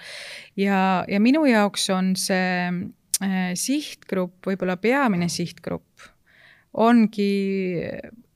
ja, 0.56 1.04
ja 1.08 1.20
minu 1.20 1.44
jaoks 1.48 1.88
on 1.94 2.14
see 2.18 2.68
äh, 3.22 3.50
sihtgrupp, 3.58 4.40
võib-olla 4.46 4.78
peamine 4.80 5.28
sihtgrupp 5.32 6.08
ongi 6.78 7.32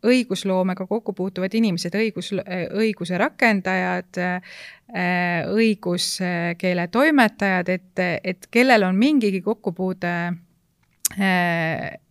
õigusloomega 0.07 0.87
kokku 0.87 1.13
puutuvad 1.15 1.55
inimesed, 1.55 1.95
õigus, 1.95 2.33
õiguse 2.79 3.19
rakendajad, 3.21 4.19
õiguskeele 5.53 6.89
toimetajad, 6.93 7.71
et, 7.71 8.03
et 8.25 8.49
kellel 8.51 8.89
on 8.89 8.99
mingigi 8.99 9.41
kokkupuude 9.45 10.17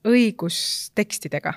õigustekstidega. 0.08 1.54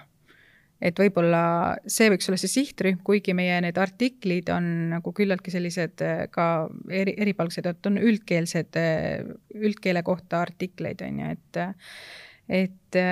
et 0.84 0.98
võib-olla 0.98 1.40
see 1.86 2.10
võiks 2.12 2.28
olla 2.28 2.36
see 2.40 2.50
sihtrühm, 2.50 2.98
kuigi 3.04 3.32
meie 3.36 3.60
need 3.64 3.78
artiklid 3.80 4.50
on 4.52 4.66
nagu 4.90 5.12
küllaltki 5.16 5.52
sellised 5.54 6.02
ka 6.34 6.46
eri, 6.90 7.14
eripalgsed, 7.24 7.66
et 7.70 7.86
on 7.88 7.96
üldkeelsed, 8.00 8.76
üldkeele 9.54 10.02
kohta 10.04 10.42
artikleid, 10.44 11.04
on 11.06 11.22
ju, 11.22 11.30
et, 11.38 11.60
et 12.64 13.02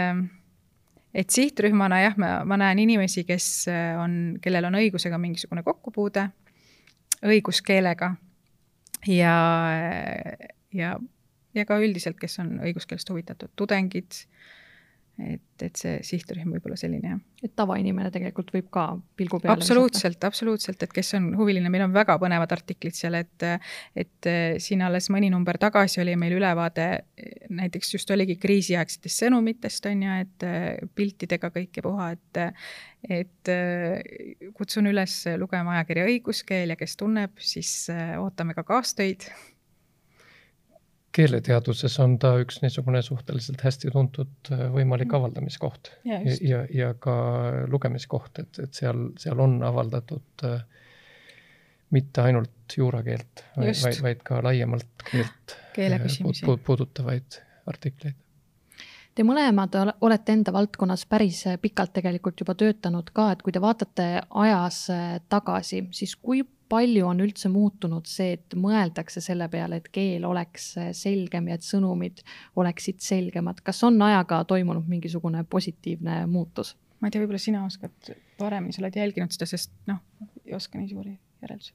et 1.14 1.30
sihtrühmana 1.30 2.00
jah, 2.02 2.18
ma, 2.20 2.34
ma 2.48 2.58
näen 2.60 2.82
inimesi, 2.82 3.24
kes 3.28 3.46
on, 4.00 4.38
kellel 4.42 4.68
on 4.68 4.78
õigusega 4.80 5.18
mingisugune 5.20 5.64
kokkupuude, 5.66 6.28
õiguskeelega 7.28 8.14
ja, 9.06 9.36
ja, 10.74 10.96
ja 11.54 11.66
ka 11.68 11.78
üldiselt, 11.82 12.18
kes 12.20 12.38
on 12.42 12.56
õiguskeelest 12.64 13.10
huvitatud, 13.12 13.52
tudengid. 13.56 14.24
Et, 15.34 15.64
et 15.64 15.78
see 15.78 15.98
sihtrühm 16.06 16.54
võib 16.56 16.66
olla 16.68 16.76
selline 16.78 17.12
jah. 17.14 17.20
et 17.44 17.54
tavainimene 17.58 18.10
tegelikult 18.14 18.52
võib 18.54 18.68
ka 18.72 18.86
pilgu 19.18 19.40
peale 19.42 19.54
absoluutselt, 19.56 20.24
absoluutselt, 20.26 20.82
et 20.82 20.94
kes 20.94 21.14
on 21.18 21.30
huviline, 21.38 21.70
meil 21.72 21.86
on 21.86 21.94
väga 21.94 22.16
põnevad 22.22 22.54
artiklid 22.56 22.96
seal, 22.98 23.18
et 23.20 23.46
et 23.98 24.30
siin 24.62 24.84
alles 24.86 25.08
mõni 25.12 25.30
number 25.32 25.58
tagasi 25.62 26.02
oli 26.02 26.16
meil 26.18 26.36
ülevaade, 26.38 26.88
näiteks 27.50 27.94
just 27.96 28.10
oligi 28.14 28.38
kriisiaegsetest 28.42 29.24
sõnumitest, 29.24 29.86
on 29.90 30.06
ju, 30.06 30.18
et 30.26 30.48
piltidega 30.96 31.52
kõik 31.54 31.78
ja 31.78 31.86
puha, 31.86 32.10
et 32.16 32.42
et 33.02 33.50
kutsun 34.54 34.86
üles 34.86 35.16
lugema 35.40 35.74
ajakirja 35.78 36.04
Õiguskeel 36.06 36.70
ja 36.70 36.76
kes 36.78 36.94
tunneb, 37.00 37.34
siis 37.42 37.88
ootame 38.22 38.54
ka 38.54 38.62
kaastöid 38.66 39.26
keeleteaduses 41.12 41.98
on 42.00 42.18
ta 42.18 42.34
üks 42.40 42.62
niisugune 42.62 43.02
suhteliselt 43.02 43.60
hästi 43.60 43.90
tuntud 43.92 44.32
Mm. 44.50 44.72
võimalik 44.76 45.12
avaldamiskoht 45.14 45.92
ja, 46.04 46.20
ja, 46.24 46.36
ja, 46.40 46.60
ja 46.74 46.94
ka 46.94 47.14
lugemiskoht, 47.70 48.38
et, 48.42 48.58
et 48.64 48.74
seal, 48.74 49.10
seal 49.20 49.40
on 49.40 49.58
avaldatud 49.66 50.44
äh, 50.48 50.62
mitte 51.92 52.24
ainult 52.24 52.76
juurakeelt, 52.76 53.44
vaid, 53.56 54.00
vaid 54.02 54.24
ka 54.24 54.40
laiemalt 54.44 55.06
keelt 55.10 55.56
keeleküsimusi 55.76 56.46
puud, 56.48 56.62
puudutavaid 56.64 57.40
artikleid. 57.68 58.16
Te 59.12 59.24
mõlemad 59.28 59.74
olete 60.00 60.32
enda 60.32 60.54
valdkonnas 60.56 61.04
päris 61.04 61.42
pikalt 61.60 61.92
tegelikult 61.92 62.40
juba 62.40 62.54
töötanud 62.56 63.10
ka, 63.12 63.28
et 63.34 63.42
kui 63.44 63.52
te 63.52 63.60
vaatate 63.60 64.06
ajas 64.40 64.86
tagasi, 65.28 65.82
siis 65.92 66.16
kui 66.16 66.40
palju 66.72 67.06
on 67.06 67.20
üldse 67.20 67.50
muutunud 67.52 68.08
see, 68.08 68.36
et 68.38 68.56
mõeldakse 68.58 69.20
selle 69.24 69.48
peale, 69.52 69.80
et 69.82 69.90
keel 69.92 70.24
oleks 70.24 70.72
selgem 70.96 71.50
ja 71.50 71.58
et 71.58 71.66
sõnumid 71.66 72.22
oleksid 72.56 73.02
selgemad. 73.04 73.60
kas 73.64 73.82
on 73.84 74.00
ajaga 74.02 74.42
toimunud 74.48 74.88
mingisugune 74.88 75.44
positiivne 75.44 76.24
muutus? 76.26 76.76
ma 77.00 77.08
ei 77.08 77.14
tea, 77.14 77.22
võib-olla 77.24 77.42
sina 77.42 77.64
oskad 77.66 78.12
paremini, 78.38 78.72
sa 78.72 78.84
oled 78.84 78.96
jälginud 78.96 79.34
seda, 79.34 79.48
sest 79.50 79.72
noh, 79.90 79.98
ei 80.46 80.54
oska 80.54 80.78
nii 80.78 80.92
suuri 80.92 81.16
järeldusi. 81.42 81.74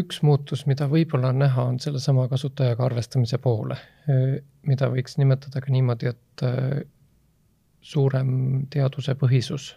üks 0.00 0.22
muutus, 0.26 0.64
mida 0.66 0.88
võib-olla 0.90 1.30
on 1.34 1.44
näha, 1.44 1.66
on 1.72 1.78
sellesama 1.80 2.26
kasutajaga 2.32 2.88
arvestamise 2.88 3.38
poole, 3.38 3.76
mida 4.66 4.88
võiks 4.90 5.20
nimetada 5.20 5.62
ka 5.62 5.72
niimoodi, 5.72 6.10
et 6.10 6.46
suurem 7.80 8.32
teadusepõhisus 8.72 9.74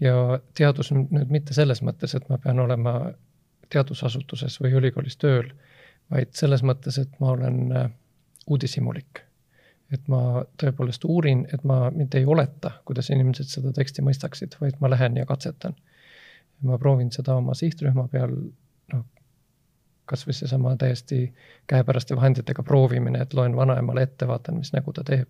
ja 0.00 0.40
teadus 0.54 0.92
nüüd 0.92 1.30
mitte 1.30 1.54
selles 1.54 1.82
mõttes, 1.82 2.14
et 2.16 2.28
ma 2.28 2.38
pean 2.38 2.60
olema 2.60 2.96
teadusasutuses 3.72 4.60
või 4.60 4.76
ülikoolis 4.80 5.16
tööl, 5.20 5.48
vaid 6.10 6.34
selles 6.38 6.62
mõttes, 6.62 6.98
et 7.02 7.20
ma 7.20 7.32
olen 7.34 7.72
äh, 7.72 7.88
uudishimulik. 8.46 9.22
et 9.94 10.08
ma 10.10 10.42
tõepoolest 10.58 11.04
uurin, 11.06 11.44
et 11.54 11.62
ma 11.64 11.92
mitte 11.94 12.18
ei 12.18 12.24
oleta, 12.26 12.72
kuidas 12.84 13.06
inimesed 13.14 13.46
seda 13.46 13.70
teksti 13.72 14.02
mõistaksid, 14.02 14.56
vaid 14.60 14.80
ma 14.82 14.90
lähen 14.90 15.16
ja 15.16 15.26
katsetan. 15.26 15.76
ma 16.62 16.78
proovin 16.78 17.12
seda 17.12 17.34
oma 17.36 17.54
sihtrühma 17.54 18.08
peal, 18.08 18.32
noh, 18.92 19.04
kas 20.06 20.26
või 20.26 20.34
seesama 20.34 20.76
täiesti 20.76 21.34
käepäraste 21.66 22.16
vahenditega 22.16 22.62
proovimine, 22.62 23.20
et 23.22 23.34
loen 23.34 23.56
vanaemale 23.56 24.02
ette, 24.02 24.26
vaatan, 24.26 24.58
mis 24.58 24.72
nägu 24.72 24.92
ta 24.92 25.04
teeb. 25.04 25.28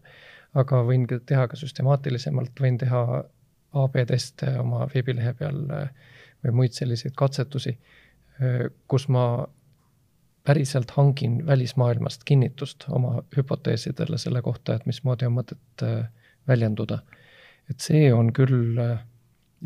aga 0.54 0.82
võin 0.84 1.06
teha 1.26 1.48
ka 1.48 1.56
süstemaatilisemalt, 1.56 2.60
võin 2.60 2.78
teha 2.78 3.24
AB-teste 3.82 4.56
oma 4.60 4.86
veebilehe 4.94 5.34
peal 5.38 5.60
või 6.44 6.54
muid 6.60 6.76
selliseid 6.76 7.14
katsetusi, 7.16 7.74
kus 8.88 9.08
ma 9.12 9.26
päriselt 10.46 10.92
hangin 10.94 11.40
välismaailmast 11.46 12.22
kinnitust 12.24 12.86
oma 12.88 13.22
hüpoteesidele 13.36 14.18
selle 14.18 14.42
kohta, 14.42 14.76
et 14.76 14.86
mismoodi 14.86 15.26
on 15.26 15.38
mõtet 15.40 15.86
väljenduda. 16.48 17.00
et 17.70 17.80
see 17.82 18.12
on 18.14 18.32
küll 18.32 18.78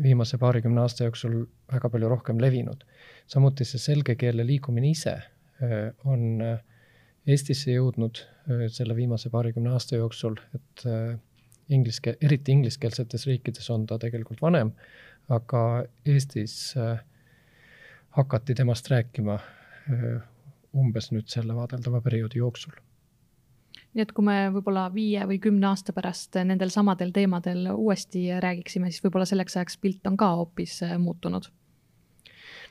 viimase 0.01 0.37
paarikümne 0.41 0.81
aasta 0.81 1.03
jooksul 1.03 1.43
väga 1.71 1.89
palju 1.89 2.09
rohkem 2.09 2.41
levinud. 2.41 2.83
samuti 3.27 3.65
see 3.65 3.79
selge 3.79 4.15
keele 4.15 4.45
liikumine 4.47 4.89
ise 4.89 5.17
on 6.05 6.41
Eestisse 7.27 7.71
jõudnud 7.71 8.17
selle 8.73 8.95
viimase 8.97 9.29
paarikümne 9.29 9.69
aasta 9.69 9.95
jooksul, 9.95 10.39
et 10.57 10.85
ingliske-, 11.71 12.17
eriti 12.21 12.55
ingliskeelsetes 12.55 13.27
riikides 13.29 13.69
on 13.73 13.85
ta 13.89 13.97
tegelikult 14.01 14.41
vanem, 14.41 14.73
aga 15.29 15.61
Eestis 16.05 16.75
hakati 18.17 18.55
temast 18.57 18.89
rääkima 18.91 19.39
umbes 20.77 21.11
nüüd 21.11 21.27
selle 21.31 21.55
vaadeldava 21.55 22.01
perioodi 22.01 22.41
jooksul. 22.41 22.73
nii 23.93 24.03
et 24.03 24.11
kui 24.15 24.23
me 24.23 24.35
võib-olla 24.55 24.85
viie 24.93 25.23
või 25.27 25.39
kümne 25.43 25.67
aasta 25.67 25.93
pärast 25.93 26.37
nendel 26.47 26.71
samadel 26.71 27.11
teemadel 27.11 27.67
uuesti 27.73 28.27
räägiksime, 28.39 28.91
siis 28.91 29.03
võib-olla 29.03 29.27
selleks 29.27 29.57
ajaks 29.57 29.77
pilt 29.77 30.07
on 30.07 30.17
ka 30.17 30.29
hoopis 30.35 30.79
muutunud? 30.99 31.49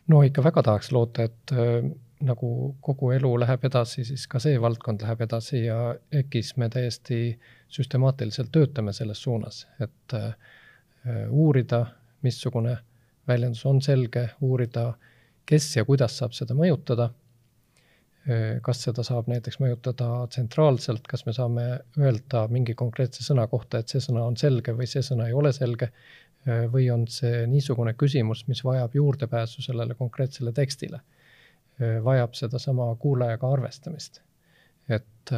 no 0.08 0.22
ikka 0.26 0.44
väga 0.44 0.62
tahaks 0.70 0.92
loota, 0.92 1.28
et 1.28 1.52
äh, 1.52 1.90
nagu 2.26 2.76
kogu 2.84 3.12
elu 3.14 3.30
läheb 3.40 3.64
edasi, 3.64 4.04
siis 4.04 4.26
ka 4.28 4.40
see 4.42 4.58
valdkond 4.60 5.02
läheb 5.04 5.22
edasi 5.24 5.64
ja 5.64 5.78
EKIS 6.12 6.54
me 6.60 6.68
täiesti 6.72 7.20
süstemaatiliselt 7.72 8.50
töötame 8.52 8.92
selles 8.96 9.22
suunas, 9.22 9.62
et 9.80 10.16
äh, 10.16 10.34
uurida, 11.30 11.86
missugune 12.22 12.76
väljendus 13.28 13.64
on 13.66 13.80
selge, 13.82 14.28
uurida, 14.44 14.92
kes 15.48 15.70
ja 15.76 15.84
kuidas 15.88 16.18
saab 16.20 16.36
seda 16.36 16.56
mõjutada. 16.56 17.10
kas 18.62 18.82
seda 18.84 19.00
saab 19.02 19.30
näiteks 19.32 19.56
mõjutada 19.62 20.06
tsentraalselt, 20.28 21.06
kas 21.08 21.24
me 21.26 21.32
saame 21.32 21.62
öelda 21.98 22.42
mingi 22.52 22.74
konkreetse 22.76 23.24
sõna 23.24 23.46
kohta, 23.48 23.78
et 23.80 23.88
see 23.88 24.02
sõna 24.04 24.26
on 24.28 24.36
selge 24.36 24.74
või 24.76 24.86
see 24.86 25.00
sõna 25.02 25.30
ei 25.30 25.32
ole 25.32 25.52
selge. 25.56 25.88
või 26.44 26.90
on 26.92 27.06
see 27.08 27.46
niisugune 27.46 27.94
küsimus, 27.94 28.44
mis 28.48 28.60
vajab 28.64 28.94
juurdepääsu 28.94 29.62
sellele 29.62 29.94
konkreetsele 29.94 30.52
tekstile 30.52 31.00
vajab 32.04 32.34
sedasama 32.36 32.90
kuulajaga 33.00 33.52
arvestamist. 33.52 34.20
et 34.90 35.32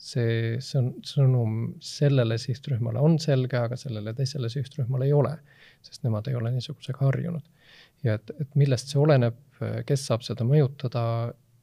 see 0.00 0.56
sõn-, 0.64 0.94
sõnum 1.06 1.56
sellele 1.84 2.38
sihtrühmale 2.40 3.02
on 3.04 3.18
selge, 3.22 3.58
aga 3.60 3.76
sellele 3.80 4.14
teisele 4.16 4.48
sihtrühmale 4.52 5.08
ei 5.08 5.14
ole, 5.16 5.34
sest 5.84 6.04
nemad 6.06 6.28
ei 6.30 6.38
ole 6.40 6.52
niisugusega 6.54 7.04
harjunud. 7.04 7.44
ja 8.04 8.16
et, 8.16 8.32
et 8.40 8.56
millest 8.56 8.92
see 8.92 9.00
oleneb, 9.00 9.36
kes 9.86 10.06
saab 10.08 10.24
seda 10.24 10.46
mõjutada, 10.48 11.02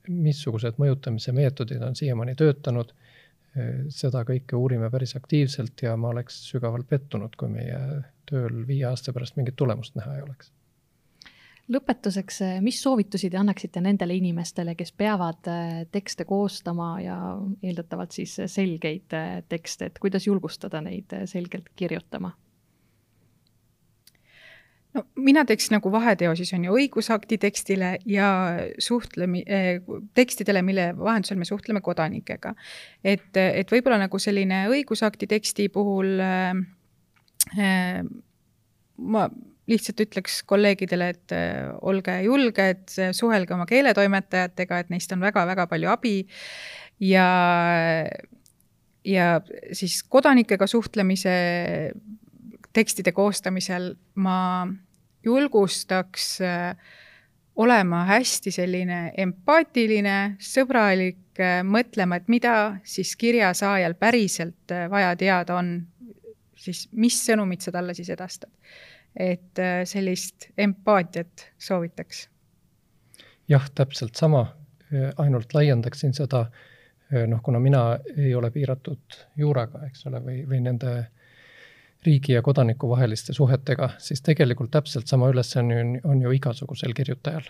missugused 0.07 0.77
mõjutamise 0.79 1.33
meetodid 1.35 1.81
on 1.83 1.97
siiamaani 1.97 2.35
töötanud, 2.37 2.93
seda 3.89 4.21
kõike 4.27 4.55
uurime 4.55 4.91
päris 4.93 5.15
aktiivselt 5.17 5.81
ja 5.81 5.95
ma 5.97 6.11
oleks 6.13 6.37
sügavalt 6.51 6.85
pettunud, 6.89 7.33
kui 7.35 7.49
meie 7.49 7.79
tööl 8.29 8.61
viie 8.69 8.85
aasta 8.85 9.13
pärast 9.15 9.39
mingit 9.39 9.57
tulemust 9.57 9.97
näha 9.97 10.19
ei 10.19 10.25
oleks 10.27 10.53
lõpetuseks, 11.71 12.41
mis 12.63 12.79
soovitusi 12.81 13.29
te 13.31 13.39
annaksite 13.39 13.81
nendele 13.83 14.15
inimestele, 14.17 14.75
kes 14.79 14.93
peavad 14.97 15.49
äh, 15.51 15.77
tekste 15.91 16.25
koostama 16.25 16.93
ja 17.03 17.17
eeldatavalt 17.63 18.15
siis 18.15 18.37
selgeid 18.45 19.15
äh, 19.17 19.39
tekste, 19.49 19.91
et 19.91 19.99
kuidas 19.99 20.27
julgustada 20.27 20.81
neid 20.81 21.13
selgelt 21.25 21.71
kirjutama? 21.75 22.33
no 24.97 25.03
mina 25.15 25.43
teeks 25.45 25.69
nagu 25.73 25.91
vaheteo 25.91 26.31
siis 26.39 26.53
on 26.55 26.63
ju 26.65 26.77
õigusakti 26.79 27.37
tekstile 27.41 27.97
ja 28.09 28.29
suhtlemi- 28.81 29.43
eh,, 29.45 29.81
tekstidele, 30.17 30.61
mille 30.65 30.87
vahendusel 30.97 31.37
me 31.37 31.45
suhtleme 31.45 31.81
kodanikega. 31.85 32.55
et, 33.03 33.37
et 33.37 33.71
võib-olla 33.71 33.99
nagu 34.07 34.19
selline 34.19 34.63
õigusakti 34.71 35.27
teksti 35.27 35.69
puhul 35.69 36.15
eh, 36.23 38.01
ma 38.97 39.29
lihtsalt 39.67 40.01
ütleks 40.05 40.41
kolleegidele, 40.47 41.09
et 41.13 41.35
äh, 41.35 41.67
olge 41.85 42.15
julged, 42.23 42.87
suhelge 43.15 43.55
oma 43.55 43.67
keeletoimetajatega, 43.69 44.83
et 44.83 44.93
neist 44.93 45.11
on 45.15 45.23
väga-väga 45.23 45.67
palju 45.69 45.91
abi. 45.91 46.15
Ja, 47.03 47.27
ja 49.05 49.27
siis 49.75 49.99
kodanikega 50.09 50.67
suhtlemise 50.67 51.35
tekstide 52.73 53.13
koostamisel 53.13 53.91
ma 54.23 54.39
julgustaks 55.27 56.29
äh, 56.45 56.71
olema 57.57 58.05
hästi 58.07 58.53
selline 58.53 59.01
empaatiline, 59.19 60.17
sõbralik, 60.39 61.25
äh, 61.43 61.59
mõtlema, 61.67 62.21
et 62.21 62.31
mida 62.31 62.57
siis 62.87 63.17
kirjasaajal 63.19 63.99
päriselt 63.99 64.77
vaja 64.89 65.11
teada 65.19 65.59
on, 65.59 65.81
siis 66.55 66.87
mis 66.95 67.19
sõnumit 67.27 67.67
sa 67.67 67.75
talle 67.75 67.97
siis 67.97 68.15
edastad 68.15 68.53
et 69.19 69.59
äh, 69.59 69.81
sellist 69.85 70.49
empaatiat 70.57 71.51
soovitaks. 71.57 72.29
jah, 73.47 73.69
täpselt 73.75 74.15
sama, 74.15 74.47
äh, 74.93 75.11
ainult 75.17 75.53
laiendaksin 75.53 76.13
seda, 76.13 76.45
äh, 77.13 77.27
noh, 77.27 77.41
kuna 77.43 77.59
mina 77.59 77.99
ei 78.17 78.35
ole 78.35 78.51
piiratud 78.51 79.19
juuraga, 79.37 79.85
eks 79.87 80.05
ole, 80.07 80.21
või, 80.23 80.41
või 80.49 80.61
nende 80.61 80.95
riigi 82.05 82.33
ja 82.33 82.41
kodaniku 82.41 82.89
vaheliste 82.89 83.33
suhetega, 83.33 83.89
siis 83.97 84.21
tegelikult 84.21 84.71
täpselt 84.71 85.07
sama 85.07 85.29
ülesanne 85.31 85.79
on, 85.81 85.95
on 86.03 86.21
ju 86.21 86.31
igasugusel 86.31 86.93
kirjutajal. 86.93 87.49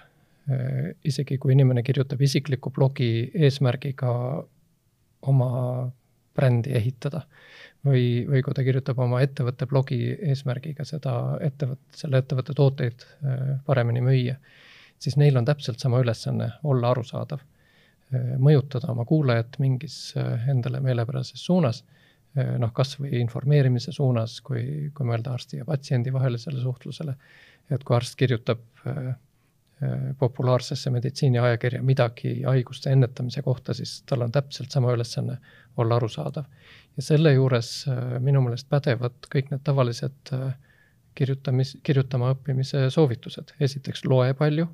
isegi 1.03 1.35
kui 1.37 1.51
inimene 1.51 1.81
kirjutab 1.83 2.21
isikliku 2.23 2.71
blogi 2.71 3.31
eesmärgiga 3.35 4.11
oma 5.21 5.49
brändi 6.37 6.75
ehitada. 6.77 7.23
Või, 7.85 8.25
või 8.27 8.41
kui 8.43 8.55
ta 8.57 8.63
kirjutab 8.65 8.97
oma 8.99 9.19
ettevõtte 9.23 9.67
blogi 9.69 9.99
eesmärgiga 10.31 10.83
seda 10.87 11.11
ettevõtte, 11.45 11.99
selle 11.99 12.19
ettevõtte 12.23 12.55
tooteid 12.57 13.05
äh, 13.05 13.43
paremini 13.67 14.01
müüa, 14.03 14.33
siis 14.99 15.15
neil 15.21 15.37
on 15.37 15.45
täpselt 15.47 15.79
sama 15.79 16.01
ülesanne 16.01 16.49
olla 16.67 16.91
arusaadav, 16.95 17.43
äh, 17.43 18.33
mõjutada 18.43 18.89
oma 18.91 19.05
kuulajat 19.07 19.59
mingis 19.63 19.99
äh, 20.17 20.49
endale 20.49 20.81
meelepärases 20.83 21.45
suunas, 21.45 21.83
noh, 22.37 22.69
kas 22.75 22.91
või 22.99 23.15
informeerimise 23.17 23.89
suunas, 23.95 24.35
kui, 24.45 24.91
kui 24.93 25.07
mõelda 25.09 25.31
arsti 25.33 25.57
ja 25.61 25.65
patsiendi 25.65 26.11
vahelisele 26.13 26.59
suhtlusele, 26.61 27.15
et 27.73 27.85
kui 27.87 27.95
arst 27.97 28.13
kirjutab 28.19 28.61
populaarsesse 30.17 30.89
meditsiiniajakirja 30.89 31.83
midagi 31.85 32.31
haiguste 32.41 32.89
ennetamise 32.89 33.43
kohta, 33.45 33.75
siis 33.77 33.99
tal 34.09 34.23
on 34.25 34.31
täpselt 34.33 34.73
sama 34.73 34.89
ülesanne 34.95 35.35
olla 35.77 35.99
arusaadav 35.99 36.47
ja 36.97 37.03
selle 37.03 37.33
juures 37.33 37.85
äh, 37.87 38.17
minu 38.23 38.41
meelest 38.41 38.69
pädevad 38.69 39.29
kõik 39.33 39.51
need 39.53 39.63
tavalised 39.67 40.33
äh, 40.33 40.49
kirjutamis, 41.17 41.77
kirjutama 41.83 42.33
õppimise 42.33 42.87
soovitused. 42.93 43.53
esiteks 43.59 44.05
loe 44.05 44.33
palju, 44.37 44.67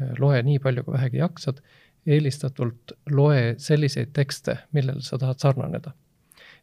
äh, 0.00 0.14
loe 0.18 0.42
nii 0.42 0.58
palju, 0.62 0.86
kui 0.86 0.94
vähegi 0.94 1.22
jaksad, 1.22 1.62
eelistatult 2.06 2.94
loe 3.10 3.54
selliseid 3.58 4.14
tekste, 4.16 4.56
millele 4.72 5.02
sa 5.02 5.18
tahad 5.18 5.42
sarnaneda. 5.42 5.92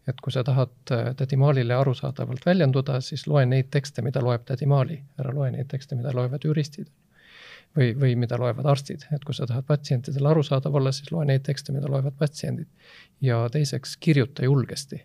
et 0.08 0.20
kui 0.22 0.32
sa 0.32 0.44
tahad 0.46 0.92
tädi 1.18 1.36
Maalile 1.36 1.74
arusaadavalt 1.74 2.46
väljenduda, 2.46 3.00
siis 3.02 3.24
loe 3.28 3.46
neid 3.46 3.72
tekste, 3.74 4.04
mida 4.06 4.22
loeb 4.22 4.44
tädi 4.46 4.66
Maali, 4.70 5.00
ära 5.20 5.32
loe 5.34 5.50
neid 5.52 5.66
tekste, 5.68 5.96
mida 5.96 6.12
loevad 6.14 6.46
juristid 6.46 6.92
või, 7.76 7.92
või 8.00 8.16
mida 8.20 8.38
loevad 8.40 8.66
arstid, 8.72 9.06
et 9.14 9.24
kui 9.26 9.36
sa 9.36 9.48
tahad 9.50 9.66
patsientidele 9.68 10.30
arusaadav 10.32 10.76
olla, 10.76 10.94
siis 10.96 11.12
loe 11.12 11.26
neid 11.28 11.44
tekste, 11.46 11.74
mida 11.76 11.90
loevad 11.92 12.16
patsiendid. 12.20 12.68
ja 13.22 13.46
teiseks, 13.52 13.98
kirjuta 13.98 14.46
julgesti, 14.46 15.02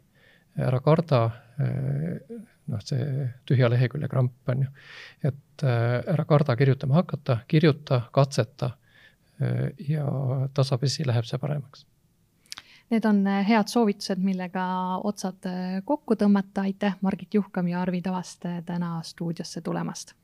ära 0.59 0.81
karda, 0.85 1.23
eh, 1.61 2.41
noh, 2.71 2.83
see 2.85 3.29
tühja 3.47 3.71
lehekülje 3.71 4.09
kramp 4.09 4.49
on 4.49 4.66
ju, 4.66 4.73
et 5.25 5.64
eh, 5.64 6.12
ära 6.14 6.25
karda 6.25 6.57
kirjutama 6.57 7.01
hakata, 7.03 7.41
kirjuta, 7.49 8.03
katseta 8.12 8.73
eh, 9.41 9.71
ja 9.89 10.07
tasapisi 10.55 11.07
läheb 11.07 11.29
see 11.29 11.39
paremaks 11.39 11.87
Need 12.91 13.05
on 13.07 13.21
head 13.47 13.68
soovitused, 13.71 14.18
millega 14.18 14.64
otsad 15.07 15.47
kokku 15.87 16.16
tõmmata. 16.18 16.64
aitäh, 16.66 16.97
Margit 17.07 17.35
Juhkam 17.35 17.68
ja 17.71 17.85
Arvi 17.85 18.01
Tavast 18.03 18.43
täna 18.66 18.97
stuudiosse 19.07 19.61
tulemast. 19.61 20.16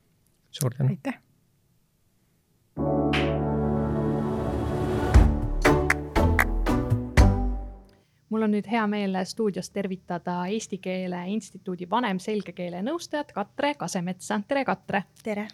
suur 0.50 0.74
tänu. 0.74 0.88
aitäh 0.90 1.20
mul 8.30 8.42
on 8.46 8.54
nüüd 8.56 8.66
hea 8.70 8.86
meel 8.90 9.18
stuudios 9.24 9.70
tervitada 9.70 10.38
Eesti 10.50 10.78
Keele 10.82 11.22
Instituudi 11.30 11.88
vanemselgekeele 11.90 12.82
nõustajat 12.82 13.32
Katre 13.32 13.74
Kasemetsa. 13.74 14.40
tere, 14.48 14.64
Katre! 14.64 15.04
tere! 15.22 15.48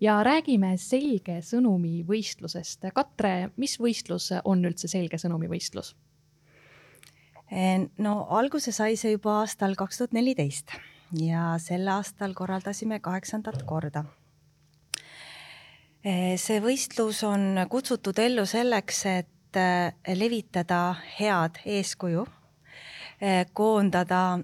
ja 0.00 0.18
räägime 0.24 0.74
selge 0.76 1.40
sõnumi 1.42 2.02
võistlusest. 2.08 2.90
Katre, 2.94 3.50
mis 3.56 3.78
võistlus 3.80 4.32
on 4.44 4.64
üldse 4.64 4.88
selge 4.88 5.18
sõnumi 5.18 5.48
võistlus? 5.48 5.94
no 7.98 8.12
alguse 8.34 8.72
sai 8.72 8.96
see 8.98 9.12
juba 9.12 9.40
aastal 9.44 9.76
kaks 9.78 9.98
tuhat 9.98 10.12
neliteist 10.12 10.72
ja 11.14 11.52
sel 11.62 11.86
aastal 11.88 12.34
korraldasime 12.34 12.98
kaheksandat 13.00 13.62
korda 13.62 14.02
Eh, 16.06 16.36
see 16.38 16.60
võistlus 16.62 17.24
on 17.26 17.64
kutsutud 17.66 18.18
ellu 18.22 18.44
selleks, 18.46 19.00
et 19.10 19.30
eh, 19.56 19.92
levitada 20.14 20.94
head 21.18 21.60
eeskuju, 21.64 22.26
eh, 23.20 23.44
koondada 23.52 24.38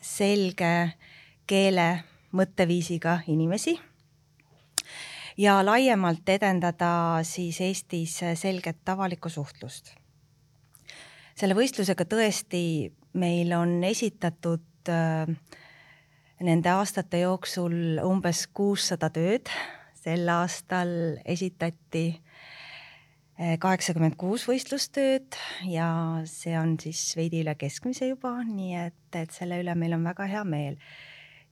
selge 0.00 0.74
keele 1.46 1.88
mõtteviisiga 2.32 3.18
inimesi 3.28 3.76
ja 5.36 5.58
laiemalt 5.64 6.28
edendada 6.28 7.20
siis 7.22 7.60
Eestis 7.60 8.20
selget 8.34 8.88
avalikku 8.88 9.28
suhtlust. 9.28 9.94
selle 11.34 11.54
võistlusega 11.54 12.04
tõesti 12.04 12.92
meil 13.12 13.52
on 13.52 13.84
esitatud 13.84 14.90
nende 16.42 16.68
aastate 16.68 17.20
jooksul 17.20 18.00
umbes 18.04 18.46
kuussada 18.46 19.10
tööd 19.10 19.50
sel 20.02 20.26
aastal 20.32 20.90
esitati 21.24 22.06
eh, 22.08 22.31
kaheksakümmend 23.62 24.14
kuus 24.20 24.44
võistlustööd 24.46 25.36
ja 25.66 25.86
see 26.30 26.52
on 26.58 26.76
siis 26.80 27.00
veidi 27.18 27.40
üle 27.42 27.54
keskmise 27.58 28.06
juba, 28.12 28.36
nii 28.46 28.74
et, 28.84 29.16
et 29.18 29.32
selle 29.34 29.58
üle 29.62 29.74
meil 29.78 29.96
on 29.96 30.04
väga 30.06 30.28
hea 30.30 30.42
meel. 30.46 30.76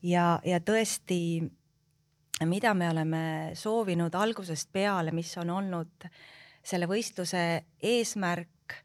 ja, 0.02 0.38
ja 0.46 0.60
tõesti, 0.62 1.40
mida 2.46 2.74
me 2.74 2.90
oleme 2.92 3.24
soovinud 3.58 4.14
algusest 4.14 4.70
peale, 4.72 5.12
mis 5.16 5.32
on 5.40 5.50
olnud 5.56 6.06
selle 6.62 6.86
võistluse 6.86 7.42
eesmärk, 7.82 8.76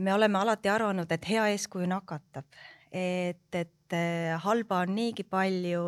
me 0.00 0.12
oleme 0.14 0.40
alati 0.40 0.68
arvanud, 0.72 1.12
et 1.12 1.28
hea 1.28 1.46
eeskuju 1.54 1.86
nakatab, 1.88 2.48
et, 2.90 3.46
et 3.54 3.96
eh, 3.96 4.34
halba 4.40 4.82
on 4.84 4.94
niigi 4.96 5.24
palju 5.24 5.86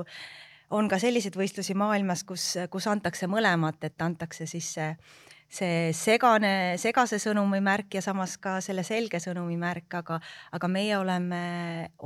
on 0.72 0.88
ka 0.88 0.96
selliseid 1.00 1.36
võistlusi 1.36 1.74
maailmas, 1.76 2.22
kus, 2.24 2.46
kus 2.72 2.86
antakse 2.88 3.28
mõlemat, 3.28 3.82
et 3.84 4.04
antakse 4.04 4.46
siis 4.48 4.70
see, 4.78 4.88
see 5.52 5.90
segane, 5.96 6.78
segase 6.80 7.18
sõnumi 7.20 7.60
märk 7.64 7.98
ja 7.98 8.02
samas 8.04 8.38
ka 8.40 8.54
selle 8.64 8.84
selge 8.86 9.20
sõnumi 9.20 9.58
märk, 9.60 9.88
aga, 9.98 10.16
aga 10.56 10.70
meie 10.72 10.96
oleme 10.96 11.42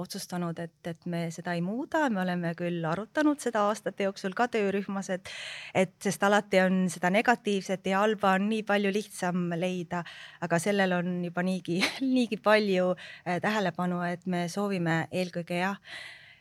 otsustanud, 0.03 0.59
et, 0.59 0.75
et 0.91 1.07
me 1.07 1.27
seda 1.35 1.55
ei 1.55 1.63
muuda, 1.63 2.09
me 2.11 2.25
oleme 2.25 2.53
küll 2.59 2.85
arutanud 2.91 3.39
seda 3.43 3.67
aastate 3.69 4.09
jooksul 4.09 4.35
ka 4.37 4.49
töörühmas, 4.51 5.13
et, 5.15 5.31
et 5.75 5.95
sest 6.03 6.27
alati 6.27 6.65
on 6.65 6.85
seda 6.93 7.13
negatiivset 7.15 7.87
ja 7.87 8.03
halba 8.03 8.35
on 8.41 8.51
nii 8.51 8.67
palju 8.67 8.93
lihtsam 8.95 9.49
leida, 9.55 10.03
aga 10.43 10.61
sellel 10.63 10.99
on 10.99 11.17
juba 11.29 11.47
niigi, 11.47 11.81
niigi 12.17 12.43
palju 12.43 12.93
äh, 12.97 13.39
tähelepanu, 13.43 14.03
et 14.11 14.27
me 14.27 14.47
soovime 14.53 15.05
eelkõige 15.15 15.63
jah 15.63 15.81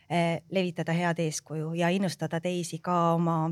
Eh, 0.06 0.38
levitada 0.54 0.94
head 0.94 1.18
eeskuju 1.18 1.72
ja 1.74 1.88
innustada 1.90 2.38
teisi 2.38 2.78
ka 2.78 2.94
oma, 3.16 3.48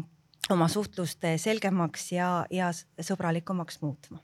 oma 0.50 0.68
suhtlust 0.68 1.24
selgemaks 1.40 2.12
ja, 2.12 2.30
ja 2.50 2.70
sõbralikumaks 3.00 3.80
muutma 3.82 4.20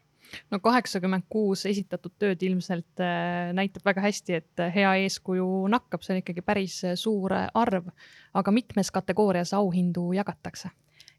no 0.50 0.60
kaheksakümmend 0.62 1.26
kuus 1.32 1.64
esitatud 1.66 2.14
tööd 2.20 2.42
ilmselt 2.46 3.02
äh, 3.02 3.50
näitab 3.56 3.86
väga 3.86 4.04
hästi, 4.04 4.40
et 4.40 4.64
hea 4.74 4.92
eeskuju 5.06 5.46
nakkab, 5.72 6.04
see 6.04 6.16
on 6.16 6.22
ikkagi 6.22 6.44
päris 6.46 6.80
suur 7.00 7.34
arv. 7.34 7.90
aga 8.34 8.54
mitmes 8.54 8.92
kategoorias 8.94 9.54
auhindu 9.56 10.12
jagatakse? 10.16 10.70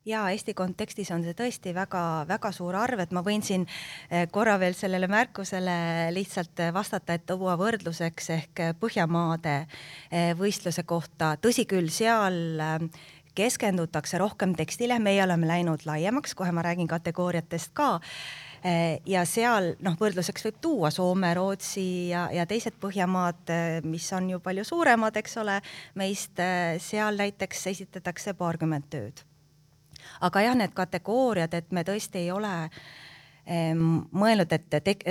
ja 0.05 0.23
Eesti 0.33 0.53
kontekstis 0.57 1.11
on 1.13 1.21
see 1.21 1.35
tõesti 1.37 1.73
väga-väga 1.77 2.51
suur 2.55 2.75
arv, 2.79 3.03
et 3.03 3.11
ma 3.13 3.21
võin 3.25 3.43
siin 3.45 3.67
korra 4.33 4.55
veel 4.61 4.73
sellele 4.73 5.07
märkusele 5.11 6.09
lihtsalt 6.15 6.63
vastata, 6.73 7.13
et 7.13 7.25
tuua 7.29 7.53
võrdluseks 7.59 8.29
ehk 8.37 8.63
Põhjamaade 8.81 9.55
võistluse 10.39 10.83
kohta. 10.89 11.35
tõsi 11.41 11.67
küll, 11.69 11.91
seal 11.93 12.59
keskendutakse 13.35 14.19
rohkem 14.21 14.55
tekstile, 14.57 14.99
meie 14.99 15.23
oleme 15.23 15.47
läinud 15.47 15.85
laiemaks, 15.85 16.35
kohe 16.35 16.51
ma 16.51 16.63
räägin 16.65 16.87
kategooriatest 16.87 17.73
ka. 17.73 17.97
Ja 19.09 19.23
seal 19.25 19.71
noh, 19.81 19.95
võrdluseks 19.97 20.43
võib 20.45 20.57
tuua 20.61 20.91
Soome, 20.93 21.31
Rootsi 21.33 22.11
ja, 22.11 22.27
ja 22.29 22.45
teised 22.45 22.75
Põhjamaad, 22.77 23.49
mis 23.89 24.05
on 24.13 24.29
ju 24.29 24.39
palju 24.43 24.65
suuremad, 24.67 25.17
eks 25.17 25.39
ole, 25.41 25.55
meist 25.97 26.37
seal 26.85 27.17
näiteks 27.17 27.65
esitatakse 27.73 28.35
paarkümmend 28.37 28.85
tööd. 28.93 29.23
Aga 30.21 30.43
jah, 30.45 30.57
need 30.57 30.75
kategooriad, 30.77 31.55
et 31.57 31.73
me 31.73 31.81
tõesti 31.87 32.21
ei 32.21 32.29
ole 32.33 32.53
ähm, 33.49 34.03
mõelnud, 34.13 34.53
et 34.53 34.77
tek, 34.85 35.01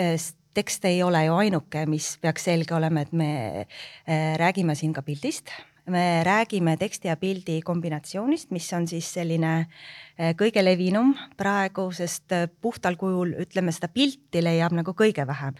tekst 0.55 0.87
ei 0.87 1.03
ole 1.03 1.25
ju 1.27 1.35
ainuke, 1.39 1.85
mis 1.91 2.13
peaks 2.23 2.47
selge 2.47 2.75
olema, 2.77 3.03
et 3.03 3.13
me 3.13 3.33
äh, 3.67 4.39
räägime 4.39 4.79
siin 4.79 4.95
ka 4.95 5.03
pildist 5.07 5.51
me 5.87 6.23
räägime 6.25 6.77
teksti 6.77 7.09
ja 7.09 7.17
pildi 7.17 7.61
kombinatsioonist, 7.65 8.51
mis 8.51 8.73
on 8.77 8.89
siis 8.89 9.09
selline 9.15 9.53
äh, 9.61 10.35
kõige 10.39 10.65
levinum 10.65 11.15
praegu, 11.37 11.91
sest 11.93 12.33
äh, 12.37 12.49
puhtal 12.61 12.99
kujul 13.01 13.35
ütleme, 13.45 13.73
seda 13.73 13.89
pilti 13.93 14.43
leiab 14.45 14.75
nagu 14.77 14.95
kõige 14.97 15.27
vähem, 15.27 15.57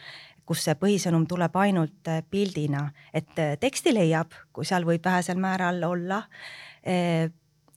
kus 0.47 0.65
see 0.67 0.75
põhisõnum 0.75 1.27
tuleb 1.31 1.57
ainult 1.57 2.11
pildina, 2.31 2.89
et 3.15 3.31
teksti 3.61 3.95
leiab, 3.95 4.35
kui 4.53 4.67
seal 4.67 4.85
võib 4.85 5.05
vähesel 5.05 5.39
määral 5.39 5.79
olla 5.87 6.25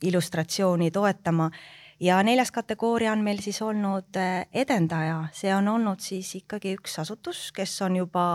illustratsiooni 0.01 0.89
toetama. 0.91 1.49
Ja 1.99 2.17
neljas 2.23 2.51
kategooria 2.51 3.11
on 3.11 3.21
meil 3.21 3.37
siis 3.43 3.61
olnud 3.61 4.17
edendaja, 4.53 5.27
see 5.37 5.53
on 5.53 5.67
olnud 5.67 6.01
siis 6.01 6.31
ikkagi 6.39 6.73
üks 6.79 6.97
asutus, 7.03 7.51
kes 7.55 7.75
on 7.85 7.99
juba 8.01 8.25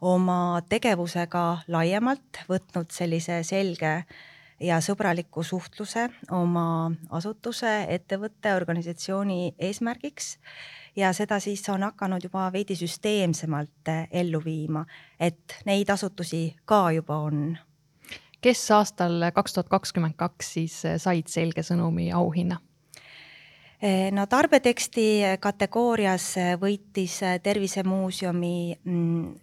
oma 0.00 0.62
tegevusega 0.68 1.44
laiemalt 1.68 2.42
võtnud 2.48 2.90
sellise 2.94 3.42
selge 3.42 3.92
ja 4.60 4.80
sõbraliku 4.82 5.42
suhtluse 5.42 6.08
oma 6.34 6.90
asutuse, 7.10 7.86
ettevõtte, 7.88 8.54
organisatsiooni 8.54 9.54
eesmärgiks 9.58 10.36
ja 10.96 11.12
seda 11.12 11.38
siis 11.40 11.62
on 11.70 11.86
hakanud 11.86 12.24
juba 12.24 12.48
veidi 12.52 12.76
süsteemsemalt 12.78 13.92
ellu 14.10 14.42
viima, 14.44 14.84
et 15.20 15.60
neid 15.66 15.90
asutusi 15.90 16.56
ka 16.64 16.90
juba 16.94 17.22
on 17.28 17.56
kes 18.40 18.70
aastal 18.70 19.30
kaks 19.34 19.54
tuhat 19.54 19.68
kakskümmend 19.68 20.16
kaks 20.16 20.52
siis 20.58 20.80
said 21.02 21.30
selge 21.30 21.64
sõnumi 21.66 22.10
auhinna? 22.14 22.60
No 24.12 24.24
tarbeteksti 24.26 25.38
kategoorias 25.40 26.32
võitis 26.58 27.20
Tervisemuuseumi 27.42 28.54
mm, 28.74 29.34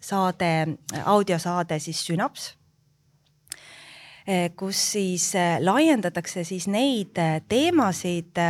saade, 0.00 0.78
audiosaade 1.04 1.78
siis 1.78 2.00
Sünaps, 2.06 2.50
eh, 4.26 4.50
kus 4.56 4.80
siis 4.92 5.32
laiendatakse 5.60 6.44
siis 6.44 6.68
neid 6.68 7.16
teemasid, 7.48 8.40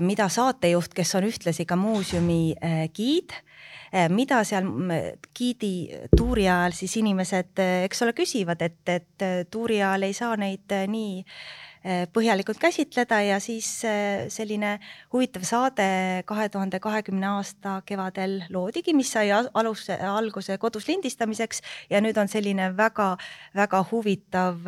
mida 0.00 0.28
saatejuht, 0.28 0.92
kes 0.94 1.14
on 1.16 1.24
ühtlasi 1.24 1.64
ka 1.64 1.76
muuseumi 1.76 2.54
giid 2.92 3.32
mida 4.12 4.42
seal 4.44 4.68
giidi 5.34 5.88
tuuri 6.16 6.44
ajal 6.46 6.76
siis 6.76 6.92
inimesed, 7.00 7.58
eks 7.86 8.04
ole, 8.04 8.12
küsivad, 8.14 8.60
et, 8.62 8.92
et 8.92 9.24
tuuri 9.50 9.80
ajal 9.80 10.06
ei 10.06 10.14
saa 10.14 10.36
neid 10.38 10.76
nii 10.92 11.24
põhjalikult 12.12 12.58
käsitleda 12.60 13.20
ja 13.24 13.38
siis 13.40 13.68
selline 14.28 14.74
huvitav 15.12 15.46
saade 15.48 15.86
kahe 16.28 16.48
tuhande 16.52 16.80
kahekümne 16.80 17.26
aasta 17.38 17.78
kevadel 17.88 18.42
loodigi, 18.52 18.92
mis 18.96 19.12
sai 19.12 19.30
aluse, 19.32 19.96
alguse 19.96 20.58
kodus 20.60 20.88
lindistamiseks 20.90 21.62
ja 21.90 22.02
nüüd 22.04 22.20
on 22.20 22.28
selline 22.28 22.70
väga-väga 22.76 23.82
huvitav 23.92 24.60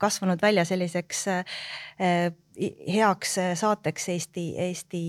kasvanud 0.00 0.42
välja 0.42 0.64
selliseks 0.64 1.26
heaks 2.94 3.36
saateks 3.54 4.08
Eesti, 4.08 4.46
Eesti 4.58 5.02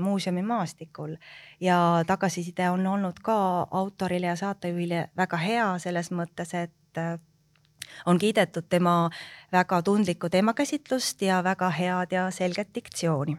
muuseumi 0.00 0.42
maastikul. 0.42 1.16
Ja 1.60 2.04
tagasiside 2.06 2.70
on 2.70 2.86
olnud 2.86 3.22
ka 3.22 3.66
autorile 3.70 4.26
ja 4.26 4.36
saatejuhile 4.36 5.08
väga 5.16 5.36
hea 5.36 5.68
selles 5.78 6.12
mõttes, 6.12 6.54
et 6.54 7.02
on 8.06 8.18
kiidetud 8.18 8.68
tema 8.68 9.10
väga 9.52 9.82
tundlikku 9.82 10.28
teemakäsitlust 10.28 11.22
ja 11.22 11.44
väga 11.44 11.70
head 11.70 12.12
ja 12.12 12.30
selget 12.30 12.74
diktsiooni. 12.74 13.36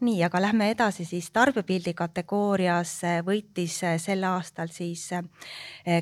Nii, 0.00 0.24
aga 0.24 0.40
lähme 0.42 0.70
edasi 0.70 1.04
siis. 1.04 1.30
Tarbepildi 1.30 1.94
kategoorias 1.94 2.96
võitis 3.24 3.78
sel 4.02 4.24
aastal 4.28 4.68
siis 4.74 5.06
äh, 5.12 5.24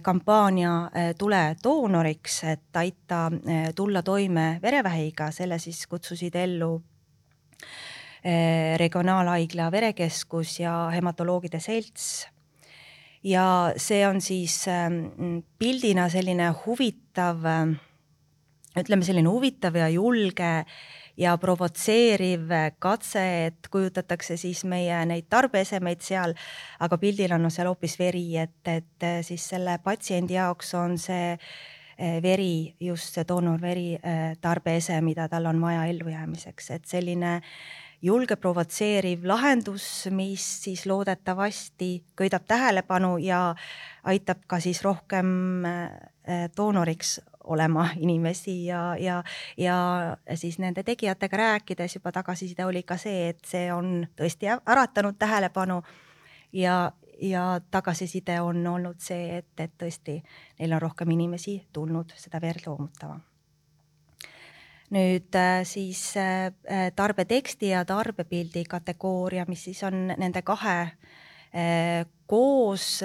kampaania 0.02 0.72
äh, 0.84 1.12
Tule 1.18 1.56
doonoriks, 1.64 2.44
et 2.44 2.76
aita 2.76 3.28
tulla 3.76 4.02
toime 4.02 4.58
verevähiga, 4.62 5.30
selle 5.30 5.58
siis 5.58 5.86
kutsusid 5.86 6.34
ellu 6.34 6.80
Eh, 8.22 8.78
regionaalhaigla 8.78 9.64
verekeskus 9.74 10.60
ja 10.60 10.90
hematoloogide 10.94 11.58
selts. 11.58 12.28
Ja 13.24 13.72
see 13.76 14.02
on 14.08 14.20
siis 14.20 14.64
ähm, 14.68 15.42
pildina 15.58 16.08
selline 16.12 16.50
huvitav, 16.64 17.44
ähm, 17.46 17.76
ütleme 18.78 19.06
selline 19.06 19.30
huvitav 19.30 19.76
ja 19.78 19.88
julge 19.92 20.52
ja 21.16 21.34
provotseeriv 21.38 22.48
katse, 22.80 23.24
et 23.46 23.68
kujutatakse 23.70 24.36
siis 24.40 24.64
meie 24.64 25.02
neid 25.06 25.28
tarbeesemeid 25.30 26.00
seal, 26.02 26.32
aga 26.80 26.98
pildil 26.98 27.34
on 27.36 27.50
seal 27.52 27.68
hoopis 27.68 27.98
veri, 28.00 28.24
et, 28.40 28.58
et 28.66 29.06
äh, 29.06 29.20
siis 29.26 29.44
selle 29.54 29.78
patsiendi 29.84 30.38
jaoks 30.38 30.74
on 30.80 30.98
see 30.98 31.36
äh, 31.36 32.18
veri, 32.24 32.74
just 32.80 33.14
see 33.14 33.28
doonorveri 33.28 33.86
äh, 34.00 34.24
tarbeese, 34.40 34.98
mida 35.04 35.28
tal 35.28 35.46
on 35.52 35.62
vaja 35.62 35.86
ellujäämiseks, 35.92 36.70
et 36.78 36.90
selline 36.90 37.36
äh, 37.36 37.54
julge 38.02 38.36
provotseeriv 38.36 39.24
lahendus, 39.24 40.08
mis 40.10 40.44
siis 40.64 40.86
loodetavasti 40.86 42.04
köidab 42.16 42.44
tähelepanu 42.48 43.16
ja 43.18 43.54
aitab 44.04 44.42
ka 44.46 44.60
siis 44.60 44.82
rohkem 44.82 45.64
äh, 45.64 46.50
doonoriks 46.56 47.20
olema 47.44 47.88
inimesi 47.96 48.66
ja, 48.66 48.96
ja, 48.98 49.22
ja 49.56 49.76
siis 50.34 50.58
nende 50.58 50.82
tegijatega 50.82 51.36
rääkides 51.36 51.94
juba 51.94 52.12
tagasiside 52.12 52.64
oli 52.64 52.82
ka 52.82 52.96
see, 52.96 53.28
et 53.28 53.42
see 53.46 53.72
on 53.72 54.06
tõesti 54.18 54.50
äratanud 54.50 55.18
tähelepanu 55.18 55.82
ja, 56.52 56.92
ja 57.22 57.60
tagasiside 57.70 58.40
on 58.40 58.66
olnud 58.66 59.02
see, 59.02 59.42
et, 59.42 59.52
et 59.58 59.74
tõesti 59.78 60.20
neil 60.58 60.78
on 60.78 60.82
rohkem 60.82 61.10
inimesi 61.10 61.60
tulnud 61.72 62.14
seda 62.16 62.40
verd 62.42 62.66
loomutama 62.66 63.20
nüüd 64.92 65.34
äh, 65.34 65.64
siis 65.64 66.16
äh, 66.16 66.52
äh, 66.68 66.92
tarbeteksti 66.96 67.72
ja 67.72 67.84
tarbepildi 67.84 68.64
kategooria, 68.68 69.46
mis 69.48 69.64
siis 69.64 69.82
on 69.88 70.12
nende 70.16 70.42
kahe 70.42 70.92
koos, 72.32 73.02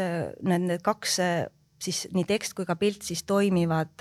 need 0.47 0.79
kaks 0.79 1.17
siis 1.83 1.97
nii 2.15 2.23
tekst 2.29 2.53
kui 2.55 2.63
ka 2.63 2.77
pilt 2.79 3.03
siis 3.03 3.25
toimivad 3.27 3.99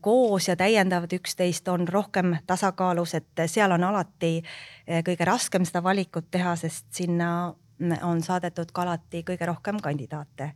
koos 0.00 0.46
ja 0.48 0.54
täiendavad 0.56 1.12
üksteist, 1.12 1.68
on 1.68 1.84
rohkem 1.84 2.38
tasakaalus, 2.48 3.12
et 3.18 3.42
seal 3.52 3.76
on 3.76 3.84
alati 3.84 4.38
kõige 5.04 5.28
raskem 5.28 5.68
seda 5.68 5.82
valikut 5.84 6.30
teha, 6.32 6.54
sest 6.56 6.88
sinna 6.96 7.52
on 8.08 8.24
saadetud 8.24 8.72
ka 8.72 8.86
alati 8.86 9.20
kõige 9.28 9.50
rohkem 9.52 9.84
kandidaate 9.84 10.54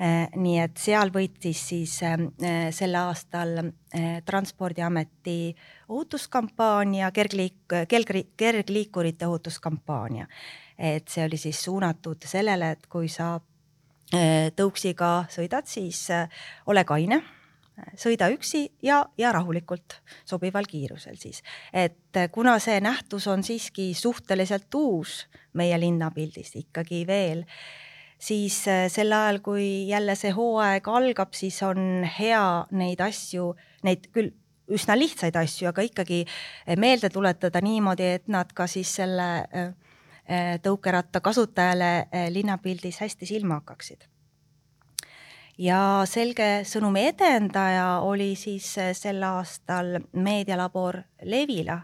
nii 0.00 0.56
et 0.62 0.80
seal 0.80 1.10
võitis 1.12 1.60
siis 1.72 1.98
äh, 2.06 2.22
sel 2.72 2.96
aastal 2.96 3.58
äh, 3.60 4.22
Transpordiameti 4.24 5.54
ohutuskampaania, 5.88 7.10
kergliik-, 7.12 7.84
kergli-, 7.88 8.30
kergliikurite 8.36 9.26
ohutuskampaania. 9.26 10.26
et 10.78 11.08
see 11.08 11.24
oli 11.24 11.36
siis 11.36 11.64
suunatud 11.64 12.24
sellele, 12.24 12.70
et 12.70 12.86
kui 12.88 13.08
sa 13.08 13.38
tõuksiga 14.56 15.10
sõidad, 15.30 15.68
siis 15.68 16.08
ole 16.66 16.82
kaine 16.88 17.20
sõida 18.00 18.26
üksi 18.32 18.64
ja, 18.82 19.04
ja 19.18 19.30
rahulikult, 19.32 20.00
sobival 20.24 20.64
kiirusel 20.68 21.20
siis. 21.20 21.42
et 21.72 22.18
kuna 22.32 22.58
see 22.58 22.80
nähtus 22.80 23.28
on 23.28 23.44
siiski 23.44 23.92
suhteliselt 23.94 24.74
uus 24.74 25.26
meie 25.52 25.80
linnapildis 25.80 26.56
ikkagi 26.64 27.04
veel 27.06 27.44
siis 28.20 28.62
äh, 28.68 28.84
sel 28.92 29.12
ajal, 29.16 29.40
kui 29.44 29.88
jälle 29.88 30.14
see 30.18 30.32
hooaeg 30.36 30.88
algab, 30.88 31.34
siis 31.36 31.60
on 31.66 32.04
hea 32.18 32.44
neid 32.76 33.00
asju, 33.04 33.54
neid 33.86 34.10
küll 34.14 34.32
üsna 34.70 34.94
lihtsaid 34.94 35.34
asju, 35.34 35.70
aga 35.72 35.82
ikkagi 35.82 36.20
meelde 36.78 37.10
tuletada 37.10 37.58
niimoodi, 37.64 38.12
et 38.20 38.28
nad 38.30 38.52
ka 38.54 38.68
siis 38.70 38.92
selle 39.00 39.26
tõukeratta 40.62 41.18
kasutajale 41.26 42.06
linnapildis 42.30 43.00
hästi 43.02 43.26
silma 43.26 43.56
hakkaksid. 43.58 44.04
Ja 45.58 46.06
selge 46.06 46.62
sõnumi 46.70 47.02
edendaja 47.10 47.98
oli 48.06 48.36
siis 48.38 48.68
sel 48.96 49.18
aastal 49.26 49.98
meedialabor 50.14 51.00
Levila, 51.26 51.80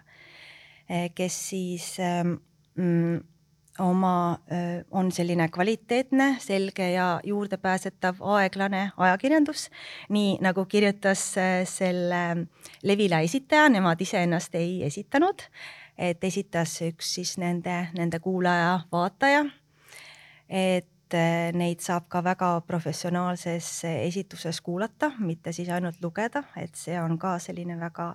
kes 1.19 1.41
siis 1.51 1.89
mm, 1.99 3.19
oma, 3.79 4.39
on 4.91 5.11
selline 5.13 5.49
kvaliteetne, 5.53 6.37
selge 6.41 6.91
ja 6.93 7.21
juurdepääsetav 7.25 8.21
aeglane 8.37 8.91
ajakirjandus, 8.97 9.69
nii 10.09 10.37
nagu 10.45 10.65
kirjutas 10.65 11.25
selle 11.71 12.23
Levila 12.83 13.21
esitaja, 13.25 13.69
nemad 13.73 14.01
iseennast 14.01 14.55
ei 14.55 14.83
esitanud, 14.87 15.45
et 15.99 16.25
esitas 16.25 16.79
üks 16.87 17.15
siis 17.19 17.37
nende, 17.41 17.87
nende 17.97 18.21
kuulaja-vaataja, 18.25 19.47
et 20.49 21.17
neid 21.57 21.81
saab 21.85 22.09
ka 22.11 22.23
väga 22.25 22.51
professionaalses 22.67 23.71
esituses 23.91 24.61
kuulata, 24.61 25.13
mitte 25.19 25.53
siis 25.55 25.71
ainult 25.71 26.01
lugeda, 26.03 26.43
et 26.59 26.75
see 26.75 26.99
on 27.01 27.19
ka 27.19 27.37
selline 27.43 27.79
väga, 27.81 28.13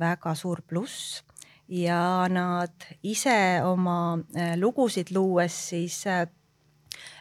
väga 0.00 0.34
suur 0.34 0.62
pluss 0.66 1.22
ja 1.68 2.26
nad 2.30 2.86
ise 3.02 3.62
oma 3.64 4.18
äh, 4.36 4.54
lugusid 4.58 5.10
luues 5.14 5.54
siis 5.70 6.06
äh, 6.06 6.26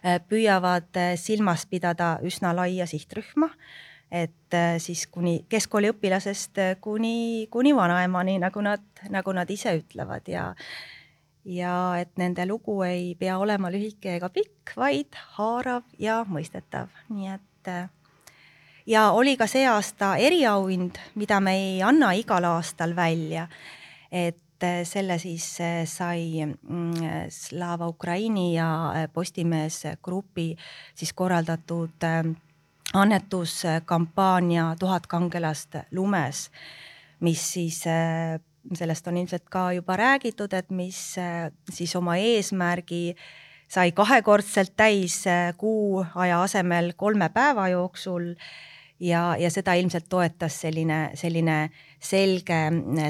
äh, 0.06 0.20
püüavad 0.30 0.94
silmas 1.18 1.66
pidada 1.66 2.20
üsna 2.24 2.54
laia 2.56 2.86
sihtrühma, 2.88 3.50
et 4.12 4.54
siis 4.80 5.08
kuni 5.12 5.40
keskkooliõpilasest 5.50 6.62
kuni, 6.82 7.48
kuni 7.52 7.74
vanaemani, 7.76 8.38
nagu 8.40 8.62
nad, 8.64 8.84
nagu 9.10 9.34
nad 9.34 9.50
ise 9.50 9.74
ütlevad. 9.82 10.30
Ja 10.30 10.52
ja 11.46 11.74
et 12.00 12.16
nende 12.18 12.46
lugu 12.50 12.80
ei 12.86 13.14
pea 13.20 13.36
olema 13.38 13.70
lühike 13.70 14.16
ega 14.18 14.30
pikk, 14.34 14.72
vaid 14.78 15.18
haarav 15.36 15.84
ja 16.02 16.24
mõistetav, 16.30 16.94
nii 17.10 17.34
et 17.34 17.70
ja 18.90 19.10
oli 19.14 19.36
ka 19.38 19.46
see 19.50 19.66
aasta 19.70 20.16
eriauhind, 20.22 20.98
mida 21.16 21.42
me 21.42 21.54
ei 21.58 21.84
anna 21.86 22.14
igal 22.18 22.48
aastal 22.50 22.96
välja 22.98 23.50
et 24.12 24.64
äh, 24.64 24.84
selle 24.84 25.18
siis 25.20 25.48
äh, 25.62 25.84
sai 25.86 26.46
mm, 26.46 27.30
Slava 27.30 27.88
Ukraini 27.88 28.56
ja 28.56 28.92
äh, 28.96 29.08
Postimees 29.14 29.84
Grupi 30.04 30.56
siis 30.96 31.14
korraldatud 31.14 32.06
annetuskampaania 32.94 34.76
Tuhat 34.80 35.08
kangelast 35.08 35.76
lumes, 35.92 36.50
mis 37.20 37.42
siis 37.54 37.82
sellest 38.74 39.08
on 39.08 39.18
ilmselt 39.18 39.50
ka 39.50 39.72
juba 39.76 39.98
räägitud, 39.98 40.54
et 40.54 40.70
mis 40.70 41.16
siis 41.70 41.96
oma 41.96 42.16
eesmärgi 42.16 43.16
sai 43.68 43.92
kahekordselt 43.92 44.74
täis 44.78 45.24
kuu 45.58 46.06
aja 46.16 46.42
asemel 46.44 46.94
kolme 46.96 47.30
päeva 47.34 47.68
jooksul 47.74 48.36
ja, 49.00 49.36
ja 49.40 49.52
seda 49.52 49.76
ilmselt 49.80 50.10
toetas 50.10 50.62
selline, 50.66 51.10
selline 51.16 51.70
selge, 52.00 52.62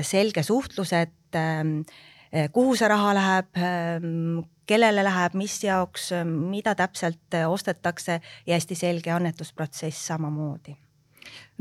selge 0.03 0.43
suhtlus, 0.43 0.93
et 0.93 1.39
ähm, 1.39 1.81
kuhu 2.51 2.75
see 2.75 2.89
raha 2.91 3.13
läheb, 3.17 3.51
ähm, 3.57 4.45
kellele 4.65 5.03
läheb, 5.05 5.35
mis 5.37 5.59
jaoks, 5.63 6.09
mida 6.25 6.75
täpselt 6.75 7.37
ostetakse 7.47 8.19
ja 8.47 8.57
hästi 8.57 8.75
selge 8.75 9.13
annetusprotsess 9.13 10.07
samamoodi 10.07 10.75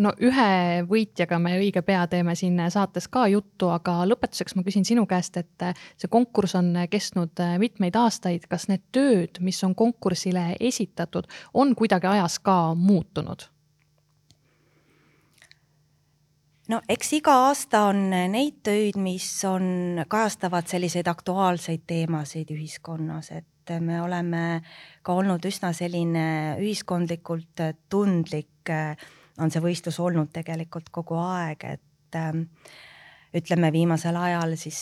no 0.00 0.12
ühe 0.22 0.82
võitjaga 0.88 1.38
me 1.42 1.54
õige 1.60 1.82
pea 1.86 2.04
teeme 2.10 2.34
siin 2.38 2.58
saates 2.72 3.06
ka 3.12 3.26
juttu, 3.30 3.70
aga 3.74 4.00
lõpetuseks 4.08 4.56
ma 4.58 4.64
küsin 4.66 4.86
sinu 4.86 5.06
käest, 5.10 5.38
et 5.40 5.66
see 5.96 6.10
konkurss 6.10 6.56
on 6.58 6.72
kestnud 6.90 7.42
mitmeid 7.62 7.96
aastaid, 7.98 8.48
kas 8.50 8.68
need 8.70 8.84
tööd, 8.94 9.40
mis 9.40 9.62
on 9.66 9.74
konkursile 9.78 10.54
esitatud, 10.60 11.28
on 11.54 11.74
kuidagi 11.78 12.10
ajas 12.10 12.40
ka 12.42 12.58
muutunud? 12.78 13.48
No 16.72 16.80
eks 16.88 17.12
iga 17.18 17.34
aasta 17.48 17.84
on 17.90 18.06
neid 18.10 18.62
töid, 18.66 18.98
mis 19.00 19.26
on, 19.48 20.04
kajastavad 20.08 20.68
selliseid 20.70 21.08
aktuaalseid 21.10 21.84
teemasid 21.86 22.52
ühiskonnas, 22.54 23.30
et 23.36 23.74
me 23.80 24.00
oleme 24.02 24.62
ka 25.02 25.16
olnud 25.16 25.44
üsna 25.48 25.72
selline 25.76 26.26
ühiskondlikult 26.60 27.64
tundlik, 27.92 28.72
on 29.40 29.52
see 29.52 29.64
võistlus 29.64 30.00
olnud 30.00 30.32
tegelikult 30.34 30.90
kogu 30.94 31.18
aeg, 31.20 31.64
et 31.76 32.20
ütleme 33.34 33.72
viimasel 33.74 34.16
ajal 34.16 34.54
siis 34.60 34.78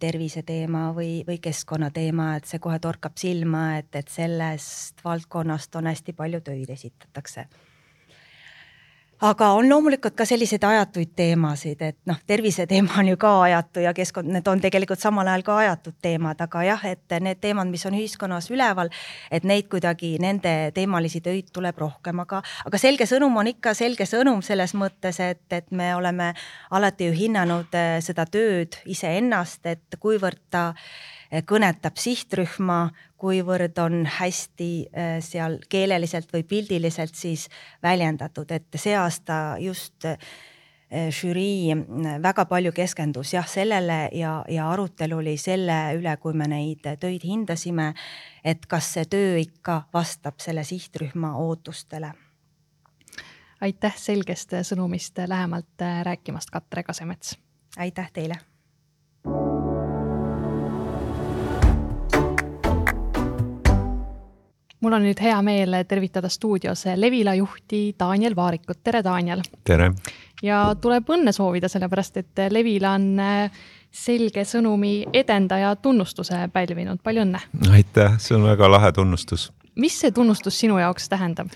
terviseteema 0.00 0.86
või, 0.96 1.20
või 1.28 1.36
keskkonnateema, 1.44 2.30
et 2.38 2.48
see 2.48 2.62
kohe 2.62 2.78
torkab 2.80 3.18
silma, 3.20 3.66
et, 3.82 3.90
et 3.98 4.08
sellest 4.08 5.04
valdkonnast 5.04 5.76
on 5.76 5.90
hästi 5.92 6.16
palju 6.16 6.40
töid 6.46 6.72
esitatakse 6.72 7.46
aga 9.22 9.48
on 9.54 9.68
loomulikult 9.70 10.16
ka 10.18 10.24
selliseid 10.26 10.64
ajatuid 10.66 11.12
teemasid, 11.16 11.82
et 11.86 11.98
noh, 12.10 12.18
terviseteema 12.26 12.98
on 12.98 13.12
ju 13.12 13.18
ka 13.20 13.30
ajatu 13.44 13.84
ja 13.84 13.92
keskkond, 13.94 14.30
need 14.34 14.48
on 14.50 14.60
tegelikult 14.62 15.02
samal 15.02 15.28
ajal 15.30 15.44
ka 15.46 15.58
ajatud 15.62 15.96
teemad, 16.02 16.40
aga 16.42 16.64
jah, 16.66 16.84
et 16.90 17.16
need 17.22 17.38
teemad, 17.42 17.70
mis 17.70 17.86
on 17.86 17.96
ühiskonnas 17.98 18.50
üleval, 18.50 18.90
et 19.30 19.46
neid 19.46 19.68
kuidagi, 19.70 20.16
nende 20.22 20.72
teemalisi 20.74 21.22
töid 21.22 21.52
tuleb 21.54 21.78
rohkem, 21.84 22.24
aga, 22.24 22.42
aga 22.66 22.82
selge 22.82 23.06
sõnum 23.10 23.38
on 23.38 23.52
ikka 23.52 23.76
selge 23.78 24.08
sõnum 24.10 24.42
selles 24.42 24.74
mõttes, 24.74 25.22
et, 25.22 25.46
et 25.54 25.70
me 25.70 25.92
oleme 25.94 26.32
alati 26.74 27.10
ju 27.10 27.16
hinnanud 27.22 27.78
eh, 27.78 27.96
seda 28.02 28.26
tööd 28.26 28.80
iseennast, 28.90 29.66
et 29.70 30.00
kuivõrd 30.02 30.42
ta 30.50 30.72
kõnetab 31.48 31.96
sihtrühma, 31.96 32.90
kuivõrd 33.22 33.78
on 33.78 34.02
hästi 34.18 34.70
äh, 34.90 35.18
seal 35.22 35.60
keeleliselt 35.70 36.32
või 36.34 36.42
pildiliselt 36.48 37.14
siis 37.14 37.46
väljendatud, 37.82 38.50
et 38.50 38.80
see 38.80 38.96
aasta 38.98 39.58
just 39.62 40.08
äh, 40.08 40.18
žürii 40.92 41.76
väga 42.22 42.44
palju 42.50 42.72
keskendus 42.76 43.32
jah 43.32 43.46
sellele 43.48 44.08
ja, 44.18 44.34
ja 44.48 44.66
arutelu 44.70 45.22
oli 45.22 45.36
selle 45.40 45.78
üle, 45.96 46.16
kui 46.20 46.34
me 46.36 46.50
neid 46.50 46.84
töid 47.00 47.24
hindasime, 47.24 47.92
et 48.44 48.66
kas 48.66 48.92
see 48.96 49.08
töö 49.08 49.38
ikka 49.40 49.82
vastab 49.94 50.42
selle 50.42 50.66
sihtrühma 50.68 51.36
ootustele. 51.46 52.12
aitäh 53.60 53.96
selgest 53.96 54.56
sõnumist 54.66 55.18
lähemalt 55.26 55.90
rääkimast, 56.02 56.50
Katre 56.50 56.82
Kasemets. 56.82 57.38
aitäh 57.78 58.10
teile 58.12 58.51
mul 64.82 64.96
on 64.96 65.04
nüüd 65.06 65.20
hea 65.22 65.38
meel 65.46 65.76
tervitada 65.88 66.28
stuudios 66.28 66.84
Levila 66.96 67.34
juhti 67.38 67.94
Daniel 67.98 68.36
Vaarikut, 68.36 68.82
tere 68.84 69.02
Daniel! 69.04 69.42
tere! 69.64 69.92
ja 70.42 70.64
tuleb 70.80 71.10
õnne 71.14 71.32
soovida, 71.32 71.70
sellepärast 71.70 72.18
et 72.18 72.42
Levila 72.50 72.96
on 72.98 73.08
äh, 73.22 73.62
selge 73.92 74.44
sõnumi 74.48 74.94
edendaja 75.14 75.76
tunnustuse 75.76 76.48
pälvinud, 76.52 77.02
palju 77.04 77.26
õnne! 77.26 77.42
aitäh, 77.70 78.18
see 78.18 78.36
on 78.38 78.46
väga 78.50 78.70
lahe 78.70 78.92
tunnustus. 78.92 79.50
mis 79.78 80.00
see 80.02 80.10
tunnustus 80.10 80.58
sinu 80.58 80.78
jaoks 80.82 81.08
tähendab? 81.12 81.52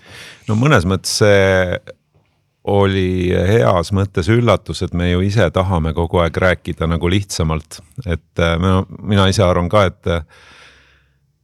no 0.49 0.59
mõnes 0.59 0.87
mõttes 0.87 1.19
see 1.23 1.79
oli 2.67 3.31
heas 3.31 3.93
mõttes 3.95 4.27
üllatus, 4.31 4.83
et 4.83 4.95
me 4.95 5.13
ju 5.13 5.21
ise 5.23 5.45
tahame 5.55 5.93
kogu 5.95 6.19
aeg 6.23 6.37
rääkida 6.43 6.87
nagu 6.91 7.11
lihtsamalt, 7.11 7.81
et 8.07 8.43
äh, 8.43 8.59
mina, 8.63 8.85
mina 9.03 9.27
ise 9.31 9.43
arvan 9.47 9.71
ka, 9.71 9.89
et 9.91 10.15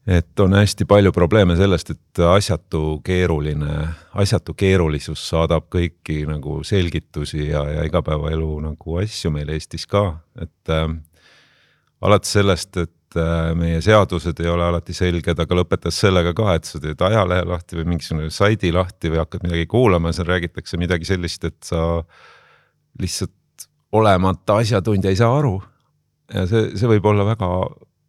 et 0.07 0.41
on 0.41 0.55
hästi 0.57 0.85
palju 0.89 1.13
probleeme 1.15 1.55
sellest, 1.57 1.93
et 1.95 2.23
asjatu 2.27 3.01
keeruline, 3.05 3.87
asjatu 4.19 4.55
keerulisus 4.59 5.23
saadab 5.29 5.69
kõiki 5.73 6.25
nagu 6.27 6.61
selgitusi 6.67 7.47
ja, 7.49 7.63
ja 7.71 7.85
igapäevaelu 7.87 8.49
nagu 8.65 8.99
asju 9.03 9.31
meil 9.35 9.53
Eestis 9.55 9.87
ka, 9.87 10.09
et 10.43 10.73
äh, 10.75 10.89
alates 12.03 12.35
sellest, 12.35 12.81
et 12.83 13.19
äh, 13.21 13.53
meie 13.59 13.79
seadused 13.85 14.43
ei 14.43 14.51
ole 14.51 14.67
alati 14.67 14.97
selged, 14.97 15.39
aga 15.39 15.61
lõpetas 15.61 16.01
sellega 16.03 16.35
ka, 16.35 16.57
et 16.59 16.67
sa 16.67 16.83
teed 16.83 17.07
ajalehe 17.07 17.47
lahti 17.53 17.79
või 17.79 17.93
mingisugune 17.95 18.33
saidi 18.35 18.73
lahti 18.75 19.13
või 19.13 19.23
hakkad 19.23 19.47
midagi 19.47 19.69
kuulama 19.71 20.11
ja 20.11 20.19
seal 20.19 20.33
räägitakse 20.33 20.81
midagi 20.83 21.07
sellist, 21.09 21.47
et 21.47 21.61
sa 21.69 22.03
lihtsalt 22.99 23.69
olemata 23.93 24.59
asjatundja 24.65 25.13
ei 25.13 25.21
saa 25.21 25.31
aru. 25.39 25.61
ja 26.35 26.47
see, 26.49 26.73
see 26.75 26.91
võib 26.91 27.07
olla 27.07 27.29
väga 27.29 27.49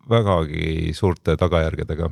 vägagi 0.09 0.91
suurte 0.93 1.37
tagajärgedega 1.39 2.09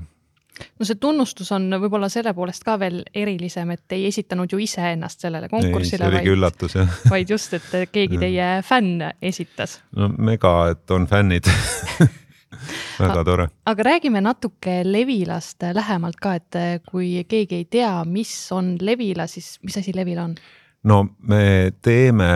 no 0.80 0.88
see 0.88 1.00
tunnustus 1.02 1.52
on 1.56 1.70
võib-olla 1.82 2.10
selle 2.12 2.34
poolest 2.38 2.66
ka 2.66 2.78
veel 2.82 3.02
erilisem, 3.18 3.74
et 3.76 3.96
ei 3.96 4.08
esitanud 4.10 4.52
ju 4.52 4.60
iseennast 4.62 5.24
sellele 5.26 5.50
konkursile. 5.52 6.06
see 6.06 6.10
oligi 6.10 6.34
üllatus 6.36 6.78
jah. 6.78 6.98
vaid 7.14 7.30
just, 7.32 7.54
et 7.58 7.92
keegi 7.92 8.20
teie 8.22 8.50
fänn 8.68 9.06
esitas. 9.22 9.80
no 9.98 10.12
mega, 10.18 10.72
et 10.76 10.92
on 10.92 11.08
fännid 11.10 11.50
väga 13.02 13.24
tore. 13.28 13.48
aga 13.66 13.88
räägime 13.90 14.22
natuke 14.22 14.82
Levilast 14.86 15.68
lähemalt 15.74 16.20
ka, 16.22 16.36
et 16.42 16.86
kui 16.90 17.14
keegi 17.28 17.64
ei 17.64 17.66
tea, 17.66 17.94
mis 18.06 18.36
on 18.56 18.76
Levila, 18.82 19.28
siis 19.28 19.58
mis 19.64 19.78
asi 19.82 19.96
Levila 19.96 20.28
on? 20.30 20.36
no 20.84 21.04
me 21.28 21.72
teeme 21.82 22.32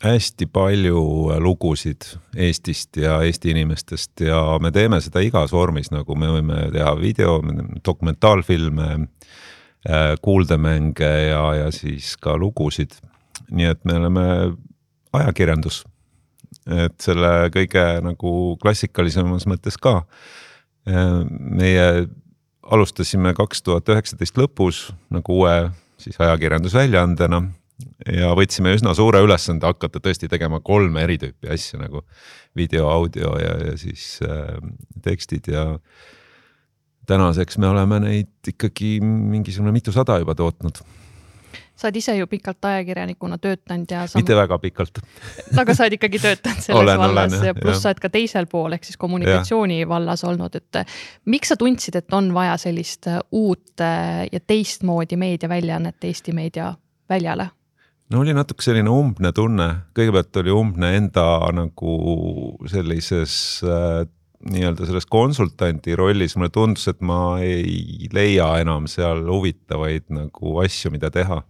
hästi 0.00 0.46
palju 0.46 1.00
lugusid 1.38 2.06
Eestist 2.36 2.96
ja 2.96 3.20
Eesti 3.22 3.50
inimestest 3.50 4.20
ja 4.24 4.40
me 4.62 4.72
teeme 4.72 5.00
seda 5.00 5.20
igas 5.24 5.52
vormis, 5.52 5.90
nagu 5.92 6.16
me 6.16 6.30
võime 6.32 6.62
teha 6.72 6.94
video, 6.96 7.38
dokumentaalfilme, 7.84 8.88
äh, 9.88 10.14
kuuldemänge 10.22 11.12
ja, 11.28 11.42
ja 11.54 11.70
siis 11.74 12.16
ka 12.16 12.36
lugusid. 12.38 12.96
nii 13.50 13.66
et 13.66 13.84
me 13.84 13.96
oleme 13.98 14.24
ajakirjandus, 15.12 15.82
et 16.70 16.94
selle 17.02 17.50
kõige 17.50 17.82
nagu 18.04 18.56
klassikalisemas 18.62 19.46
mõttes 19.50 19.76
ka. 19.76 20.04
Äh, 20.88 21.26
meie 21.28 22.06
alustasime 22.62 23.34
kaks 23.34 23.62
tuhat 23.62 23.88
üheksateist 23.88 24.38
lõpus 24.38 24.92
nagu 25.10 25.42
uue 25.42 25.70
siis 26.00 26.16
ajakirjandusväljaandena 26.20 27.42
ja 28.06 28.32
võtsime 28.38 28.74
üsna 28.76 28.94
suure 28.96 29.22
ülesande 29.24 29.68
hakata 29.68 30.02
tõesti 30.02 30.28
tegema 30.30 30.60
kolme 30.64 31.04
eri 31.06 31.18
tüüpi 31.20 31.50
asju 31.52 31.80
nagu 31.82 32.04
video, 32.56 32.88
audio 32.90 33.34
ja, 33.40 33.56
ja 33.70 33.76
siis 33.80 34.18
äh, 34.26 34.56
tekstid 35.04 35.50
ja 35.52 35.66
tänaseks 37.10 37.58
me 37.58 37.68
oleme 37.68 38.00
neid 38.06 38.54
ikkagi 38.54 38.98
mingisugune 39.02 39.72
mitusada 39.74 40.18
juba 40.22 40.34
tootnud. 40.34 40.82
sa 41.80 41.88
oled 41.88 41.96
ise 41.96 42.12
ju 42.16 42.26
pikalt 42.28 42.64
ajakirjanikuna 42.64 43.38
töötanud 43.38 43.90
ja 43.90 44.06
sam... 44.06 44.20
mitte 44.20 44.36
väga 44.36 44.58
pikalt 44.58 45.00
aga 45.56 45.74
sa 45.74 45.86
oled 45.86 45.96
ikkagi 45.96 46.20
töötanud 46.22 46.66
selles 46.66 46.82
olen, 46.82 47.00
vallas 47.00 47.32
olen, 47.32 47.46
ja 47.48 47.54
pluss 47.56 47.82
sa 47.82 47.92
oled 47.92 48.02
ka 48.02 48.10
teisel 48.12 48.46
pool 48.50 48.76
ehk 48.76 48.84
siis 48.84 49.00
kommunikatsiooni 49.00 49.80
ja. 49.80 49.88
vallas 49.88 50.24
olnud, 50.28 50.58
et 50.60 50.82
miks 51.24 51.54
sa 51.54 51.56
tundsid, 51.60 51.96
et 52.02 52.18
on 52.18 52.34
vaja 52.36 52.58
sellist 52.60 53.08
uut 53.32 53.86
ja 54.32 54.42
teistmoodi 54.46 55.16
meediaväljaannet 55.16 56.10
Eesti 56.10 56.36
meedia 56.36 56.74
väljale? 57.10 57.50
No 58.10 58.22
oli 58.24 58.34
natuke 58.34 58.64
selline 58.64 58.90
umbne 58.92 59.32
tunne, 59.34 59.68
kõigepealt 59.96 60.40
oli 60.42 60.54
umbne 60.54 60.94
enda 60.98 61.26
nagu 61.54 61.96
sellises 62.70 63.34
äh, 63.66 64.02
nii-öelda 64.50 64.86
selles 64.88 65.06
konsultandi 65.10 65.94
rollis, 65.98 66.34
mulle 66.36 66.50
tundus, 66.54 66.86
et 66.90 67.00
ma 67.04 67.38
ei 67.44 68.08
leia 68.14 68.54
enam 68.62 68.88
seal 68.90 69.22
huvitavaid 69.28 70.08
nagu 70.16 70.56
asju, 70.64 70.92
mida 70.94 71.10
teha. 71.12 71.42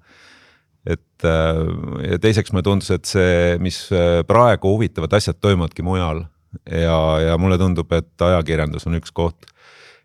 et 0.89 1.25
äh, 1.29 1.63
ja 2.09 2.19
teiseks 2.19 2.53
mulle 2.53 2.65
tundus, 2.67 2.91
et 2.91 3.09
see, 3.09 3.57
mis 3.63 3.83
äh, 3.93 4.21
praegu 4.27 4.75
huvitavad 4.75 5.13
asjad 5.17 5.41
toimuvadki 5.41 5.85
mujal. 5.87 6.25
Ja, 6.67 7.21
ja 7.23 7.37
mulle 7.39 7.61
tundub, 7.61 7.93
et 7.95 8.23
ajakirjandus 8.27 8.89
on 8.89 8.97
üks 8.99 9.13
koht. 9.15 9.47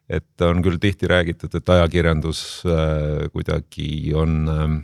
Et 0.05 0.43
on 0.45 0.59
küll 0.61 0.77
tihti 0.77 1.07
räägitud, 1.09 1.55
et 1.57 1.71
ajakirjandus 1.73 2.41
äh, 2.69 3.23
kuidagi 3.33 4.13
on 4.13 4.35
äh, 4.51 4.75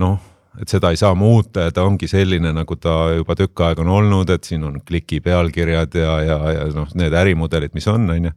noh, 0.00 0.18
et 0.60 0.70
seda 0.70 0.90
ei 0.94 0.98
saa 0.98 1.14
muuta 1.18 1.66
ja 1.66 1.72
ta 1.74 1.84
ongi 1.86 2.08
selline, 2.10 2.52
nagu 2.54 2.76
ta 2.76 3.14
juba 3.14 3.36
tükk 3.38 3.64
aega 3.66 3.82
on 3.82 3.92
olnud, 3.96 4.30
et 4.30 4.44
siin 4.44 4.64
on 4.66 4.80
kliki 4.86 5.20
pealkirjad 5.24 5.96
ja, 5.98 6.18
ja, 6.22 6.38
ja 6.54 6.66
noh, 6.74 6.90
need 6.98 7.14
ärimudelid, 7.14 7.74
mis 7.74 7.88
on, 7.90 8.10
on 8.10 8.30
ju. 8.30 8.34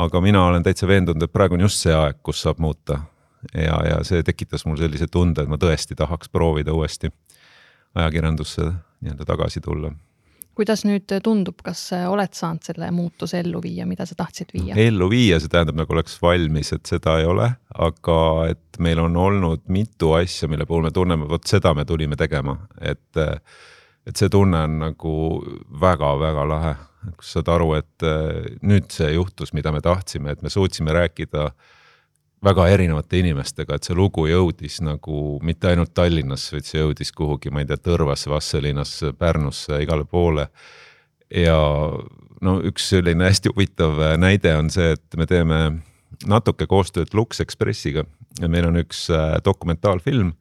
aga 0.00 0.20
mina 0.20 0.44
olen 0.46 0.62
täitsa 0.66 0.88
veendunud, 0.88 1.22
et 1.22 1.32
praegu 1.32 1.58
on 1.58 1.66
just 1.66 1.82
see 1.82 1.94
aeg, 1.94 2.20
kus 2.22 2.42
saab 2.42 2.60
muuta. 2.62 3.00
ja, 3.54 3.80
ja 3.88 4.04
see 4.04 4.22
tekitas 4.22 4.66
mul 4.66 4.78
sellise 4.78 5.08
tunde, 5.08 5.42
et 5.42 5.48
ma 5.48 5.58
tõesti 5.58 5.96
tahaks 5.96 6.28
proovida 6.28 6.72
uuesti 6.76 7.10
ajakirjandusse 7.94 8.68
nii-öelda 9.00 9.24
tagasi 9.26 9.60
tulla 9.64 9.90
kuidas 10.60 10.84
nüüd 10.84 11.08
tundub, 11.24 11.62
kas 11.64 11.86
oled 11.96 12.36
saanud 12.36 12.66
selle 12.66 12.90
muutuse 12.92 13.40
ellu 13.40 13.62
viia, 13.64 13.86
mida 13.88 14.04
sa 14.08 14.16
tahtsid 14.18 14.52
viia? 14.52 14.76
ellu 14.76 15.08
viia, 15.12 15.40
see 15.40 15.52
tähendab 15.52 15.78
nagu 15.80 15.96
oleks 15.96 16.18
valmis, 16.20 16.74
et 16.76 16.90
seda 16.90 17.16
ei 17.22 17.28
ole, 17.28 17.48
aga 17.80 18.20
et 18.52 18.80
meil 18.82 19.00
on 19.00 19.16
olnud 19.16 19.64
mitu 19.72 20.12
asja, 20.18 20.50
mille 20.52 20.68
puhul 20.68 20.84
me 20.88 20.92
tunneme, 20.94 21.28
vot 21.30 21.48
seda 21.48 21.72
me 21.76 21.86
tulime 21.88 22.18
tegema, 22.20 22.58
et 22.80 23.22
et 24.08 24.16
see 24.16 24.30
tunne 24.32 24.62
on 24.66 24.78
nagu 24.80 25.14
väga-väga 25.80 26.46
lahe, 26.48 26.76
kus 27.20 27.34
saad 27.36 27.50
aru, 27.52 27.74
et 27.76 28.06
nüüd 28.66 28.88
see 28.92 29.12
juhtus, 29.14 29.52
mida 29.56 29.72
me 29.72 29.82
tahtsime, 29.84 30.32
et 30.32 30.42
me 30.44 30.52
suutsime 30.52 30.92
rääkida 30.96 31.50
väga 32.44 32.66
erinevate 32.72 33.20
inimestega, 33.20 33.76
et 33.76 33.84
see 33.84 33.96
lugu 33.96 34.24
jõudis 34.28 34.80
nagu 34.84 35.38
mitte 35.44 35.68
ainult 35.70 35.92
Tallinnasse, 35.94 36.54
vaid 36.56 36.68
see 36.68 36.80
jõudis 36.80 37.12
kuhugi, 37.16 37.52
ma 37.52 37.60
ei 37.60 37.68
tea, 37.68 37.76
Tõrvasse, 37.76 38.30
Vastseliinasse, 38.32 39.12
Pärnusse, 39.18 39.82
igale 39.84 40.06
poole. 40.08 40.48
ja 41.30 41.56
no 42.40 42.56
üks 42.66 42.88
selline 42.90 43.28
hästi 43.28 43.52
huvitav 43.52 44.00
näide 44.18 44.56
on 44.56 44.70
see, 44.72 44.96
et 44.96 45.16
me 45.16 45.26
teeme 45.30 45.60
natuke 46.26 46.66
koostööd 46.66 47.14
Lux 47.14 47.40
Expressiga 47.40 48.04
ja 48.40 48.48
meil 48.48 48.66
on 48.66 48.80
üks 48.80 49.06
äh, 49.14 49.36
dokumentaalfilm 49.44 50.32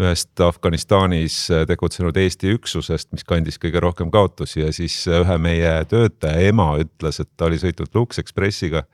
ühest 0.00 0.40
Afganistanis 0.42 1.36
äh, 1.54 1.64
tegutsenud 1.70 2.16
Eesti 2.18 2.54
üksusest, 2.56 3.12
mis 3.14 3.26
kandis 3.26 3.60
kõige 3.62 3.82
rohkem 3.82 4.10
kaotusi 4.14 4.64
ja 4.64 4.72
siis 4.74 4.96
ühe 5.06 5.38
meie 5.38 5.74
töötaja 5.90 6.48
ema 6.48 6.72
ütles, 6.82 7.20
et 7.22 7.30
ta 7.36 7.48
oli 7.48 7.60
sõitnud 7.62 7.94
Lux 7.94 8.18
Expressiga 8.22 8.84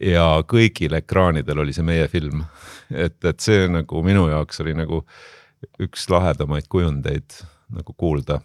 ja 0.00 0.26
kõigil 0.48 0.94
ekraanidel 0.98 1.64
oli 1.64 1.74
see 1.76 1.84
meie 1.84 2.08
film. 2.08 2.44
et, 2.90 3.18
et 3.24 3.40
see 3.40 3.66
nagu 3.68 4.02
minu 4.04 4.28
jaoks 4.30 4.62
oli 4.64 4.76
nagu 4.78 5.02
üks 5.82 6.06
lahedamaid 6.10 6.68
kujundeid 6.70 7.42
nagu 7.74 7.92
kuulda 7.96 8.40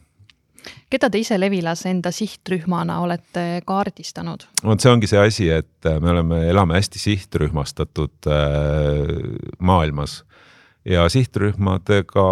keda 0.91 1.09
te 1.11 1.19
ise 1.21 1.37
Levilas 1.39 1.85
enda 1.89 2.11
sihtrühmana 2.11 2.99
olete 3.03 3.61
kaardistanud? 3.67 4.47
vot 4.63 4.83
see 4.83 4.91
ongi 4.91 5.09
see 5.11 5.21
asi, 5.21 5.49
et 5.53 5.89
me 6.01 6.13
oleme, 6.13 6.43
elame 6.49 6.79
hästi 6.79 6.99
sihtrühmastatud 6.99 8.27
äh, 8.27 9.15
maailmas 9.59 10.21
ja 10.85 11.07
sihtrühmadega 11.09 12.27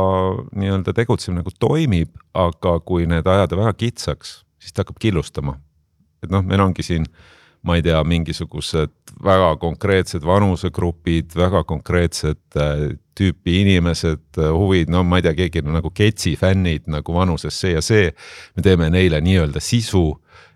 nii-öelda 0.55 0.93
tegutsemine 0.93 1.41
nagu 1.41 1.53
toimib, 1.59 2.15
aga 2.33 2.79
kui 2.85 3.05
need 3.07 3.27
ajada 3.27 3.59
väga 3.59 3.73
kitsaks, 3.73 4.41
siis 4.59 4.73
ta 4.73 4.83
hakkab 4.83 4.99
killustama. 4.99 5.59
et 6.23 6.29
noh, 6.29 6.43
meil 6.45 6.61
ongi 6.61 6.83
siin 6.85 7.07
ma 7.61 7.77
ei 7.77 7.83
tea, 7.85 7.99
mingisugused 8.03 8.93
väga 9.23 9.55
konkreetsed 9.61 10.25
vanusegrupid, 10.25 11.35
väga 11.37 11.63
konkreetsed 11.69 12.57
äh, 12.57 12.87
tüüpi 13.17 13.59
inimesed, 13.61 14.23
äh, 14.37 14.49
huvid, 14.49 14.89
no 14.89 15.03
ma 15.05 15.19
ei 15.19 15.27
tea, 15.27 15.35
keegi 15.43 15.61
on 15.65 15.77
nagu 15.77 15.91
Ketsi 15.93 16.33
fännid 16.39 16.89
nagu 16.89 17.13
vanuses 17.13 17.59
see 17.61 17.75
ja 17.75 17.83
see. 17.85 18.09
me 18.55 18.65
teeme 18.65 18.89
neile 18.89 19.21
nii-öelda 19.21 19.61
sisu 19.61 20.05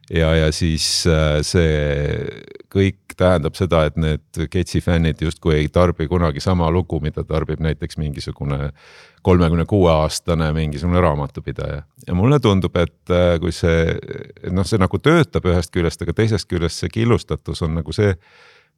ja, 0.10 0.36
ja 0.36 0.52
siis 0.54 0.86
äh, 1.10 1.40
see 1.46 2.28
kõik 2.74 3.16
tähendab 3.18 3.56
seda, 3.56 3.86
et 3.88 3.98
need 4.00 4.48
Ketsi 4.52 4.82
fännid 4.84 5.22
justkui 5.24 5.56
ei 5.62 5.70
tarbi 5.72 6.08
kunagi 6.12 6.44
sama 6.44 6.68
lugu, 6.72 7.00
mida 7.04 7.24
tarbib 7.24 7.62
näiteks 7.64 7.98
mingisugune 7.98 8.72
kolmekümne 9.26 9.66
kuue 9.66 9.90
aastane 9.92 10.52
mingisugune 10.54 11.02
raamatupidaja. 11.02 11.84
ja 12.08 12.16
mulle 12.16 12.40
tundub, 12.40 12.76
et 12.76 13.14
äh, 13.14 13.40
kui 13.42 13.52
see, 13.56 13.96
noh, 14.52 14.68
see 14.68 14.82
nagu 14.82 15.00
töötab 15.00 15.48
ühest 15.50 15.74
küljest, 15.74 16.04
aga 16.06 16.14
teisest 16.14 16.50
küljest 16.52 16.84
see 16.84 16.92
killustatus 16.94 17.64
on 17.66 17.80
nagu 17.80 17.96
see, 17.96 18.14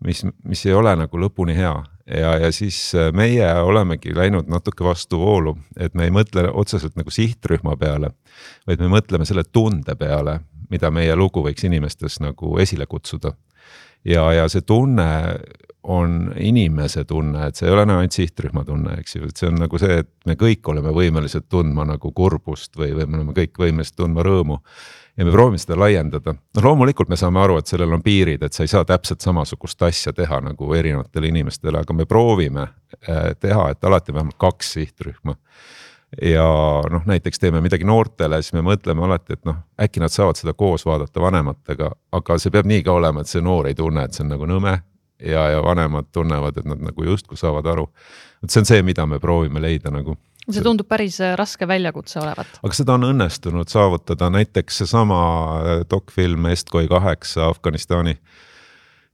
mis, 0.05 0.23
mis 0.45 0.65
ei 0.65 0.75
ole 0.77 0.93
nagu 0.95 1.19
lõpuni 1.19 1.55
hea 1.57 1.73
ja, 2.07 2.35
ja 2.45 2.51
siis 2.55 2.79
äh, 2.95 3.09
meie 3.11 3.49
olemegi 3.61 4.15
läinud 4.15 4.47
natuke 4.51 4.85
vastuvoolu, 4.85 5.57
et 5.79 5.97
me 5.97 6.07
ei 6.07 6.13
mõtle 6.13 6.47
otseselt 6.53 6.95
nagu 6.99 7.11
sihtrühma 7.11 7.75
peale, 7.79 8.13
vaid 8.67 8.83
me 8.83 8.93
mõtleme 8.93 9.27
selle 9.27 9.43
tunde 9.51 9.97
peale, 9.99 10.39
mida 10.69 10.91
meie 10.91 11.15
lugu 11.15 11.43
võiks 11.45 11.65
inimestes 11.67 12.19
nagu 12.23 12.57
esile 12.59 12.85
kutsuda. 12.85 13.33
ja, 14.05 14.31
ja 14.33 14.47
see 14.49 14.61
tunne 14.61 15.07
on 15.87 16.33
inimese 16.39 17.03
tunne, 17.07 17.47
et 17.47 17.55
see 17.55 17.67
ei 17.69 17.71
ole 17.71 17.85
enam 17.87 18.01
ainult 18.01 18.15
sihtrühma 18.15 18.65
tunne, 18.67 18.97
eks 18.99 19.15
ju, 19.15 19.27
et 19.29 19.39
see 19.39 19.47
on 19.47 19.55
nagu 19.61 19.79
see, 19.79 20.01
et 20.03 20.09
me 20.27 20.35
kõik 20.39 20.67
oleme 20.67 20.91
võimelised 20.91 21.47
tundma 21.47 21.85
nagu 21.87 22.11
kurbust 22.11 22.75
või, 22.75 22.91
või 22.97 23.07
me 23.07 23.21
oleme 23.21 23.35
kõik 23.37 23.55
võimelised 23.61 23.95
tundma 23.95 24.25
rõõmu. 24.27 24.59
ja 25.17 25.25
me 25.25 25.31
proovime 25.31 25.57
seda 25.57 25.77
laiendada, 25.79 26.35
noh 26.35 26.67
loomulikult 26.67 27.09
me 27.09 27.17
saame 27.17 27.39
aru, 27.39 27.57
et 27.57 27.71
sellel 27.71 27.95
on 27.95 28.03
piirid, 28.03 28.43
et 28.43 28.53
sa 28.53 28.67
ei 28.67 28.73
saa 28.73 28.83
täpselt 28.85 29.23
samasugust 29.23 29.81
asja 29.87 30.13
teha 30.13 30.41
nagu 30.43 30.73
erinevatele 30.75 31.31
inimestele, 31.31 31.79
aga 31.79 31.93
me 31.93 32.05
proovime 32.05 32.67
äh, 32.67 33.31
teha, 33.39 33.69
et 33.71 33.87
alati 33.87 34.13
vähemalt 34.13 34.37
kaks 34.37 34.75
sihtrühma 34.75 35.37
ja 36.21 36.47
noh, 36.91 37.03
näiteks 37.05 37.39
teeme 37.39 37.61
midagi 37.61 37.87
noortele, 37.87 38.39
siis 38.41 38.55
me 38.55 38.63
mõtleme 38.65 39.03
alati, 39.07 39.35
et 39.35 39.47
noh, 39.47 39.59
äkki 39.81 40.03
nad 40.03 40.13
saavad 40.13 40.39
seda 40.39 40.53
koos 40.57 40.85
vaadata 40.87 41.21
vanematega, 41.21 41.91
aga 42.15 42.37
see 42.39 42.53
peab 42.53 42.69
nii 42.69 42.85
ka 42.85 42.95
olema, 42.95 43.21
et 43.21 43.31
see 43.31 43.43
noor 43.43 43.67
ei 43.67 43.75
tunne, 43.75 44.05
et 44.07 44.15
see 44.15 44.23
on 44.23 44.31
nagu 44.35 44.47
nõme 44.49 44.77
ja, 45.19 45.49
ja 45.51 45.59
vanemad 45.65 46.07
tunnevad, 46.15 46.57
et 46.57 46.69
nad 46.69 46.81
nagu 46.83 47.09
justkui 47.09 47.37
saavad 47.37 47.67
aru. 47.73 47.89
et 48.43 48.53
see 48.53 48.63
on 48.63 48.69
see, 48.69 48.81
mida 48.87 49.05
me 49.05 49.19
proovime 49.19 49.61
leida 49.61 49.91
nagu 49.91 50.15
see 50.47 50.63
tundub 50.63 50.87
päris 50.87 51.19
äh, 51.19 51.35
raske 51.35 51.67
väljakutse 51.67 52.21
olevat. 52.21 52.59
aga 52.63 52.79
seda 52.79 52.95
on 52.95 53.09
õnnestunud 53.09 53.71
saavutada, 53.71 54.29
näiteks 54.31 54.83
seesama 54.83 55.21
äh, 55.57 55.81
dokfilm 55.91 56.45
Estkoi 56.53 56.87
kaheksa 56.87 57.49
Afganistani 57.51 58.15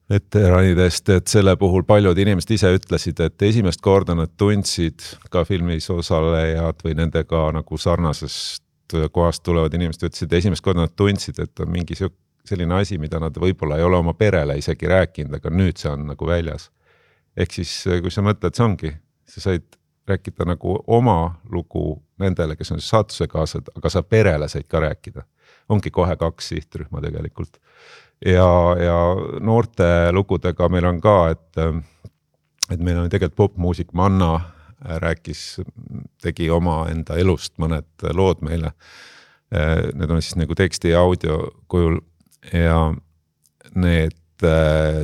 veteranidest, 0.10 1.10
et 1.10 1.28
selle 1.32 1.56
puhul 1.58 1.86
paljud 1.88 2.18
inimesed 2.18 2.52
ise 2.58 2.74
ütlesid, 2.76 3.22
et 3.24 3.42
esimest 3.42 3.82
korda 3.82 4.16
nad 4.16 4.34
tundsid 4.38 5.06
ka 5.32 5.46
filmis 5.48 5.90
osalejad 5.90 6.84
või 6.84 6.98
nendega 7.00 7.46
nagu 7.56 7.78
sarnasest 7.78 8.64
kohast 9.12 9.44
tulevad 9.44 9.74
inimesed 9.74 10.10
ütlesid, 10.10 10.34
esimest 10.34 10.64
korda 10.64 10.86
nad 10.86 10.96
tundsid, 10.96 11.40
et 11.40 11.64
on 11.64 11.72
mingi 11.72 11.96
sihuke 11.98 12.20
selline 12.46 12.76
asi, 12.76 12.98
mida 13.00 13.20
nad 13.24 13.38
võib-olla 13.40 13.78
ei 13.80 13.86
ole 13.88 13.98
oma 13.98 14.14
perele 14.20 14.58
isegi 14.60 14.90
rääkinud, 14.92 15.38
aga 15.40 15.52
nüüd 15.54 15.80
see 15.80 15.92
on 15.92 16.08
nagu 16.12 16.28
väljas. 16.28 16.70
ehk 17.38 17.56
siis, 17.56 17.72
kui 18.02 18.12
sa 18.12 18.22
mõtled, 18.22 18.54
see 18.54 18.66
ongi, 18.66 18.92
sa 19.26 19.42
said 19.42 19.78
rääkida 20.08 20.46
nagu 20.46 20.76
oma 20.88 21.40
lugu 21.52 22.04
nendele, 22.20 22.56
kes 22.60 22.72
on 22.76 22.82
siis 22.82 22.92
saatusekaaslased, 22.92 23.72
aga 23.78 23.90
saab 23.90 24.10
perele 24.10 24.48
said 24.52 24.68
ka 24.68 24.84
rääkida. 24.84 25.24
ongi 25.70 25.92
kohe 25.92 26.16
kaks 26.20 26.50
sihtrühma 26.50 27.02
tegelikult. 27.02 27.58
Ja, 28.26 28.50
ja 28.80 28.98
noorte 29.40 30.12
lugudega 30.12 30.70
meil 30.70 30.88
on 30.90 31.02
ka, 31.04 31.18
et, 31.34 31.62
et 32.72 32.80
meil 32.80 33.04
on 33.04 33.10
tegelikult 33.12 33.38
popmuusik 33.54 33.94
Manna 33.94 34.34
rääkis, 34.84 35.62
tegi 36.22 36.50
omaenda 36.52 37.16
elust 37.20 37.56
mõned 37.62 38.08
lood 38.14 38.44
meile. 38.44 38.74
Need 39.54 40.12
on 40.12 40.22
siis 40.22 40.36
nagu 40.40 40.56
teksti 40.58 40.92
ja 40.92 41.04
audio 41.06 41.40
kujul 41.72 42.00
ja 42.52 42.92
need 43.80 44.18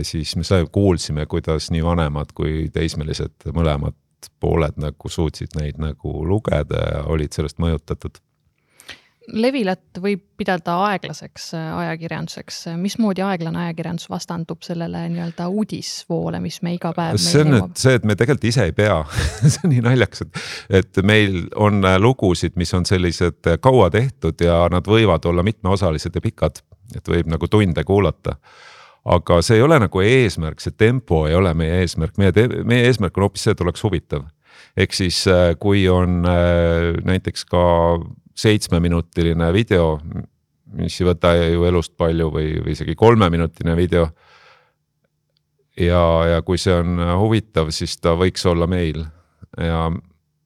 siis 0.03 0.36
me 0.36 0.43
sai, 0.43 0.65
kuulsime, 0.72 1.26
kuidas 1.32 1.70
nii 1.72 1.84
vanemad 1.86 2.34
kui 2.36 2.67
teismelised 2.74 3.51
mõlemad 3.55 3.95
pooled 4.39 4.80
nagu 4.82 5.09
suutsid 5.09 5.55
neid 5.55 5.80
nagu 5.80 6.26
lugeda 6.28 6.82
ja 6.91 7.03
olid 7.07 7.36
sellest 7.36 7.59
mõjutatud. 7.61 8.20
Levilat 9.34 9.99
võib 10.01 10.21
pidada 10.39 10.75
aeglaseks 10.88 11.49
äh, 11.57 11.65
ajakirjanduseks, 11.84 12.61
mismoodi 12.80 13.23
aeglane 13.25 13.65
ajakirjandus 13.65 14.09
vastandub 14.09 14.63
sellele 14.65 15.03
nii-öelda 15.13 15.49
uudisvoole, 15.51 16.39
mis 16.43 16.61
me 16.65 16.73
iga 16.77 16.91
päev. 16.95 17.19
see 17.21 17.43
on 17.43 17.53
nüüd 17.53 17.75
see, 17.80 17.97
et 17.99 18.07
me 18.07 18.15
tegelikult 18.19 18.47
ise 18.51 18.69
ei 18.69 18.73
pea 18.75 19.01
see 19.41 19.65
on 19.65 19.73
nii 19.73 19.84
naljakas, 19.86 20.25
et, 20.25 20.41
et 20.82 21.01
meil 21.05 21.43
on 21.59 21.84
äh, 21.84 21.99
lugusid, 22.01 22.55
mis 22.59 22.73
on 22.77 22.88
sellised 22.89 23.51
äh, 23.51 23.59
kaua 23.61 23.89
tehtud 23.93 24.41
ja 24.45 24.63
nad 24.71 24.88
võivad 24.89 25.27
olla 25.30 25.45
mitmeosalised 25.45 26.15
ja 26.15 26.23
pikad, 26.23 26.63
et 26.95 27.11
võib 27.11 27.30
nagu 27.32 27.51
tunde 27.51 27.86
kuulata 27.88 28.38
aga 29.09 29.39
see 29.45 29.59
ei 29.59 29.65
ole 29.65 29.80
nagu 29.82 30.01
eesmärk, 30.03 30.59
see 30.61 30.75
tempo 30.77 31.23
ei 31.27 31.36
ole 31.38 31.53
meie 31.57 31.84
eesmärk, 31.84 32.17
meie, 32.19 32.47
meie 32.67 32.89
eesmärk 32.89 33.17
on 33.17 33.27
hoopis 33.27 33.47
see, 33.47 33.55
et 33.55 33.61
oleks 33.63 33.84
huvitav. 33.86 34.25
ehk 34.77 34.93
siis, 34.93 35.23
kui 35.59 35.88
on 35.89 36.21
näiteks 37.07 37.45
ka 37.49 37.61
seitsmeminutiline 38.39 39.51
video, 39.53 39.99
mis 40.79 40.99
ei 41.01 41.07
võta 41.07 41.33
ju 41.35 41.65
elust 41.67 41.95
palju 41.97 42.29
või, 42.33 42.51
või 42.63 42.75
isegi 42.75 42.95
kolmeminutine 42.95 43.75
video. 43.77 44.09
ja, 45.79 46.03
ja 46.35 46.41
kui 46.45 46.57
see 46.57 46.75
on 46.75 46.99
huvitav, 47.19 47.71
siis 47.75 47.97
ta 47.97 48.15
võiks 48.19 48.45
olla 48.49 48.67
meil 48.67 49.03
ja 49.57 49.89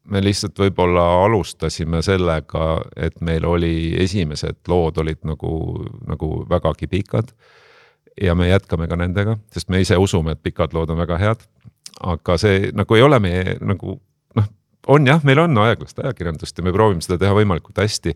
me 0.04 0.22
lihtsalt 0.24 0.60
võib-olla 0.60 1.04
alustasime 1.26 2.02
sellega, 2.04 2.82
et 2.96 3.22
meil 3.22 3.46
oli 3.48 3.96
esimesed 4.04 4.64
lood 4.68 4.98
olid 5.00 5.22
nagu, 5.28 5.54
nagu 6.08 6.32
vägagi 6.50 6.90
pikad 6.92 7.32
ja 8.22 8.36
me 8.36 8.50
jätkame 8.50 8.88
ka 8.88 8.98
nendega, 9.00 9.38
sest 9.54 9.72
me 9.74 9.82
ise 9.82 9.98
usume, 9.98 10.36
et 10.36 10.44
pikad 10.44 10.74
lood 10.76 10.92
on 10.94 11.00
väga 11.00 11.18
head. 11.22 11.46
aga 12.02 12.38
see 12.38 12.72
nagu 12.74 12.96
ei 12.96 13.02
ole 13.02 13.20
meie 13.22 13.58
nagu 13.62 14.00
on 14.88 15.08
jah, 15.08 15.22
meil 15.24 15.40
on 15.44 15.58
aeglast 15.64 16.00
ajakirjandust 16.02 16.58
ja 16.58 16.66
me 16.66 16.74
proovime 16.76 17.04
seda 17.04 17.18
teha 17.22 17.36
võimalikult 17.38 17.80
hästi. 17.80 18.16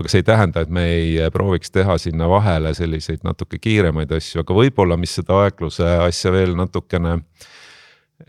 aga 0.00 0.10
see 0.10 0.22
ei 0.22 0.26
tähenda, 0.26 0.64
et 0.64 0.72
me 0.72 0.84
ei 0.94 1.30
prooviks 1.34 1.70
teha 1.74 1.98
sinna 1.98 2.28
vahele 2.30 2.74
selliseid 2.74 3.22
natuke 3.26 3.60
kiiremaid 3.62 4.12
asju, 4.18 4.42
aga 4.42 4.56
võib-olla, 4.56 4.98
mis 4.98 5.14
seda 5.20 5.44
aegluse 5.44 5.86
asja 6.08 6.32
veel 6.34 6.56
natukene 6.58 7.18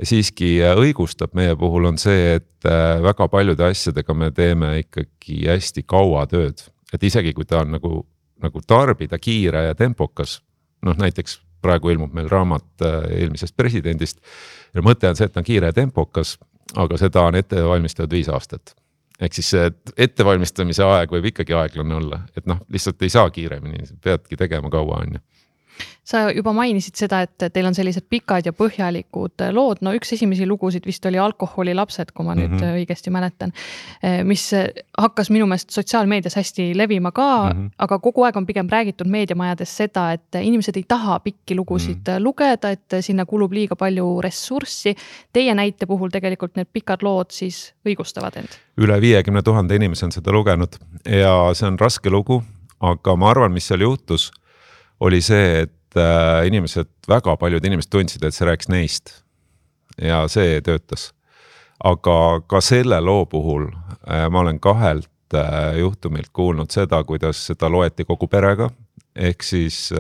siiski 0.06 0.60
õigustab 0.78 1.34
meie 1.38 1.56
puhul 1.58 1.90
on 1.90 1.98
see, 1.98 2.36
et 2.38 2.70
äh, 2.70 3.00
väga 3.02 3.28
paljude 3.32 3.66
asjadega 3.66 4.14
me 4.14 4.30
teeme 4.32 4.76
ikkagi 4.84 5.42
hästi 5.50 5.84
kaua 5.90 6.28
tööd, 6.30 6.62
et 6.94 7.04
isegi 7.04 7.34
kui 7.34 7.48
ta 7.50 7.64
on 7.64 7.74
nagu, 7.80 8.04
nagu 8.44 8.62
tarbida 8.68 9.18
kiire 9.18 9.70
ja 9.72 9.78
tempokas, 9.78 10.40
noh, 10.86 10.98
näiteks 11.00 11.40
praegu 11.60 11.90
ilmub 11.92 12.14
meil 12.16 12.30
raamat 12.32 12.86
eelmisest 13.12 13.56
presidendist 13.58 14.22
ja 14.76 14.84
mõte 14.86 15.10
on 15.10 15.18
see, 15.18 15.28
et 15.28 15.34
ta 15.34 15.42
on 15.42 15.48
kiire 15.48 15.74
ja 15.74 15.76
tempokas, 15.76 16.38
aga 16.76 16.98
seda 16.98 17.22
on 17.22 17.36
ette 17.36 17.64
valmistatud 17.66 18.12
viis 18.18 18.30
aastat. 18.30 18.76
ehk 19.20 19.34
siis 19.36 19.50
see 19.52 19.72
ettevalmistamise 19.98 20.84
aeg 20.84 21.12
võib 21.12 21.26
ikkagi 21.32 21.54
aeglane 21.54 21.96
olla, 21.96 22.22
et 22.38 22.46
noh, 22.48 22.62
lihtsalt 22.72 23.02
ei 23.02 23.10
saa 23.10 23.30
kiiremini, 23.30 23.84
peadki 24.04 24.38
tegema 24.40 24.70
kaua, 24.70 25.02
on 25.04 25.18
ju 25.18 25.20
sa 26.04 26.26
juba 26.34 26.54
mainisid 26.54 26.98
seda, 26.98 27.22
et 27.26 27.50
teil 27.54 27.68
on 27.70 27.76
sellised 27.78 28.08
pikad 28.10 28.48
ja 28.48 28.54
põhjalikud 28.56 29.44
lood, 29.56 29.84
no 29.86 29.94
üks 29.98 30.14
esimesi 30.16 30.48
lugusid 30.50 30.86
vist 30.90 31.06
oli 31.06 31.20
Alkoholilapsed, 31.22 32.14
kui 32.16 32.26
ma 32.26 32.36
nüüd 32.38 32.52
mm 32.56 32.60
-hmm. 32.60 32.80
õigesti 32.82 33.14
mäletan. 33.14 33.54
Eh, 34.04 34.24
mis 34.24 34.50
hakkas 34.98 35.30
minu 35.30 35.46
meelest 35.46 35.70
sotsiaalmeedias 35.70 36.36
hästi 36.36 36.72
levima 36.78 37.12
ka 37.12 37.54
mm, 37.54 37.60
-hmm. 37.60 37.72
aga 37.78 38.00
kogu 38.00 38.24
aeg 38.24 38.38
on 38.38 38.46
pigem 38.46 38.68
räägitud 38.70 39.08
meediamajades 39.08 39.78
seda, 39.78 40.12
et 40.12 40.36
inimesed 40.42 40.78
ei 40.78 40.86
taha 40.88 41.20
pikki 41.20 41.56
lugusid 41.56 41.98
mm 42.08 42.14
-hmm. 42.14 42.24
lugeda, 42.24 42.72
et 42.72 43.02
sinna 43.02 43.26
kulub 43.26 43.52
liiga 43.52 43.76
palju 43.76 44.22
ressurssi. 44.22 44.96
Teie 45.34 45.56
näite 45.56 45.86
puhul 45.86 46.10
tegelikult 46.10 46.56
need 46.56 46.68
pikad 46.74 47.04
lood 47.04 47.32
siis 47.32 47.74
õigustavad 47.86 48.38
end. 48.38 48.50
üle 48.78 49.02
viiekümne 49.02 49.42
tuhande 49.42 49.76
inimese 49.76 50.06
on 50.06 50.12
seda 50.12 50.32
lugenud 50.32 50.76
ja 51.06 51.54
see 51.54 51.68
on 51.68 51.80
raske 51.80 52.10
lugu, 52.10 52.44
aga 52.80 53.16
ma 53.16 53.30
arvan, 53.30 53.52
mis 53.52 53.68
seal 53.68 53.82
juhtus 53.82 54.32
oli 55.00 55.22
see, 55.22 55.64
et 55.64 55.98
äh, 55.98 56.48
inimesed, 56.48 56.90
väga 57.10 57.36
paljud 57.40 57.66
inimesed 57.66 57.92
tundsid, 57.92 58.24
et 58.24 58.36
see 58.36 58.48
rääkis 58.48 58.72
neist. 58.72 59.14
ja 60.02 60.24
see 60.32 60.62
töötas. 60.62 61.12
aga 61.84 62.42
ka 62.48 62.62
selle 62.62 63.00
loo 63.02 63.26
puhul 63.26 63.70
äh, 63.70 64.28
ma 64.32 64.40
olen 64.40 64.60
kahelt 64.60 65.34
äh, 65.34 65.78
juhtumilt 65.80 66.30
kuulnud 66.34 66.72
seda, 66.72 67.04
kuidas 67.04 67.46
seda 67.48 67.70
loeti 67.70 68.06
kogu 68.06 68.28
perega, 68.28 68.70
ehk 69.16 69.44
siis 69.44 69.92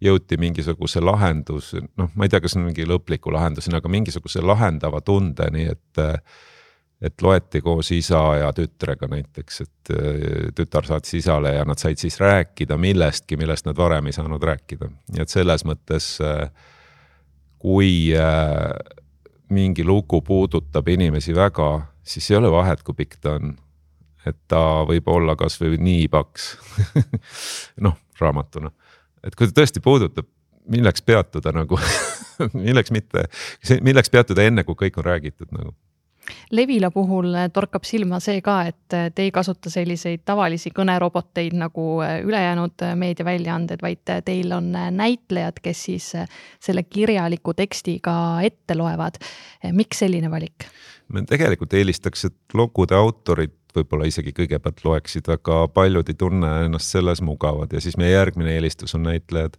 jõuti 0.00 0.36
mingisuguse 0.40 1.00
lahendus, 1.00 1.74
noh, 1.96 2.08
ma 2.14 2.24
ei 2.24 2.30
tea, 2.32 2.40
kas 2.40 2.56
mingi 2.56 2.86
lõpliku 2.88 3.32
lahenduseni, 3.34 3.76
aga 3.76 3.88
mingisuguse 3.88 4.40
lahendava 4.40 5.00
tundeni, 5.04 5.66
et 5.68 6.00
et 7.00 7.22
loeti 7.22 7.62
koos 7.64 7.90
isa 7.96 8.20
ja 8.42 8.50
tütrega 8.52 9.08
näiteks, 9.08 9.60
et 9.64 9.92
äh, 9.94 10.50
tütar 10.56 10.86
saatis 10.88 11.16
isale 11.22 11.54
ja 11.54 11.64
nad 11.68 11.80
said 11.80 12.00
siis 12.00 12.20
rääkida 12.20 12.76
millestki, 12.80 13.38
millest 13.40 13.68
nad 13.68 13.78
varem 13.78 14.10
ei 14.10 14.16
saanud 14.16 14.42
rääkida, 14.44 14.90
nii 15.14 15.24
et 15.24 15.32
selles 15.32 15.64
mõttes 15.68 16.12
äh, 16.24 16.50
kui 17.60 18.12
äh, 18.16 18.68
mingi 19.50 19.84
lugu 19.84 20.20
puudutab 20.22 20.88
inimesi 20.92 21.34
väga, 21.36 21.72
siis 22.04 22.30
ei 22.30 22.38
ole 22.38 22.52
vahet, 22.52 22.84
kui 22.84 22.96
pikk 23.00 23.18
ta 23.20 23.38
on. 23.40 23.56
et 24.28 24.36
ta 24.52 24.84
võib 24.84 25.06
olla 25.08 25.32
kasvõi 25.36 25.78
nii 25.80 26.08
paks 26.12 26.50
noh, 27.84 27.96
raamatuna, 28.20 28.68
et 29.24 29.32
kui 29.32 29.48
ta 29.48 29.62
tõesti 29.62 29.80
puudutab, 29.80 30.28
milleks 30.68 31.00
peatuda 31.00 31.54
nagu 31.56 31.80
milleks 32.66 32.92
mitte, 32.92 33.24
milleks 33.80 34.12
peatuda 34.12 34.44
enne, 34.44 34.64
kui 34.68 34.76
kõik 34.76 35.00
on 35.00 35.08
räägitud 35.08 35.48
nagu 35.56 35.72
Levila 36.50 36.90
puhul 36.90 37.34
torkab 37.52 37.84
silma 37.88 38.20
see 38.20 38.40
ka, 38.44 38.62
et 38.70 39.14
te 39.14 39.22
ei 39.22 39.30
kasuta 39.34 39.70
selliseid 39.70 40.24
tavalisi 40.24 40.72
kõneroboteid 40.76 41.56
nagu 41.58 41.86
ülejäänud 42.02 42.86
meediaväljaanded, 43.00 43.82
vaid 43.82 44.14
teil 44.24 44.52
on 44.56 44.72
näitlejad, 44.72 45.60
kes 45.62 45.84
siis 45.90 46.12
selle 46.60 46.82
kirjaliku 46.82 47.54
teksti 47.54 47.98
ka 48.02 48.14
ette 48.46 48.76
loevad. 48.78 49.20
miks 49.72 50.04
selline 50.04 50.30
valik? 50.30 50.68
me 51.08 51.24
tegelikult 51.26 51.74
eelistaks, 51.74 52.24
et 52.24 52.54
lugude 52.54 52.94
autorid 52.94 53.56
võib-olla 53.74 54.08
isegi 54.10 54.32
kõigepealt 54.34 54.82
loeksid, 54.84 55.28
aga 55.30 55.62
paljud 55.74 56.08
ei 56.10 56.18
tunne 56.18 56.50
ennast 56.66 56.94
selles 56.94 57.22
mugavad 57.24 57.72
ja 57.72 57.82
siis 57.82 57.96
meie 58.00 58.14
järgmine 58.14 58.54
eelistus 58.56 58.94
on 58.98 59.06
näitlejad. 59.06 59.56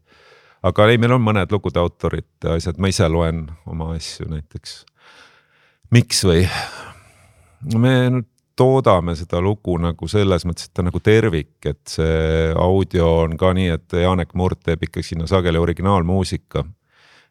aga 0.63 0.87
ei, 0.87 0.97
meil 1.01 1.15
on 1.15 1.23
mõned 1.25 1.51
lugude 1.51 1.79
autorid, 1.79 2.29
asjad, 2.55 2.77
ma 2.77 2.91
ise 2.91 3.07
loen 3.09 3.47
oma 3.65 3.93
asju 3.95 4.29
näiteks 4.29 4.81
miks 5.91 6.23
või? 6.25 6.45
me 7.77 7.95
nüüd 8.09 8.27
toodame 8.57 9.15
seda 9.17 9.39
lugu 9.41 9.77
nagu 9.81 10.07
selles 10.11 10.45
mõttes, 10.45 10.67
et 10.67 10.75
ta 10.75 10.83
nagu 10.85 10.99
tervik, 11.03 11.55
et 11.65 11.81
see 11.89 12.51
audio 12.59 13.07
on 13.23 13.37
ka 13.39 13.53
nii, 13.57 13.71
et 13.77 13.97
Janek 14.03 14.35
Murd 14.37 14.61
teeb 14.65 14.83
ikka 14.87 15.03
sinna 15.05 15.27
sageli 15.29 15.61
originaalmuusika. 15.61 16.63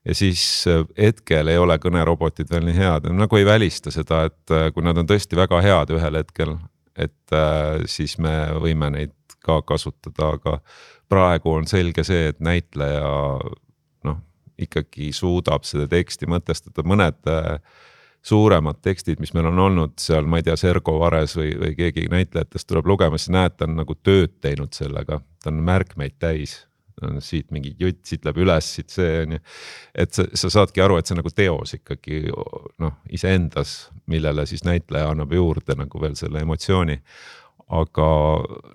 ja 0.04 0.14
siis 0.14 0.42
äh, 0.70 0.84
hetkel 0.98 1.48
ei 1.52 1.58
ole 1.60 1.76
kõnerobotid 1.78 2.50
veel 2.50 2.64
nii 2.68 2.76
head, 2.78 3.10
nagu 3.12 3.36
ei 3.36 3.46
välista 3.46 3.92
seda, 3.94 4.24
et 4.30 4.54
äh, 4.54 4.70
kui 4.74 4.84
nad 4.86 4.98
on 4.98 5.08
tõesti 5.08 5.36
väga 5.36 5.60
head 5.60 5.92
ühel 5.96 6.20
hetkel, 6.22 6.56
et 6.96 7.36
äh, 7.36 7.84
siis 7.86 8.16
me 8.18 8.34
võime 8.60 8.90
neid 8.90 9.14
ka 9.44 9.60
kasutada, 9.62 10.34
aga 10.36 10.58
praegu 11.08 11.52
on 11.52 11.68
selge 11.68 12.04
see, 12.04 12.30
et 12.32 12.40
näitleja 12.40 13.12
noh, 14.08 14.18
ikkagi 14.60 15.12
suudab 15.16 15.68
seda 15.68 15.86
teksti 15.90 16.28
mõtestada, 16.30 16.84
mõned 16.86 17.20
äh, 17.28 17.60
suuremad 18.22 18.80
tekstid, 18.82 19.20
mis 19.20 19.32
meil 19.34 19.48
on 19.48 19.58
olnud 19.58 19.94
seal, 20.00 20.26
ma 20.28 20.40
ei 20.40 20.44
tea, 20.44 20.56
Sergo 20.60 20.98
Vares 21.00 21.36
või, 21.38 21.52
või 21.60 21.76
keegi 21.78 22.08
näitlejatest 22.12 22.68
tuleb 22.68 22.88
lugema, 22.90 23.18
siis 23.18 23.32
näed, 23.32 23.56
ta 23.56 23.68
on 23.68 23.78
nagu 23.80 23.96
tööd 23.96 24.36
teinud 24.44 24.76
sellega, 24.76 25.22
ta 25.40 25.52
on 25.52 25.62
märkmeid 25.66 26.18
täis. 26.20 26.64
siit 27.24 27.48
mingi 27.50 27.70
jutt, 27.80 28.02
siit 28.04 28.26
läheb 28.26 28.42
üles, 28.42 28.66
siit 28.74 28.90
see 28.92 29.22
on 29.22 29.30
ju. 29.32 29.38
et 29.94 30.12
sa, 30.12 30.26
sa 30.36 30.50
saadki 30.52 30.82
aru, 30.84 30.98
et 30.98 31.06
see 31.06 31.14
on 31.14 31.22
nagu 31.22 31.30
teos 31.32 31.72
ikkagi 31.78 32.18
noh, 32.78 32.98
iseendas, 33.08 33.88
millele 34.06 34.44
siis 34.46 34.66
näitleja 34.68 35.08
annab 35.08 35.32
juurde 35.32 35.78
nagu 35.80 36.00
veel 36.00 36.14
selle 36.14 36.42
emotsiooni. 36.44 36.98
aga 37.72 38.08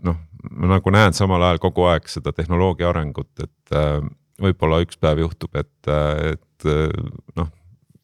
noh, 0.10 0.18
ma 0.50 0.72
nagu 0.74 0.96
näen 0.96 1.14
samal 1.14 1.43
ajal 1.43 1.62
kogu 1.68 1.86
aeg 1.91 2.10
seda 2.10 2.34
tehnoloogia 2.34 2.89
arengut, 2.89 3.30
et 3.43 3.78
äh, 3.78 4.02
võib-olla 4.41 4.82
üks 4.82 4.98
päev 4.98 5.22
juhtub, 5.22 5.54
et, 5.62 5.93
et 6.34 6.68
noh 7.38 7.54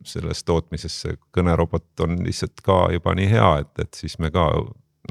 selles 0.08 0.44
tootmises 0.44 0.96
see 1.04 1.18
kõnerobot 1.36 2.06
on 2.06 2.22
lihtsalt 2.26 2.64
ka 2.66 2.84
juba 2.94 3.14
nii 3.18 3.30
hea, 3.32 3.52
et, 3.64 3.72
et 3.86 4.02
siis 4.04 4.18
me 4.20 4.32
ka 4.34 4.48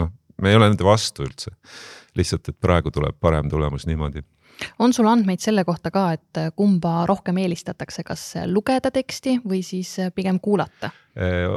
noh, 0.00 0.12
me 0.42 0.50
ei 0.50 0.58
ole 0.58 0.70
nende 0.70 0.86
vastu 0.86 1.26
üldse. 1.26 1.54
lihtsalt, 2.18 2.48
et 2.48 2.58
praegu 2.60 2.90
tuleb 2.90 3.14
parem 3.20 3.48
tulemus 3.50 3.86
niimoodi 3.86 4.24
on 4.78 4.92
sul 4.92 5.08
andmeid 5.10 5.42
selle 5.42 5.64
kohta 5.64 5.90
ka, 5.90 6.06
et 6.16 6.40
kumba 6.56 7.04
rohkem 7.08 7.38
eelistatakse, 7.42 8.04
kas 8.06 8.24
lugeda 8.50 8.90
teksti 8.94 9.40
või 9.44 9.62
siis 9.66 9.96
pigem 10.14 10.40
kuulata? 10.40 10.92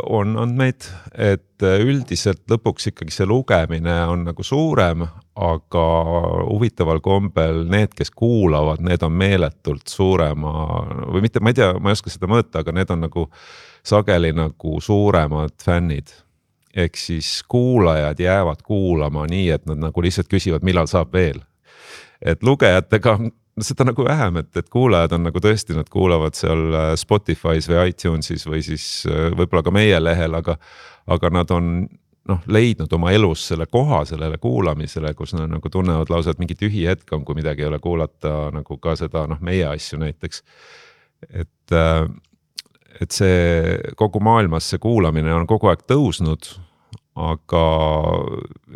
on 0.10 0.34
andmeid, 0.41 0.88
et 1.14 1.62
üldiselt 1.62 2.41
lõpuks 2.49 2.89
ikkagi 2.89 3.14
see 3.14 3.28
lugemine 3.30 3.93
on 4.10 4.24
nagu 4.26 4.43
suurem, 4.43 5.06
aga 5.38 5.84
huvitaval 6.47 7.04
kombel 7.06 7.62
need, 7.70 7.93
kes 7.93 8.10
kuulavad, 8.18 8.82
need 8.82 9.06
on 9.06 9.14
meeletult 9.14 9.88
suurema 9.93 10.56
või 11.14 11.22
mitte, 11.28 11.39
ma 11.39 11.54
ei 11.54 11.60
tea, 11.62 11.70
ma 11.78 11.93
ei 11.93 11.99
oska 11.99 12.12
seda 12.12 12.28
mõõta, 12.34 12.66
aga 12.66 12.74
need 12.74 12.91
on 12.97 13.06
nagu 13.06 13.28
sageli 13.86 14.34
nagu 14.36 14.76
suuremad 14.82 15.56
fännid 15.62 16.12
ehk 16.74 16.97
siis 16.97 17.43
kuulajad 17.47 18.20
jäävad 18.20 18.66
kuulama 18.66 19.28
nii, 19.30 19.49
et 19.54 19.66
nad 19.70 19.78
nagu 19.78 20.01
lihtsalt 20.01 20.30
küsivad, 20.32 20.66
millal 20.66 20.89
saab 20.89 21.14
veel 21.14 21.43
et 22.26 22.43
lugejatega 22.43 23.17
seda 23.61 23.86
nagu 23.86 24.05
vähem, 24.05 24.39
et, 24.41 24.49
et 24.57 24.69
kuulajad 24.71 25.13
on 25.17 25.28
nagu 25.28 25.41
tõesti, 25.43 25.76
nad 25.78 25.89
kuulavad 25.91 26.38
seal 26.38 26.63
äh, 26.74 26.93
Spotify's 26.97 27.69
või 27.69 27.91
iTunes'is 27.91 28.47
või 28.49 28.63
siis 28.65 28.88
äh, 29.09 29.30
võib-olla 29.38 29.63
ka 29.65 29.74
meie 29.74 29.99
lehel, 30.01 30.34
aga, 30.39 30.57
aga 31.13 31.32
nad 31.34 31.53
on 31.53 31.69
noh, 32.30 32.41
leidnud 32.47 32.91
oma 32.97 33.13
elus 33.13 33.45
selle 33.51 33.67
koha 33.69 34.03
sellele 34.09 34.39
kuulamisele, 34.41 35.13
kus 35.17 35.36
nad 35.38 35.51
nagu 35.51 35.69
tunnevad 35.69 36.09
lausa, 36.09 36.34
et 36.34 36.41
mingi 36.41 36.57
tühi 36.57 36.88
hetk 36.89 37.13
on, 37.13 37.26
kui 37.28 37.38
midagi 37.38 37.65
ei 37.65 37.69
ole 37.69 37.80
kuulata 37.84 38.49
nagu 38.55 38.80
ka 38.82 38.97
seda 38.99 39.28
noh, 39.30 39.41
meie 39.43 39.67
asju 39.69 40.01
näiteks. 40.01 40.43
et, 41.30 41.76
äh, 41.78 42.07
et 43.01 43.11
see 43.11 43.78
kogu 43.99 44.21
maailmas 44.24 44.69
see 44.69 44.82
kuulamine 44.82 45.34
on 45.34 45.47
kogu 45.49 45.69
aeg 45.69 45.86
tõusnud, 45.89 46.55
aga 47.13 47.63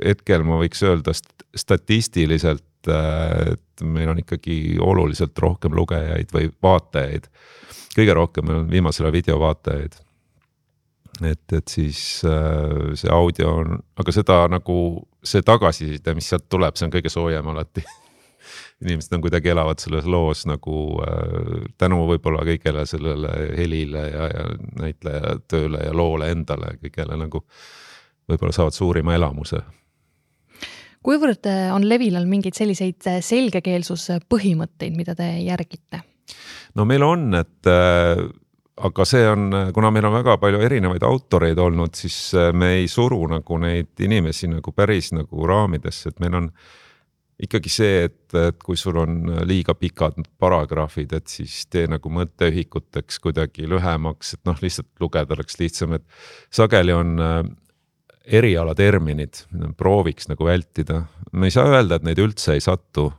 hetkel 0.04 0.46
ma 0.46 0.60
võiks 0.62 0.84
öelda 0.86 1.16
statistiliselt 1.58 2.62
et, 2.94 3.54
et 3.54 3.86
meil 3.86 4.10
on 4.12 4.20
ikkagi 4.22 4.78
oluliselt 4.84 5.38
rohkem 5.40 5.76
lugejaid 5.78 6.34
või 6.34 6.50
vaatajaid. 6.64 7.30
kõige 7.98 8.14
rohkem 8.14 8.50
on 8.54 8.68
viimasel 8.72 9.08
ajal 9.08 9.18
videovaatajaid. 9.18 10.00
et, 11.26 11.54
et 11.54 11.68
siis 11.68 12.24
äh, 12.26 12.94
see 12.96 13.12
audio 13.12 13.54
on, 13.62 13.80
aga 13.98 14.12
seda 14.12 14.44
nagu 14.48 15.08
see 15.24 15.42
tagasiside, 15.42 16.14
mis 16.14 16.30
sealt 16.30 16.50
tuleb, 16.50 16.76
see 16.76 16.86
on 16.88 16.94
kõige 16.94 17.10
soojem 17.10 17.48
alati 17.54 17.84
inimesed 18.86 19.14
on 19.18 19.24
kuidagi 19.26 19.50
elavad 19.50 19.82
selles 19.82 20.06
loos 20.06 20.46
nagu 20.46 20.78
äh, 21.08 21.66
tänu 21.78 22.04
võib-olla 22.12 22.46
kõigele 22.48 22.86
sellele 22.86 23.34
helile 23.58 24.06
ja, 24.12 24.30
ja 24.34 24.46
näitleja 24.82 25.40
tööle 25.48 25.82
ja 25.86 25.98
loole 25.98 26.32
endale, 26.32 26.78
kõigele 26.84 27.18
nagu 27.18 27.44
võib-olla 28.28 28.54
saavad 28.54 28.76
suurima 28.76 29.16
elamuse 29.16 29.64
kuivõrd 31.06 31.50
äh, 31.50 31.68
on 31.76 31.86
Levilal 31.90 32.28
mingeid 32.30 32.58
selliseid 32.58 33.10
äh, 33.10 33.22
selgekeelsuse 33.26 34.22
põhimõtteid, 34.30 34.98
mida 34.98 35.16
te 35.18 35.30
järgite? 35.44 36.04
no 36.76 36.86
meil 36.86 37.06
on, 37.06 37.30
et 37.40 37.70
äh, 37.72 38.26
aga 38.88 39.06
see 39.08 39.24
on, 39.30 39.50
kuna 39.74 39.92
meil 39.94 40.08
on 40.10 40.18
väga 40.20 40.38
palju 40.42 40.62
erinevaid 40.66 41.06
autoreid 41.08 41.60
olnud, 41.62 41.96
siis 41.98 42.18
äh, 42.38 42.52
me 42.54 42.76
ei 42.82 42.90
suru 42.92 43.24
nagu 43.32 43.62
neid 43.62 43.94
inimesi 44.06 44.50
nagu 44.52 44.74
päris 44.76 45.14
nagu 45.16 45.48
raamidesse, 45.50 46.14
et 46.14 46.22
meil 46.24 46.38
on 46.42 46.52
ikkagi 47.44 47.70
see, 47.70 47.98
et, 48.08 48.34
et 48.34 48.64
kui 48.66 48.78
sul 48.80 48.98
on 48.98 49.20
liiga 49.46 49.76
pikad 49.78 50.18
paragrahvid, 50.42 51.14
et 51.20 51.30
siis 51.30 51.68
tee 51.70 51.86
nagu 51.90 52.10
mõtteühikuteks 52.10 53.22
kuidagi 53.22 53.70
lühemaks, 53.70 54.34
et 54.34 54.44
noh, 54.50 54.58
lihtsalt 54.62 54.90
lugeda 55.04 55.38
oleks 55.38 55.60
lihtsam, 55.62 55.94
et 56.00 56.06
sageli 56.50 56.96
on 56.98 57.14
erialaterminid, 58.28 59.44
mida 59.56 59.72
prooviks 59.78 60.28
nagu 60.32 60.46
vältida. 60.48 61.06
me 61.32 61.48
ei 61.48 61.54
saa 61.54 61.68
öelda, 61.72 61.98
et 61.98 62.08
neid 62.08 62.20
üldse 62.20 62.56
ei 62.56 62.64
satu 62.64 63.10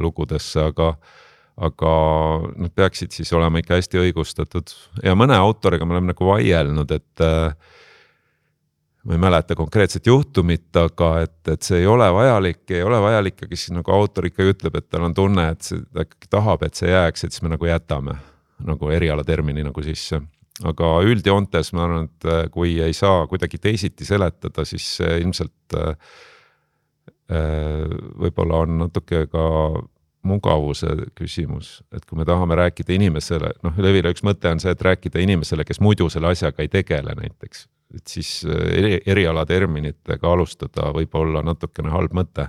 lugudesse, 0.00 0.62
aga, 0.70 0.94
aga 1.56 1.92
nad 2.56 2.74
peaksid 2.74 3.14
siis 3.14 3.32
olema 3.34 3.60
ikka 3.60 3.78
hästi 3.78 4.00
õigustatud. 4.02 4.74
Ja 5.02 5.14
mõne 5.18 5.36
autoriga 5.38 5.86
me 5.86 5.96
oleme 5.96 6.12
nagu 6.12 6.28
vaielnud, 6.28 6.94
et 6.94 7.24
äh, 7.24 7.54
ma 9.04 9.16
ei 9.16 9.22
mäleta 9.22 9.56
konkreetset 9.58 10.06
juhtumit, 10.06 10.70
aga 10.80 11.10
et, 11.26 11.40
et 11.52 11.66
see 11.66 11.82
ei 11.82 11.88
ole 11.90 12.06
vajalik, 12.14 12.62
ei 12.70 12.82
ole 12.86 13.00
vajalik, 13.04 13.42
aga 13.46 13.58
siis 13.58 13.74
nagu 13.76 13.94
autor 13.94 14.30
ikkagi 14.30 14.54
ütleb, 14.56 14.78
et 14.80 14.88
tal 14.90 15.08
on 15.08 15.16
tunne, 15.16 15.48
et 15.54 15.66
see, 15.66 15.82
ta 15.92 16.06
ikkagi 16.06 16.30
tahab, 16.32 16.64
et 16.66 16.78
see 16.78 16.94
jääks, 16.94 17.26
et 17.26 17.34
siis 17.34 17.44
me 17.44 17.52
nagu 17.54 17.68
jätame 17.68 18.16
nagu 18.64 18.90
erialatermini 18.94 19.64
nagu 19.66 19.82
sisse 19.82 20.22
aga 20.62 20.90
üldjoontes 21.08 21.72
ma 21.74 21.88
arvan, 21.88 22.06
et 22.10 22.28
äh, 22.30 22.44
kui 22.54 22.76
ei 22.82 22.94
saa 22.94 23.24
kuidagi 23.30 23.58
teisiti 23.62 24.06
seletada, 24.06 24.64
siis 24.68 24.86
ilmselt 25.02 25.74
äh, 25.78 25.96
äh, 27.32 27.96
võib-olla 28.22 28.62
on 28.62 28.78
natuke 28.84 29.24
ka 29.32 29.48
mugavuse 30.24 30.88
küsimus, 31.18 31.82
et 31.92 32.06
kui 32.08 32.16
me 32.16 32.24
tahame 32.28 32.56
rääkida 32.56 32.94
inimesele, 32.94 33.50
noh, 33.66 33.74
Levile 33.82 34.14
üks 34.14 34.24
mõte 34.24 34.54
on 34.54 34.62
see, 34.62 34.72
et 34.72 34.84
rääkida 34.86 35.20
inimesele, 35.20 35.66
kes 35.68 35.82
muidu 35.84 36.06
selle 36.12 36.30
asjaga 36.30 36.64
ei 36.64 36.70
tegele 36.72 37.16
näiteks, 37.18 37.66
et 37.98 38.06
siis 38.08 38.30
eri, 38.46 39.02
erialaterminitega 39.04 40.32
alustada 40.32 40.88
võib 40.96 41.18
olla 41.20 41.44
natukene 41.44 41.92
halb 41.92 42.16
mõte. 42.16 42.48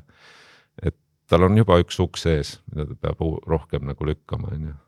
et 0.80 0.96
tal 1.28 1.50
on 1.50 1.58
juba 1.58 1.82
üks 1.82 2.00
uks 2.00 2.26
ees, 2.32 2.56
mida 2.72 2.88
ta 2.94 2.96
peab 3.10 3.44
rohkem 3.50 3.90
nagu 3.90 4.08
lükkama, 4.08 4.54
on 4.56 4.70
ju 4.70 4.80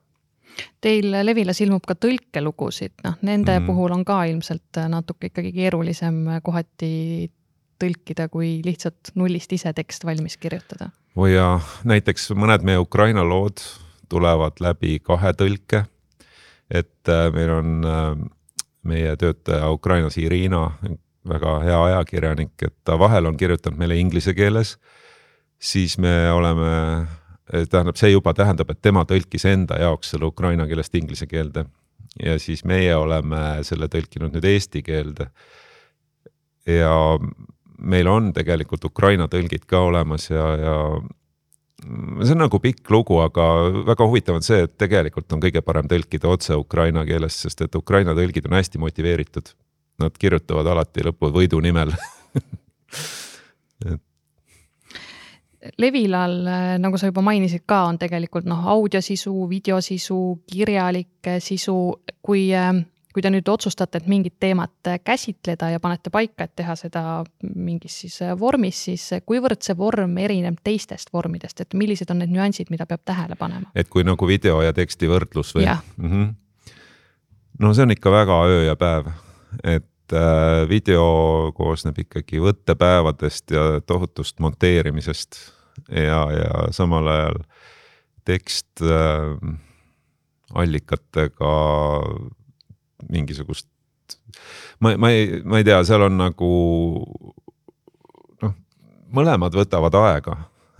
Teil 0.81 1.11
Levilas 1.23 1.61
ilmub 1.61 1.85
ka 1.87 1.95
tõlkelugusid, 1.95 2.95
noh, 3.05 3.17
nende 3.21 3.59
mm. 3.59 3.65
puhul 3.69 3.95
on 3.95 4.05
ka 4.07 4.23
ilmselt 4.29 4.79
natuke 4.89 5.31
ikkagi 5.31 5.51
keerulisem 5.55 6.23
kohati 6.45 7.29
tõlkida, 7.81 8.27
kui 8.33 8.57
lihtsalt 8.65 9.13
nullist 9.15 9.53
ise 9.53 9.73
tekst 9.77 10.05
valmis 10.07 10.37
kirjutada. 10.41 10.89
oi 11.15 11.33
jaa, 11.33 11.59
näiteks 11.87 12.31
mõned 12.37 12.65
meie 12.65 12.81
Ukraina 12.81 13.25
lood 13.25 13.61
tulevad 14.09 14.61
läbi 14.63 14.99
kahe 15.03 15.33
tõlke. 15.33 15.85
et 16.71 17.09
äh, 17.09 17.29
meil 17.33 17.51
on 17.51 17.85
äh, 17.85 18.15
meie 18.83 19.15
töötaja 19.15 19.69
Ukrainas 19.71 20.17
Irina, 20.17 20.71
väga 21.27 21.59
hea 21.63 21.83
ajakirjanik, 21.83 22.55
et 22.61 22.75
ta 22.83 22.97
vahel 22.99 23.25
on 23.25 23.37
kirjutanud 23.37 23.79
meile 23.79 23.95
inglise 23.99 24.33
keeles, 24.33 24.77
siis 25.59 25.97
me 25.97 26.31
oleme 26.31 27.07
tähendab, 27.47 27.95
see 27.95 28.11
juba 28.11 28.33
tähendab, 28.35 28.71
et 28.71 28.81
tema 28.81 29.05
tõlkis 29.07 29.45
enda 29.47 29.79
jaoks 29.81 30.13
selle 30.13 30.27
ukraina 30.27 30.67
keelest 30.67 30.95
inglise 30.99 31.27
keelde 31.27 31.65
ja 32.23 32.37
siis 32.39 32.63
meie 32.65 32.95
oleme 32.95 33.61
selle 33.67 33.89
tõlkinud 33.91 34.33
nüüd 34.35 34.47
eesti 34.47 34.81
keelde. 34.85 35.29
ja 36.67 36.91
meil 37.77 38.07
on 38.07 38.33
tegelikult 38.33 38.85
Ukraina 38.85 39.27
tõlgid 39.31 39.67
ka 39.69 39.79
olemas 39.87 40.29
ja, 40.29 40.47
ja 40.57 40.75
see 42.25 42.33
on 42.33 42.41
nagu 42.41 42.59
pikk 42.59 42.89
lugu, 42.91 43.19
aga 43.21 43.45
väga 43.87 44.07
huvitav 44.09 44.39
on 44.39 44.45
see, 44.45 44.63
et 44.65 44.73
tegelikult 44.77 45.31
on 45.33 45.43
kõige 45.43 45.61
parem 45.61 45.87
tõlkida 45.87 46.27
otse 46.31 46.57
ukraina 46.57 47.05
keelest, 47.05 47.45
sest 47.45 47.61
et 47.67 47.75
Ukraina 47.75 48.17
tõlgid 48.17 48.49
on 48.49 48.57
hästi 48.57 48.81
motiveeritud. 48.81 49.53
Nad 50.01 50.17
kirjutavad 50.19 50.67
alati 50.73 51.05
lõppu 51.05 51.31
võidu 51.33 51.61
nimel 51.61 51.93
Levilal, 55.78 56.41
nagu 56.82 56.97
sa 56.97 57.09
juba 57.09 57.24
mainisid 57.26 57.65
ka, 57.65 57.84
on 57.89 57.97
tegelikult 57.99 58.47
noh, 58.49 58.68
audiosisu, 58.76 59.34
videosisu, 59.49 60.20
kirjalik 60.51 61.30
sisu, 61.43 61.78
kui, 62.24 62.43
kui 63.13 63.26
te 63.26 63.32
nüüd 63.34 63.49
otsustate, 63.49 64.01
et 64.01 64.07
mingit 64.11 64.36
teemat 64.39 64.91
käsitleda 65.03 65.72
ja 65.74 65.82
panete 65.84 66.11
paika, 66.13 66.45
et 66.45 66.55
teha 66.59 66.76
seda 66.78 67.03
mingis 67.41 67.99
siis 68.03 68.20
vormis, 68.39 68.84
siis 68.89 69.07
kuivõrd 69.26 69.65
see 69.65 69.78
vorm 69.78 70.18
erineb 70.22 70.61
teistest 70.63 71.13
vormidest, 71.13 71.65
et 71.65 71.77
millised 71.77 72.14
on 72.14 72.22
need 72.22 72.34
nüansid, 72.35 72.72
mida 72.73 72.85
peab 72.85 73.02
tähele 73.06 73.39
panema? 73.39 73.72
et 73.76 73.89
kui 73.89 74.06
nagu 74.07 74.30
video 74.30 74.61
ja 74.61 74.73
teksti 74.73 75.10
võrdlus 75.10 75.56
või? 75.57 75.68
Mm 75.98 76.10
-hmm. 76.11 76.34
no 77.60 77.73
see 77.73 77.89
on 77.89 77.98
ikka 77.98 78.11
väga 78.11 78.41
öö 78.45 78.64
ja 78.68 78.76
päev, 78.76 79.11
et 79.64 80.14
äh, 80.14 80.69
video 80.69 81.52
koosneb 81.56 81.99
ikkagi 81.99 82.39
võttepäevadest 82.39 83.52
ja 83.52 83.81
tohutust 83.81 84.39
monteerimisest 84.39 85.56
ja, 85.89 86.21
ja 86.31 86.67
samal 86.75 87.07
ajal 87.07 87.39
tekst 88.27 88.83
äh, 88.83 89.55
allikatega 90.53 91.53
mingisugust, 93.11 93.67
ma, 94.79 94.95
ma 94.97 95.11
ei, 95.13 95.41
ma 95.45 95.59
ei 95.61 95.67
tea, 95.67 95.79
seal 95.87 96.07
on 96.07 96.17
nagu 96.19 96.51
noh, 98.43 98.55
mõlemad 99.15 99.55
võtavad 99.55 99.95
aega, 100.01 100.37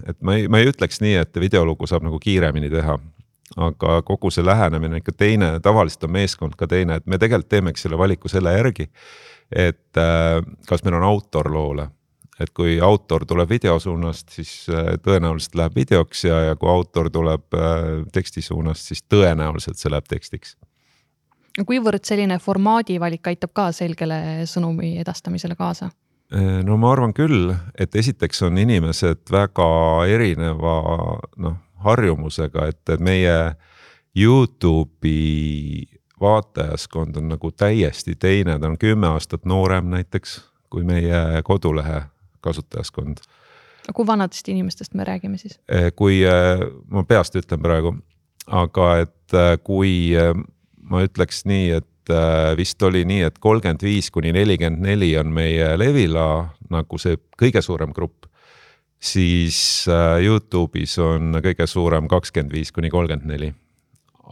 et 0.07 0.19
ma 0.21 0.37
ei, 0.37 0.47
ma 0.51 0.61
ei 0.61 0.71
ütleks 0.71 1.01
nii, 1.03 1.15
et 1.21 1.39
videolugu 1.39 1.87
saab 1.89 2.07
nagu 2.07 2.19
kiiremini 2.23 2.71
teha 2.73 2.97
aga 3.57 4.01
kogu 4.05 4.29
see 4.33 4.45
lähenemine 4.45 4.99
ikka 4.99 5.13
teine, 5.17 5.53
tavaliselt 5.63 6.03
on 6.05 6.13
meeskond 6.13 6.57
ka 6.59 6.67
teine, 6.69 6.99
et 6.99 7.05
me 7.07 7.17
tegelikult 7.17 7.49
teemegi 7.49 7.81
selle 7.81 7.97
valiku 7.97 8.29
selle 8.29 8.53
järgi. 8.53 8.89
et 9.47 9.97
äh, 9.97 10.43
kas 10.67 10.83
meil 10.83 10.97
on 10.97 11.05
autor 11.07 11.47
loole 11.47 11.87
et 12.39 12.51
kui 12.53 12.77
autor 12.84 13.26
tuleb 13.26 13.49
video 13.49 13.80
suunast, 13.81 14.30
siis 14.35 14.51
äh, 14.69 14.95
tõenäoliselt 15.03 15.57
läheb 15.57 15.77
videoks 15.77 16.23
ja, 16.27 16.39
ja 16.49 16.55
kui 16.55 16.69
autor 16.69 17.09
tuleb 17.14 17.57
äh, 17.57 17.85
teksti 18.14 18.43
suunast, 18.45 18.89
siis 18.89 19.03
tõenäoliselt 19.09 19.80
see 19.81 19.91
läheb 19.91 20.09
tekstiks. 20.09 20.57
kuivõrd 21.65 22.05
selline 22.05 22.39
formaadi 22.39 22.99
valik 22.99 23.27
aitab 23.27 23.53
ka 23.53 23.72
selgele 23.72 24.45
sõnumi 24.45 24.97
edastamisele 25.01 25.55
kaasa? 25.55 25.89
no 26.64 26.76
ma 26.77 26.91
arvan 26.91 27.14
küll, 27.15 27.53
et 27.80 27.95
esiteks 27.95 28.41
on 28.43 28.57
inimesed 28.59 29.30
väga 29.31 29.68
erineva 30.11 30.73
noh, 31.39 31.55
harjumusega, 31.85 32.68
et 32.68 32.99
meie 32.99 33.55
Youtube'i 34.18 35.85
vaatajaskond 36.19 37.15
on 37.15 37.30
nagu 37.30 37.51
täiesti 37.51 38.15
teine, 38.19 38.59
ta 38.59 38.68
on 38.68 38.77
kümme 38.77 39.07
aastat 39.07 39.45
noorem 39.45 39.89
näiteks 39.93 40.39
kui 40.69 40.84
meie 40.84 41.41
kodulehe 41.43 42.01
kasutajaskond. 42.41 43.23
kui 43.93 44.07
vanadest 44.07 44.47
inimestest 44.51 44.93
me 44.93 45.05
räägime 45.07 45.38
siis? 45.38 45.59
kui 45.95 46.22
ma 46.89 47.03
peast 47.07 47.35
ütlen 47.39 47.61
praegu, 47.64 47.95
aga 48.47 48.88
et 49.03 49.38
kui 49.64 50.11
ma 50.89 51.03
ütleks 51.03 51.45
nii, 51.47 51.69
et 51.80 52.14
vist 52.57 52.84
oli 52.84 53.03
nii, 53.07 53.22
et 53.27 53.39
kolmkümmend 53.39 53.84
viis 53.84 54.11
kuni 54.11 54.31
nelikümmend 54.35 54.84
neli 54.84 55.11
on 55.19 55.31
meie 55.35 55.73
Levila 55.80 56.47
nagu 56.72 56.99
see 56.99 57.19
kõige 57.39 57.64
suurem 57.64 57.95
grupp, 57.95 58.27
siis 58.99 59.85
Youtube'is 60.23 60.97
on 61.03 61.39
kõige 61.43 61.68
suurem 61.68 62.07
kakskümmend 62.11 62.55
viis 62.55 62.72
kuni 62.76 62.91
kolmkümmend 62.91 63.31
neli 63.31 63.53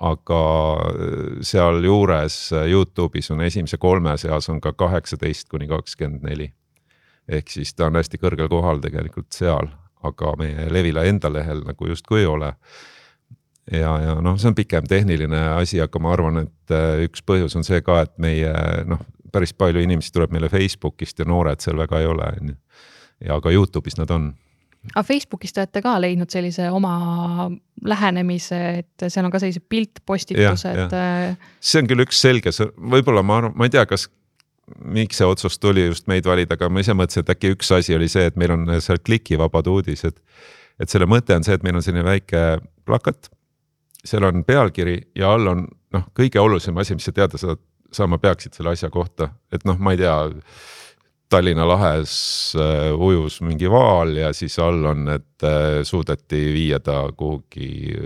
aga 0.04 0.42
sealjuures 1.46 2.38
Youtube'is 2.72 3.32
on 3.32 3.44
esimese 3.46 3.78
kolme 3.82 4.16
seas 4.20 4.50
on 4.52 4.60
ka 4.62 4.74
kaheksateist 4.74 5.50
kuni 5.50 5.68
kakskümmend 5.72 6.26
neli. 6.28 6.52
Ehk 7.28 7.50
siis 7.50 7.74
ta 7.74 7.90
on 7.90 7.98
hästi 8.00 8.20
kõrgel 8.22 8.50
kohal 8.52 8.82
tegelikult 8.84 9.32
seal, 9.34 9.72
aga 10.06 10.36
meie 10.38 10.68
Levila 10.70 11.06
enda 11.10 11.32
lehel 11.34 11.64
nagu 11.66 11.88
justkui 11.90 12.22
ei 12.22 12.30
ole 12.30 12.54
ja, 13.72 13.96
ja 14.02 14.16
noh, 14.22 14.38
see 14.40 14.52
on 14.52 14.58
pikem 14.58 14.88
tehniline 14.90 15.42
asi, 15.56 15.80
aga 15.84 16.02
ma 16.02 16.14
arvan, 16.14 16.44
et 16.46 16.74
äh, 16.76 17.04
üks 17.08 17.24
põhjus 17.26 17.58
on 17.58 17.66
see 17.68 17.82
ka, 17.86 18.04
et 18.06 18.16
meie 18.22 18.54
noh, 18.90 19.02
päris 19.34 19.56
palju 19.58 19.84
inimesi 19.84 20.14
tuleb 20.16 20.34
meile 20.36 20.50
Facebookist 20.52 21.20
ja 21.20 21.28
noored 21.28 21.64
seal 21.64 21.80
väga 21.80 22.02
ei 22.02 22.10
ole, 22.10 22.32
on 22.42 22.54
ju. 22.54 22.58
ja 23.26 23.40
ka 23.42 23.54
Youtube'is 23.54 23.98
nad 24.00 24.12
on. 24.14 24.30
aga 24.94 25.04
Facebookis 25.08 25.56
te 25.56 25.64
olete 25.64 25.82
ka 25.84 25.96
leidnud 26.02 26.32
sellise 26.32 26.70
oma 26.72 27.50
lähenemise, 27.86 28.62
et 28.84 29.08
seal 29.08 29.26
on 29.26 29.34
ka 29.34 29.42
sellised 29.42 29.66
piltpostitused. 29.70 30.94
Äh, 30.94 31.50
see 31.60 31.82
on 31.82 31.90
küll 31.90 32.06
üks 32.06 32.22
selge, 32.22 32.54
võib-olla 32.78 33.26
ma 33.26 33.42
arvan, 33.42 33.58
ma 33.58 33.68
ei 33.68 33.74
tea, 33.74 33.86
kas 33.90 34.08
miks 34.82 35.20
see 35.22 35.28
otsus 35.30 35.60
tuli 35.62 35.86
just 35.86 36.08
meid 36.12 36.26
valida, 36.26 36.58
aga 36.58 36.70
ma 36.70 36.82
ise 36.82 36.96
mõtlesin, 36.98 37.26
et 37.26 37.34
äkki 37.36 37.54
üks 37.54 37.72
asi 37.76 37.96
oli 37.96 38.08
see, 38.12 38.26
et 38.32 38.38
meil 38.40 38.56
on 38.56 38.68
seal 38.82 39.02
klikivabad 39.04 39.68
uudised. 39.70 40.20
et 40.80 40.92
selle 40.92 41.06
mõte 41.08 41.36
on 41.36 41.44
see, 41.46 41.56
et 41.56 41.64
meil 41.64 41.78
on 41.78 41.84
selline 41.86 42.04
väike 42.04 42.42
plakat 42.86 43.30
seal 44.06 44.24
on 44.24 44.44
pealkiri 44.46 44.98
ja 45.18 45.34
all 45.34 45.50
on 45.50 45.66
noh, 45.96 46.08
kõige 46.18 46.42
olulisem 46.42 46.78
asi, 46.78 46.98
mis 46.98 47.08
sa 47.08 47.14
teada 47.16 47.40
saad, 47.42 47.62
saama 47.94 48.20
peaksid 48.22 48.56
selle 48.56 48.76
asja 48.76 48.92
kohta, 48.94 49.32
et 49.54 49.66
noh, 49.68 49.80
ma 49.80 49.96
ei 49.96 50.04
tea. 50.04 50.18
Tallinna 51.26 51.66
lahes 51.66 52.12
äh, 52.54 52.92
ujus 52.94 53.40
mingi 53.42 53.66
vaal 53.66 54.12
ja 54.14 54.28
siis 54.38 54.60
all 54.62 54.84
on, 54.86 55.08
et 55.10 55.44
äh, 55.44 55.80
suudeti 55.84 56.38
viia 56.54 56.78
ta 56.80 57.00
kuhugi 57.18 57.98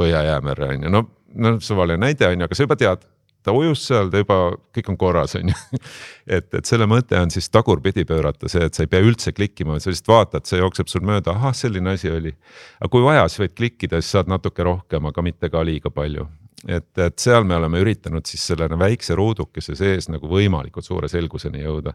Põhja-Jäämerre 0.00 0.70
on 0.72 0.86
ju, 0.86 0.92
no, 0.94 1.02
no 1.44 1.52
suvaline 1.60 2.00
näide 2.06 2.24
on 2.24 2.40
ju, 2.40 2.48
aga 2.48 2.56
sa 2.56 2.64
juba 2.64 2.78
tead 2.80 3.04
ta 3.46 3.54
ujus 3.56 3.84
seal, 3.88 4.10
ta 4.12 4.22
juba, 4.22 4.38
kõik 4.76 4.90
on 4.92 4.98
korras, 5.00 5.36
on 5.38 5.52
ju. 5.52 5.80
et, 6.38 6.48
et 6.54 6.68
selle 6.68 6.88
mõte 6.90 7.18
on 7.18 7.32
siis 7.34 7.50
tagurpidi 7.54 8.04
pöörata 8.08 8.50
see, 8.50 8.66
et 8.68 8.74
sa 8.74 8.84
ei 8.84 8.90
pea 8.90 9.04
üldse 9.04 9.32
klikkima, 9.36 9.78
sa 9.80 9.92
lihtsalt 9.92 10.12
vaatad, 10.12 10.48
see 10.48 10.60
jookseb 10.62 10.90
sul 10.90 11.06
mööda, 11.08 11.36
ahah, 11.36 11.54
selline 11.56 11.96
asi 11.96 12.12
oli. 12.12 12.34
aga 12.80 12.92
kui 12.92 13.06
vaja, 13.06 13.28
siis 13.28 13.46
võid 13.46 13.56
klikkida, 13.58 14.02
siis 14.02 14.16
saad 14.16 14.30
natuke 14.30 14.66
rohkem, 14.66 15.08
aga 15.10 15.24
mitte 15.24 15.50
ka 15.52 15.64
liiga 15.66 15.92
palju 15.94 16.28
et, 16.66 16.90
et 16.98 17.20
seal 17.22 17.46
me 17.46 17.56
oleme 17.58 17.80
üritanud 17.82 18.26
siis 18.26 18.42
selle 18.50 18.66
väikse 18.78 19.14
ruudukese 19.18 19.76
sees 19.78 20.08
nagu 20.10 20.28
võimalikult 20.30 20.86
suure 20.86 21.10
selguseni 21.10 21.62
jõuda. 21.62 21.94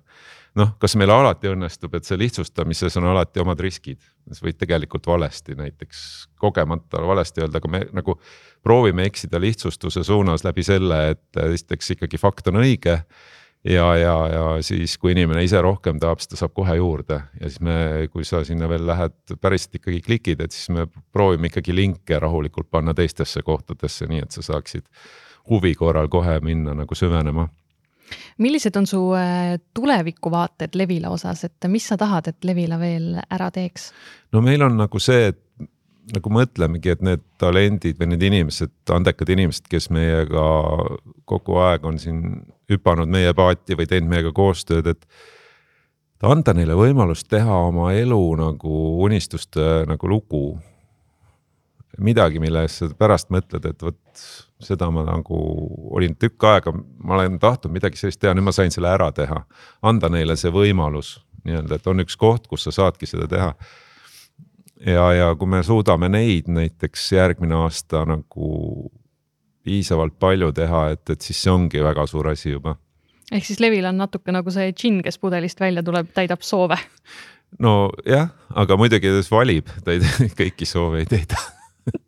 noh, 0.55 0.75
kas 0.79 0.95
meil 0.95 1.09
alati 1.09 1.49
õnnestub, 1.49 1.95
et 1.97 2.05
see 2.05 2.17
lihtsustamises 2.21 2.97
on 3.01 3.09
alati 3.09 3.41
omad 3.41 3.59
riskid, 3.59 3.99
sa 4.31 4.45
võid 4.45 4.59
tegelikult 4.61 5.07
valesti 5.09 5.57
näiteks 5.57 6.03
kogemata 6.39 7.01
valesti 7.01 7.41
öelda, 7.41 7.57
aga 7.57 7.71
me 7.73 7.85
nagu 7.91 8.19
proovime 8.63 9.07
eksida 9.09 9.41
lihtsustuse 9.41 10.03
suunas 10.03 10.45
läbi 10.45 10.63
selle, 10.63 10.99
et 11.15 11.43
esiteks 11.49 11.95
ikkagi 11.97 12.21
fakt 12.21 12.51
on 12.53 12.61
õige 12.61 13.01
ja, 13.63 13.87
ja, 13.97 14.15
ja 14.27 14.45
siis, 14.61 14.97
kui 14.99 15.13
inimene 15.13 15.43
ise 15.45 15.61
rohkem 15.63 15.99
tahab, 16.01 16.21
siis 16.21 16.33
ta 16.33 16.39
saab 16.41 16.53
kohe 16.57 16.75
juurde. 16.79 17.19
Ja 17.39 17.49
siis 17.49 17.61
me, 17.63 17.75
kui 18.11 18.25
sa 18.27 18.43
sinna 18.47 18.69
veel 18.71 18.85
lähed 18.87 19.35
päriselt 19.41 19.79
ikkagi 19.79 20.01
klikid, 20.05 20.43
et 20.43 20.55
siis 20.55 20.69
me 20.75 20.87
proovime 21.15 21.51
ikkagi 21.51 21.75
linke 21.75 22.19
rahulikult 22.19 22.71
panna 22.71 22.95
teistesse 22.97 23.43
kohtadesse, 23.45 24.07
nii 24.11 24.25
et 24.25 24.35
sa 24.35 24.45
saaksid 24.45 24.87
huvi 25.49 25.75
korral 25.75 26.09
kohe 26.11 26.39
minna 26.43 26.75
nagu 26.77 26.95
süvenema. 26.95 27.47
Millised 28.43 28.75
on 28.75 28.85
su 28.87 28.99
äh, 29.17 29.55
tulevikuvaated 29.73 30.75
Levila 30.75 31.09
osas, 31.13 31.45
et 31.47 31.67
mis 31.71 31.85
sa 31.87 31.97
tahad, 31.97 32.27
et 32.29 32.45
Levila 32.45 32.77
veel 32.79 33.15
ära 33.31 33.49
teeks? 33.51 33.91
no 34.33 34.41
meil 34.43 34.61
on 34.65 34.75
nagu 34.77 34.99
see, 35.01 35.31
et 35.31 35.39
nagu 36.13 36.31
mõtlemegi, 36.35 36.91
et 36.91 37.03
need 37.05 37.23
talendid 37.39 37.99
või 37.99 38.11
need 38.11 38.25
inimesed, 38.27 38.73
andekad 38.91 39.29
inimesed, 39.33 39.69
kes 39.71 39.87
meiega 39.93 40.47
kogu 41.29 41.57
aeg 41.63 41.85
on 41.87 41.99
siin 42.01 42.19
hüpanud 42.73 43.09
meie 43.11 43.33
paati 43.37 43.77
või 43.79 43.87
teinud 43.89 44.11
meiega 44.11 44.33
koostööd, 44.35 44.89
et 44.91 45.07
anda 46.23 46.53
neile 46.55 46.75
võimalust 46.79 47.27
teha 47.31 47.57
oma 47.67 47.91
elu 47.97 48.21
nagu 48.39 48.83
unistuste 49.03 49.83
nagu 49.89 50.07
lugu. 50.07 50.59
midagi, 51.97 52.39
mille 52.39 52.63
eest 52.65 52.79
sa 52.81 52.87
pärast 52.97 53.29
mõtled, 53.29 53.65
et 53.69 53.83
vot 53.83 54.21
seda 54.63 54.89
ma 54.91 55.03
nagu 55.05 55.37
olin 55.93 56.15
tükk 56.15 56.43
aega, 56.49 56.71
ma 57.03 57.13
olen 57.15 57.37
tahtnud 57.39 57.73
midagi 57.73 57.99
sellist 57.99 58.19
teha, 58.19 58.33
nüüd 58.33 58.47
ma 58.47 58.51
sain 58.51 58.71
selle 58.71 58.89
ära 58.89 59.11
teha. 59.11 59.43
anda 59.81 60.09
neile 60.09 60.35
see 60.35 60.51
võimalus 60.51 61.19
nii-öelda, 61.43 61.75
et 61.75 61.87
on 61.87 61.99
üks 61.99 62.15
koht, 62.17 62.47
kus 62.47 62.63
sa 62.63 62.71
saadki 62.71 63.05
seda 63.05 63.27
teha 63.27 63.53
ja, 64.85 65.13
ja 65.13 65.35
kui 65.35 65.47
me 65.47 65.63
suudame 65.63 66.09
neid 66.09 66.49
näiteks 66.51 67.11
järgmine 67.11 67.55
aasta 67.55 68.05
nagu 68.09 68.91
piisavalt 69.63 70.17
palju 70.19 70.51
teha, 70.55 70.87
et, 70.95 71.09
et 71.09 71.21
siis 71.21 71.39
see 71.45 71.51
ongi 71.53 71.83
väga 71.83 72.05
suur 72.09 72.29
asi 72.31 72.51
juba. 72.51 72.75
ehk 73.31 73.45
siis 73.45 73.59
Levil 73.63 73.85
on 73.89 73.97
natuke 73.97 74.35
nagu 74.35 74.51
see 74.51 74.71
džinn, 74.71 75.01
kes 75.03 75.19
pudelist 75.19 75.59
välja 75.59 75.83
tuleb, 75.83 76.11
täidab 76.13 76.41
soove. 76.41 76.77
nojah, 77.59 78.31
aga 78.55 78.77
muidugi 78.77 79.11
ta 79.13 79.25
valib, 79.35 79.69
ta 79.83 79.95
ei 79.95 80.31
kõiki 80.39 80.67
soove 80.69 81.03
ei 81.03 81.09
täida 81.09 81.39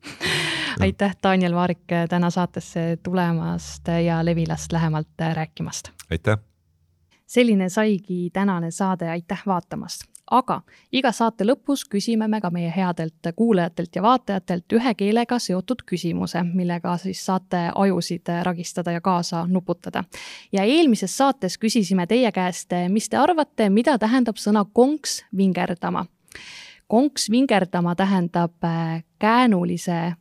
aitäh, 0.85 1.15
Daniel 1.23 1.55
Vaarik, 1.55 1.85
täna 2.09 2.29
saatesse 2.29 2.97
tulemast 3.03 3.87
ja 4.05 4.19
Levilast 4.25 4.71
lähemalt 4.71 5.25
rääkimast. 5.33 5.91
aitäh. 6.11 6.37
selline 7.27 7.69
saigi 7.69 8.29
tänane 8.33 8.71
saade, 8.71 9.09
aitäh 9.09 9.43
vaatamast 9.47 10.14
aga 10.31 10.59
iga 10.91 11.11
saate 11.13 11.45
lõpus 11.45 11.85
küsime 11.89 12.27
me 12.27 12.39
ka 12.41 12.49
meie 12.53 12.71
headelt 12.73 13.29
kuulajatelt 13.35 13.95
ja 13.95 14.01
vaatajatelt 14.01 14.73
ühe 14.73 14.93
keelega 14.97 15.39
seotud 15.39 15.83
küsimuse, 15.85 16.41
millega 16.53 16.97
siis 17.01 17.21
saate 17.25 17.69
ajusid 17.75 18.31
ragistada 18.43 18.91
ja 18.91 19.01
kaasa 19.01 19.45
nuputada. 19.47 20.03
ja 20.51 20.63
eelmises 20.63 21.17
saates 21.17 21.57
küsisime 21.57 22.07
teie 22.07 22.31
käest, 22.31 22.73
mis 22.89 23.09
te 23.09 23.17
arvate, 23.17 23.69
mida 23.69 23.97
tähendab 23.97 24.37
sõna 24.37 24.65
konks 24.73 25.23
vingerdama? 25.37 26.05
konks 26.87 27.29
vingerdama 27.31 27.95
tähendab 27.95 28.63
äh, 28.63 29.03
käänulise 29.19 30.13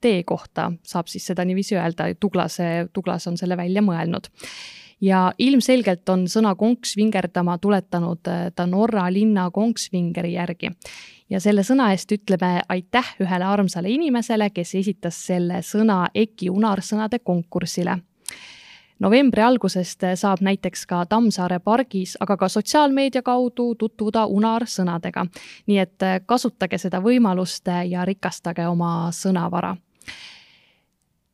tee 0.00 0.22
kohta, 0.24 0.72
saab 0.82 1.06
siis 1.12 1.26
seda 1.26 1.44
niiviisi 1.44 1.76
öelda, 1.76 2.08
Tuglase, 2.20 2.88
Tuglas 2.92 3.26
on 3.26 3.36
selle 3.36 3.56
välja 3.56 3.82
mõelnud 3.82 4.30
ja 5.00 5.32
ilmselgelt 5.38 6.08
on 6.08 6.26
sõna 6.28 6.54
konks 6.56 6.96
vingerdama 6.96 7.58
tuletanud 7.58 8.28
äh, 8.28 8.50
ta 8.54 8.66
Norra 8.66 9.08
linna 9.12 9.50
Kongsvingeri 9.50 10.32
järgi. 10.32 10.70
ja 11.30 11.40
selle 11.40 11.62
sõna 11.62 11.90
eest 11.94 12.12
ütleme 12.12 12.60
aitäh 12.68 13.14
ühele 13.20 13.44
armsale 13.44 13.90
inimesele, 13.90 14.50
kes 14.50 14.74
esitas 14.74 15.26
selle 15.26 15.62
sõna 15.62 16.08
EKI 16.14 16.50
unarsõnade 16.50 17.18
konkursile 17.24 17.98
novembri 19.00 19.42
algusest 19.42 20.04
saab 20.14 20.42
näiteks 20.44 20.86
ka 20.86 21.04
Tammsaare 21.08 21.58
pargis, 21.58 22.16
aga 22.20 22.36
ka 22.36 22.48
sotsiaalmeedia 22.48 23.22
kaudu 23.22 23.74
tutvuda 23.74 24.26
unarsõnadega. 24.26 25.26
nii 25.66 25.78
et 25.78 26.02
äh, 26.02 26.20
kasutage 26.26 26.78
seda 26.78 27.00
võimalust 27.00 27.68
ja 27.88 28.04
rikastage 28.04 28.66
oma 28.66 29.10
sõnavara 29.12 29.76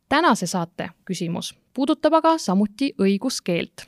tänase 0.08 0.46
saate 0.46 0.90
küsimus 1.04 1.54
puudutab 1.76 2.14
aga 2.16 2.38
samuti 2.38 2.94
õiguskeelt. 3.00 3.84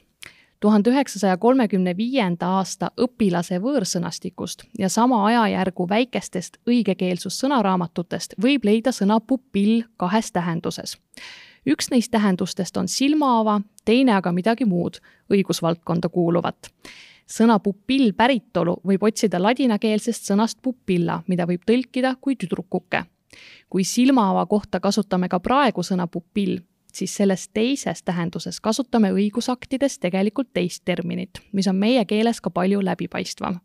tuhande 0.60 0.90
üheksasaja 0.90 1.36
kolmekümne 1.36 1.94
viienda 1.96 2.48
aasta 2.58 2.90
õpilase 3.00 3.60
võõrsõnastikust 3.62 4.64
ja 4.78 4.88
sama 4.88 5.22
ajajärgu 5.26 5.86
väikestest 5.88 6.58
õigekeelsussõnaraamatutest 6.68 8.34
võib 8.42 8.64
leida 8.68 8.92
sõna 8.92 9.20
pupill 9.20 9.82
kahes 9.96 10.32
tähenduses. 10.32 10.98
üks 11.66 11.90
neist 11.90 12.10
tähendustest 12.10 12.76
on 12.76 12.88
silmaava, 12.88 13.60
teine 13.84 14.12
aga 14.12 14.32
midagi 14.32 14.64
muud, 14.64 15.00
õigusvaldkonda 15.32 16.08
kuuluvat 16.08 16.70
sõna 17.26 17.58
pupill 17.58 18.12
päritolu 18.12 18.80
võib 18.84 19.02
otsida 19.02 19.42
ladinakeelsest 19.42 20.24
sõnast 20.24 20.58
pupilla, 20.62 21.22
mida 21.26 21.46
võib 21.46 21.64
tõlkida 21.64 22.16
kui 22.20 22.36
tüdrukuke 22.36 23.04
kui 23.70 23.84
silmaava 23.84 24.46
kohta 24.46 24.80
kasutame 24.80 25.28
ka 25.28 25.40
praegu 25.40 25.82
sõna 25.82 26.06
pupill, 26.06 26.60
siis 26.92 27.14
selles 27.16 27.48
teises 27.54 28.02
tähenduses 28.02 28.60
kasutame 28.60 29.12
õigusaktides 29.12 29.98
tegelikult 29.98 30.52
teist 30.52 30.84
terminit, 30.84 31.40
mis 31.52 31.68
on 31.68 31.76
meie 31.76 32.04
keeles 32.04 32.40
ka 32.40 32.50
palju 32.50 32.84
läbipaistvam. 32.84 33.60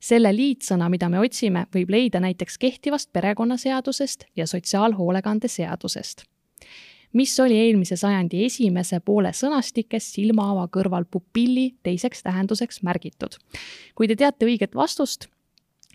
selle 0.00 0.32
liitsõna, 0.32 0.88
mida 0.88 1.08
me 1.08 1.18
otsime, 1.20 1.66
võib 1.74 1.90
leida 1.90 2.20
näiteks 2.20 2.58
kehtivast 2.58 3.12
perekonnaseadusest 3.12 4.24
ja 4.36 4.46
sotsiaalhoolekande 4.46 5.48
seadusest 5.48 6.24
mis 7.12 7.40
oli 7.40 7.58
eelmise 7.58 7.96
sajandi 7.96 8.44
esimese 8.44 9.00
poole 9.00 9.32
sõnastikes 9.34 10.12
silmaava 10.14 10.68
kõrval 10.72 11.04
pupilli 11.10 11.74
teiseks 11.82 12.22
tähenduseks 12.22 12.82
märgitud. 12.82 13.36
kui 13.94 14.08
te 14.08 14.16
teate 14.16 14.46
õiget 14.46 14.74
vastust, 14.74 15.26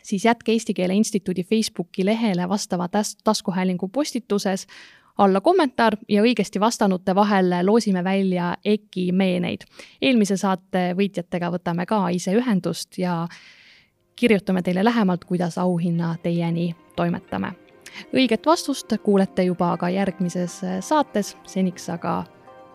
siis 0.03 0.25
jätke 0.25 0.51
Eesti 0.51 0.73
Keele 0.73 0.95
Instituudi 0.95 1.43
Facebooki 1.43 2.05
lehele 2.05 2.49
vastava 2.49 2.87
tas-, 2.87 3.15
taskuhäälingu 3.23 3.87
postituses 3.87 4.67
alla 5.17 5.41
kommentaar 5.41 5.97
ja 6.09 6.21
õigesti 6.21 6.59
vastanute 6.59 7.15
vahel 7.15 7.53
loosime 7.63 8.03
välja 8.03 8.55
EKI 8.65 9.11
meeneid. 9.11 9.61
eelmise 10.01 10.37
saate 10.37 10.93
võitjatega 10.97 11.51
võtame 11.51 11.85
ka 11.85 12.09
ise 12.09 12.35
ühendust 12.35 12.97
ja 12.97 13.27
kirjutame 14.15 14.61
teile 14.61 14.83
lähemalt, 14.83 15.25
kuidas 15.25 15.57
auhinna 15.57 16.15
teieni 16.23 16.75
toimetame. 16.95 17.51
õiget 18.13 18.45
vastust 18.45 18.93
kuulete 19.03 19.43
juba 19.43 19.77
ka 19.77 19.89
järgmises 19.89 20.61
saates, 20.79 21.37
seniks 21.47 21.89
aga 21.89 22.23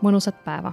mõnusat 0.03 0.45
päeva 0.45 0.73